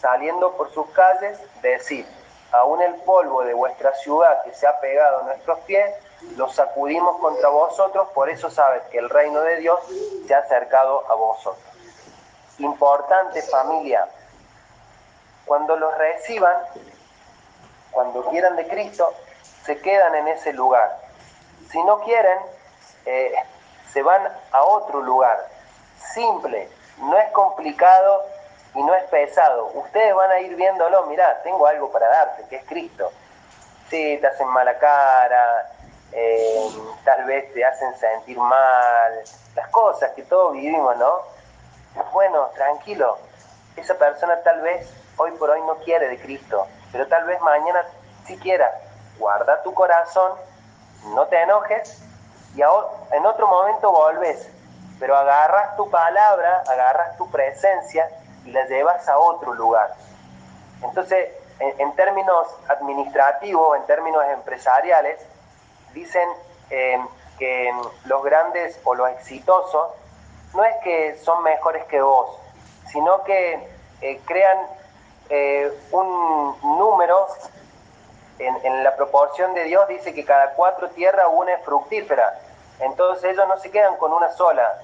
saliendo 0.00 0.52
por 0.56 0.72
sus 0.72 0.88
calles, 0.90 1.38
decid, 1.62 2.06
aún 2.52 2.80
el 2.82 2.94
polvo 2.96 3.42
de 3.44 3.54
vuestra 3.54 3.94
ciudad 3.94 4.42
que 4.44 4.54
se 4.54 4.66
ha 4.66 4.78
pegado 4.80 5.20
a 5.20 5.22
nuestros 5.24 5.58
pies, 5.60 5.94
lo 6.36 6.48
sacudimos 6.48 7.18
contra 7.18 7.48
vosotros, 7.48 8.08
por 8.14 8.30
eso 8.30 8.50
sabes 8.50 8.82
que 8.84 8.98
el 8.98 9.10
reino 9.10 9.40
de 9.42 9.56
Dios 9.58 9.80
se 10.26 10.34
ha 10.34 10.38
acercado 10.38 11.04
a 11.10 11.14
vosotros. 11.14 11.64
Importante 12.58 13.42
familia, 13.42 14.08
cuando 15.44 15.76
los 15.76 15.96
reciban, 15.98 16.56
cuando 17.90 18.24
quieran 18.30 18.56
de 18.56 18.66
Cristo, 18.66 19.12
se 19.64 19.80
quedan 19.80 20.14
en 20.14 20.28
ese 20.28 20.52
lugar. 20.52 20.98
Si 21.70 21.82
no 21.82 22.00
quieren, 22.00 22.38
eh, 23.04 23.34
se 23.92 24.02
van 24.02 24.22
a 24.52 24.62
otro 24.62 25.00
lugar. 25.00 25.55
Simple, 26.16 26.66
no 26.96 27.18
es 27.18 27.30
complicado 27.32 28.24
y 28.74 28.82
no 28.82 28.94
es 28.94 29.04
pesado. 29.04 29.66
Ustedes 29.74 30.14
van 30.14 30.30
a 30.30 30.40
ir 30.40 30.56
viéndolo, 30.56 31.04
mirá, 31.08 31.42
tengo 31.42 31.66
algo 31.66 31.92
para 31.92 32.08
darte, 32.08 32.44
que 32.48 32.56
es 32.56 32.64
Cristo. 32.64 33.12
Sí, 33.90 34.16
te 34.18 34.26
hacen 34.26 34.48
mala 34.48 34.78
cara, 34.78 35.70
eh, 36.12 36.70
tal 37.04 37.22
vez 37.26 37.52
te 37.52 37.62
hacen 37.62 37.94
sentir 37.98 38.38
mal, 38.38 39.12
las 39.54 39.68
cosas 39.68 40.12
que 40.12 40.22
todos 40.22 40.54
vivimos, 40.54 40.96
¿no? 40.96 41.20
Bueno, 42.14 42.46
tranquilo, 42.54 43.18
esa 43.76 43.94
persona 43.96 44.40
tal 44.42 44.62
vez 44.62 44.90
hoy 45.18 45.32
por 45.32 45.50
hoy 45.50 45.60
no 45.66 45.76
quiere 45.84 46.08
de 46.08 46.18
Cristo, 46.18 46.66
pero 46.92 47.06
tal 47.08 47.26
vez 47.26 47.38
mañana 47.42 47.84
sí 48.26 48.38
quiera. 48.38 48.72
Guarda 49.18 49.62
tu 49.62 49.74
corazón, 49.74 50.32
no 51.14 51.26
te 51.26 51.42
enojes 51.42 52.02
y 52.54 52.62
en 52.62 53.26
otro 53.26 53.48
momento 53.48 53.90
volves, 53.90 54.50
pero 54.98 55.16
agarras 55.16 55.76
tu 55.76 55.90
palabra, 55.90 56.62
agarras 56.66 57.16
tu 57.16 57.30
presencia 57.30 58.08
y 58.44 58.50
la 58.50 58.66
llevas 58.66 59.08
a 59.08 59.18
otro 59.18 59.54
lugar. 59.54 59.94
Entonces, 60.82 61.30
en, 61.58 61.92
términos 61.92 62.46
administrativos, 62.68 63.76
en 63.78 63.86
términos 63.86 64.24
empresariales, 64.26 65.20
dicen 65.92 66.28
eh, 66.70 66.98
que 67.38 67.72
los 68.04 68.22
grandes 68.22 68.78
o 68.84 68.94
los 68.94 69.10
exitosos 69.10 69.92
no 70.54 70.64
es 70.64 70.76
que 70.82 71.16
son 71.22 71.42
mejores 71.42 71.84
que 71.86 72.00
vos, 72.00 72.38
sino 72.90 73.22
que 73.24 73.68
eh, 74.00 74.20
crean 74.26 74.58
eh, 75.28 75.72
un 75.92 76.56
número 76.62 77.26
en, 78.38 78.84
la 78.84 78.94
proporción 78.96 79.54
de 79.54 79.64
Dios, 79.64 79.88
dice 79.88 80.14
que 80.14 80.24
cada 80.24 80.52
cuatro 80.52 80.90
tierras 80.90 81.26
una 81.32 81.54
es 81.54 81.64
fructífera. 81.64 82.38
Entonces 82.80 83.32
ellos 83.32 83.46
no 83.48 83.58
se 83.58 83.70
quedan 83.70 83.96
con 83.96 84.12
una 84.12 84.30
sola, 84.32 84.80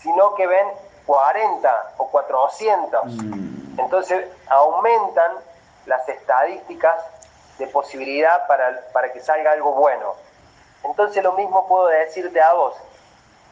sino 0.00 0.34
que 0.34 0.46
ven 0.46 0.66
40 1.06 1.94
o 1.98 2.08
400. 2.08 3.04
Mm. 3.04 3.80
Entonces 3.80 4.28
aumentan 4.48 5.32
las 5.86 6.08
estadísticas 6.08 6.96
de 7.58 7.66
posibilidad 7.68 8.46
para, 8.46 8.80
para 8.92 9.12
que 9.12 9.20
salga 9.20 9.52
algo 9.52 9.72
bueno. 9.72 10.14
Entonces 10.84 11.22
lo 11.22 11.32
mismo 11.32 11.66
puedo 11.66 11.86
decirte 11.86 12.40
a 12.40 12.52
vos. 12.54 12.74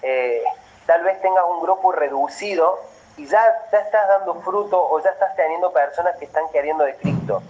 Eh, 0.03 0.43
tal 0.87 1.03
vez 1.03 1.21
tengas 1.23 1.45
un 1.49 1.63
grupo 1.63 1.93
reducido 1.93 2.79
y 3.17 3.27
ya, 3.27 3.69
ya 3.73 3.79
estás 3.79 4.09
dando 4.09 4.35
fruto 4.43 4.89
o 4.91 5.01
ya 5.03 5.11
estás 5.11 5.35
teniendo 5.37 5.73
personas 5.73 6.17
que 6.17 6.27
están 6.27 6.49
queriendo 6.51 6.85
de 6.85 6.97
Cristo. 6.97 7.43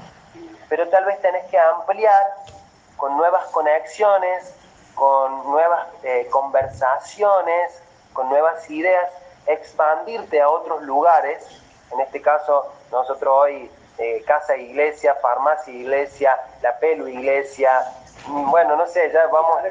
Pero 0.69 0.89
tal 0.89 1.05
vez 1.05 1.21
tenés 1.21 1.45
que 1.51 1.59
ampliar 1.59 2.35
con 2.97 3.17
nuevas 3.17 3.47
conexiones, 3.47 4.55
con 4.95 5.51
nuevas 5.51 5.89
eh, 6.03 6.27
conversaciones, 6.31 7.83
con 8.13 8.29
nuevas 8.29 8.69
ideas, 8.71 9.11
expandirte 9.47 10.41
a 10.41 10.49
otros 10.49 10.83
lugares. 10.83 11.45
En 11.93 12.01
este 12.01 12.21
caso, 12.21 12.73
nosotros 12.91 13.33
hoy, 13.33 13.71
eh, 13.99 14.23
casa 14.27 14.57
iglesia, 14.57 15.15
farmacia 15.23 15.73
iglesia, 15.73 16.39
la 16.63 16.77
pelu 16.79 17.07
iglesia, 17.07 17.71
mm, 18.27 18.51
bueno, 18.51 18.77
no 18.77 18.87
sé, 18.87 19.11
ya 19.13 19.27
vamos. 19.27 19.63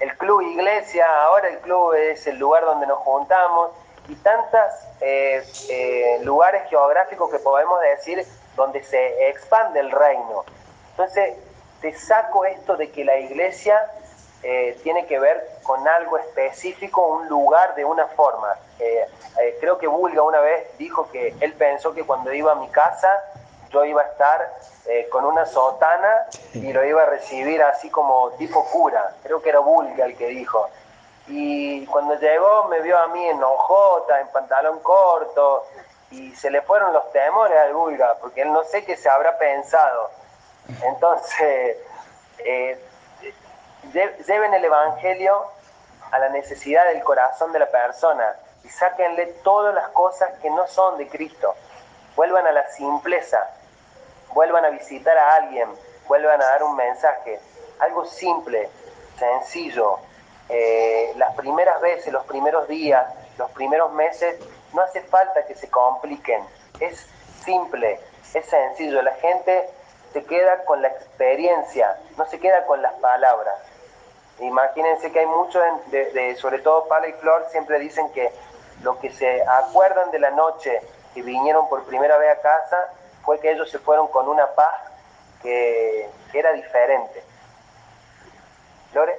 El 0.00 0.16
club 0.16 0.40
iglesia, 0.42 1.06
ahora 1.24 1.48
el 1.48 1.58
club 1.58 1.94
es 1.94 2.26
el 2.26 2.38
lugar 2.38 2.64
donde 2.64 2.86
nos 2.86 2.98
juntamos 3.00 3.70
y 4.08 4.14
tantos 4.16 4.60
eh, 5.00 5.42
eh, 5.68 6.18
lugares 6.24 6.68
geográficos 6.68 7.30
que 7.30 7.38
podemos 7.38 7.80
decir 7.80 8.26
donde 8.56 8.82
se 8.82 9.28
expande 9.28 9.80
el 9.80 9.90
reino. 9.90 10.44
Entonces, 10.90 11.36
te 11.80 11.96
saco 11.98 12.44
esto 12.44 12.76
de 12.76 12.90
que 12.90 13.04
la 13.04 13.16
iglesia 13.18 13.80
eh, 14.42 14.78
tiene 14.82 15.06
que 15.06 15.18
ver 15.18 15.58
con 15.62 15.86
algo 15.86 16.16
específico, 16.16 17.06
un 17.06 17.28
lugar 17.28 17.74
de 17.74 17.84
una 17.84 18.06
forma. 18.06 18.56
Eh, 18.78 19.06
eh, 19.38 19.58
creo 19.60 19.76
que 19.78 19.86
Bulga 19.86 20.22
una 20.22 20.40
vez 20.40 20.76
dijo 20.78 21.10
que 21.10 21.34
él 21.40 21.52
pensó 21.54 21.92
que 21.92 22.04
cuando 22.04 22.32
iba 22.32 22.52
a 22.52 22.54
mi 22.54 22.68
casa 22.68 23.08
yo 23.70 23.84
iba 23.84 24.02
a 24.02 24.06
estar 24.06 24.52
con 25.12 25.24
una 25.24 25.46
sotana 25.46 26.26
y 26.54 26.72
lo 26.72 26.84
iba 26.84 27.04
a 27.04 27.06
recibir 27.06 27.62
así 27.62 27.88
como 27.88 28.30
tipo 28.32 28.64
cura. 28.64 29.14
Creo 29.22 29.40
que 29.40 29.50
era 29.50 29.60
Bulga 29.60 30.06
el 30.06 30.16
que 30.16 30.26
dijo. 30.26 30.68
Y 31.28 31.86
cuando 31.86 32.16
llegó 32.18 32.64
me 32.64 32.80
vio 32.80 32.98
a 32.98 33.06
mí 33.08 33.24
en 33.24 33.40
hojota, 33.40 34.20
en 34.20 34.26
pantalón 34.28 34.80
corto, 34.80 35.64
y 36.10 36.34
se 36.34 36.50
le 36.50 36.62
fueron 36.62 36.92
los 36.92 37.12
temores 37.12 37.56
al 37.56 37.72
Bulga, 37.72 38.16
porque 38.20 38.42
él 38.42 38.52
no 38.52 38.64
sé 38.64 38.84
qué 38.84 38.96
se 38.96 39.08
habrá 39.08 39.38
pensado. 39.38 40.10
Entonces, 40.82 41.76
eh, 42.38 42.89
lleven 43.92 44.54
el 44.54 44.64
Evangelio 44.64 45.44
a 46.10 46.18
la 46.18 46.28
necesidad 46.28 46.86
del 46.86 47.02
corazón 47.02 47.52
de 47.52 47.58
la 47.58 47.70
persona 47.70 48.36
y 48.64 48.68
sáquenle 48.68 49.26
todas 49.42 49.74
las 49.74 49.88
cosas 49.88 50.30
que 50.40 50.50
no 50.50 50.66
son 50.66 50.98
de 50.98 51.08
Cristo. 51.08 51.54
Vuelvan 52.16 52.46
a 52.46 52.52
la 52.52 52.68
simpleza, 52.70 53.48
vuelvan 54.34 54.64
a 54.64 54.70
visitar 54.70 55.16
a 55.16 55.34
alguien, 55.36 55.68
vuelvan 56.08 56.40
a 56.42 56.44
dar 56.44 56.62
un 56.62 56.76
mensaje, 56.76 57.40
algo 57.78 58.04
simple, 58.04 58.68
sencillo. 59.18 59.98
Eh, 60.48 61.12
las 61.16 61.34
primeras 61.36 61.80
veces, 61.80 62.12
los 62.12 62.24
primeros 62.24 62.66
días, 62.68 63.06
los 63.38 63.50
primeros 63.52 63.92
meses, 63.92 64.36
no 64.72 64.82
hace 64.82 65.00
falta 65.02 65.46
que 65.46 65.54
se 65.54 65.70
compliquen, 65.70 66.44
es 66.80 67.06
simple, 67.44 68.00
es 68.34 68.46
sencillo. 68.46 69.02
La 69.02 69.14
gente 69.14 69.68
se 70.12 70.24
queda 70.24 70.64
con 70.64 70.82
la 70.82 70.88
experiencia, 70.88 71.96
no 72.16 72.26
se 72.26 72.38
queda 72.38 72.66
con 72.66 72.82
las 72.82 72.92
palabras. 72.94 73.56
Imagínense 74.40 75.12
que 75.12 75.20
hay 75.20 75.26
muchos, 75.26 75.62
de, 75.90 76.34
sobre 76.36 76.60
todo 76.60 76.88
Pala 76.88 77.08
y 77.08 77.12
Flor, 77.14 77.46
siempre 77.50 77.78
dicen 77.78 78.10
que 78.12 78.32
lo 78.82 78.98
que 78.98 79.10
se 79.10 79.42
acuerdan 79.42 80.10
de 80.10 80.18
la 80.18 80.30
noche 80.30 80.80
que 81.14 81.22
vinieron 81.22 81.68
por 81.68 81.84
primera 81.84 82.16
vez 82.16 82.38
a 82.38 82.40
casa 82.40 82.92
fue 83.24 83.38
que 83.40 83.52
ellos 83.52 83.70
se 83.70 83.78
fueron 83.78 84.08
con 84.08 84.28
una 84.28 84.46
paz 84.54 84.74
que, 85.42 86.08
era 86.32 86.52
diferente. 86.52 87.22
¿Lore? 88.94 89.18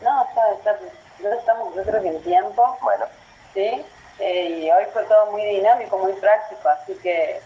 No, 0.00 0.24
está, 0.24 0.78
no 1.20 1.32
estamos, 1.32 1.74
yo 1.74 1.82
creo 1.82 2.02
que 2.02 2.08
en 2.08 2.22
tiempo. 2.22 2.76
Bueno. 2.82 3.06
Sí, 3.54 3.86
eh, 4.18 4.44
y 4.48 4.70
hoy 4.70 4.84
fue 4.92 5.04
todo 5.04 5.30
muy 5.30 5.44
dinámico, 5.44 5.96
muy 5.98 6.12
práctico, 6.14 6.68
así 6.68 6.94
que 6.96 7.40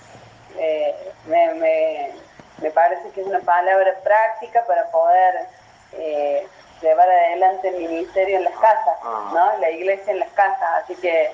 eh, 0.57 1.13
me, 1.27 1.55
me, 1.55 2.15
me, 2.63 2.71
parece 2.71 3.11
que 3.11 3.21
es 3.21 3.27
una 3.27 3.41
palabra 3.41 3.95
práctica 4.03 4.65
para 4.67 4.91
poder 4.91 5.47
eh, 5.93 6.47
llevar 6.81 7.09
adelante 7.09 7.69
el 7.69 7.77
ministerio 7.77 8.39
en 8.39 8.45
las 8.45 8.55
casas, 8.59 8.99
ah. 9.03 9.31
¿no? 9.33 9.59
La 9.59 9.71
iglesia 9.71 10.13
en 10.13 10.21
las 10.21 10.31
casas, 10.31 10.83
así 10.83 10.95
que 10.97 11.33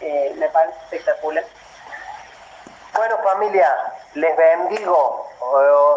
eh, 0.00 0.34
me 0.36 0.48
parece 0.48 0.78
espectacular. 0.84 1.44
Bueno 2.94 3.18
familia, 3.18 3.74
les 4.14 4.36
bendigo. 4.36 5.26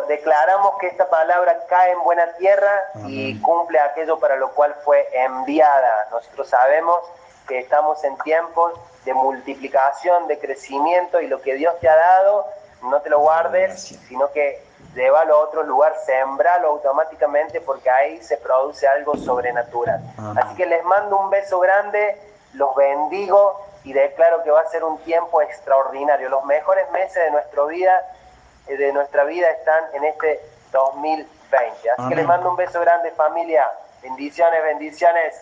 declaramos 0.08 0.74
que 0.80 0.88
esta 0.88 1.10
palabra 1.10 1.66
cae 1.68 1.94
en 1.94 2.04
buena 2.04 2.32
tierra 2.34 2.84
y 3.08 3.40
cumple 3.42 3.80
aquello 3.80 4.20
para 4.20 4.36
lo 4.36 4.52
cual 4.52 4.76
fue 4.84 5.08
enviada. 5.14 6.08
Nosotros 6.12 6.50
sabemos 6.50 7.00
que 7.48 7.60
estamos 7.60 8.04
en 8.04 8.18
tiempos 8.20 8.74
de 9.06 9.14
multiplicación, 9.14 10.28
de 10.28 10.38
crecimiento 10.38 11.22
y 11.22 11.28
lo 11.28 11.42
que 11.42 11.56
Dios 11.56 11.74
te 11.80 11.90
ha 11.90 11.96
dado, 11.96 12.46
no 12.84 13.02
te 13.02 13.10
lo 13.10 13.20
guardes, 13.20 13.82
sino 14.08 14.32
que 14.32 14.64
llévalo 14.94 15.36
a 15.36 15.40
otro 15.40 15.64
lugar, 15.64 15.96
sembralo 16.06 16.70
automáticamente 16.70 17.62
porque 17.62 17.90
ahí 17.90 18.22
se 18.22 18.38
produce 18.38 18.88
algo 18.88 19.16
sobrenatural. 19.16 20.02
Así 20.38 20.56
que 20.56 20.66
les 20.66 20.84
mando 20.84 21.18
un 21.18 21.30
beso 21.30 21.60
grande, 21.60 22.20
los 22.54 22.76
bendigo 22.76 23.66
y 23.84 23.94
declaro 23.94 24.44
que 24.44 24.52
va 24.52 24.62
a 24.62 24.66
ser 24.68 24.84
un 24.84 24.98
tiempo 25.00 25.42
extraordinario. 25.42 26.30
Los 26.30 26.46
mejores 26.46 26.90
meses 26.92 27.24
de 27.24 27.32
nuestra 27.32 27.64
vida, 27.66 28.02
eh, 28.68 28.78
de 28.78 28.94
nuestra 28.94 29.24
vida 29.24 29.50
están 29.50 29.84
en 29.94 30.04
este 30.04 30.40
2020. 30.72 31.90
Así 31.90 32.10
que 32.10 32.16
les 32.16 32.26
mando 32.26 32.50
un 32.50 32.56
beso 32.56 32.80
grande 32.80 33.12
familia. 33.12 33.68
Bendiciones, 34.02 34.64
bendiciones. 34.64 35.42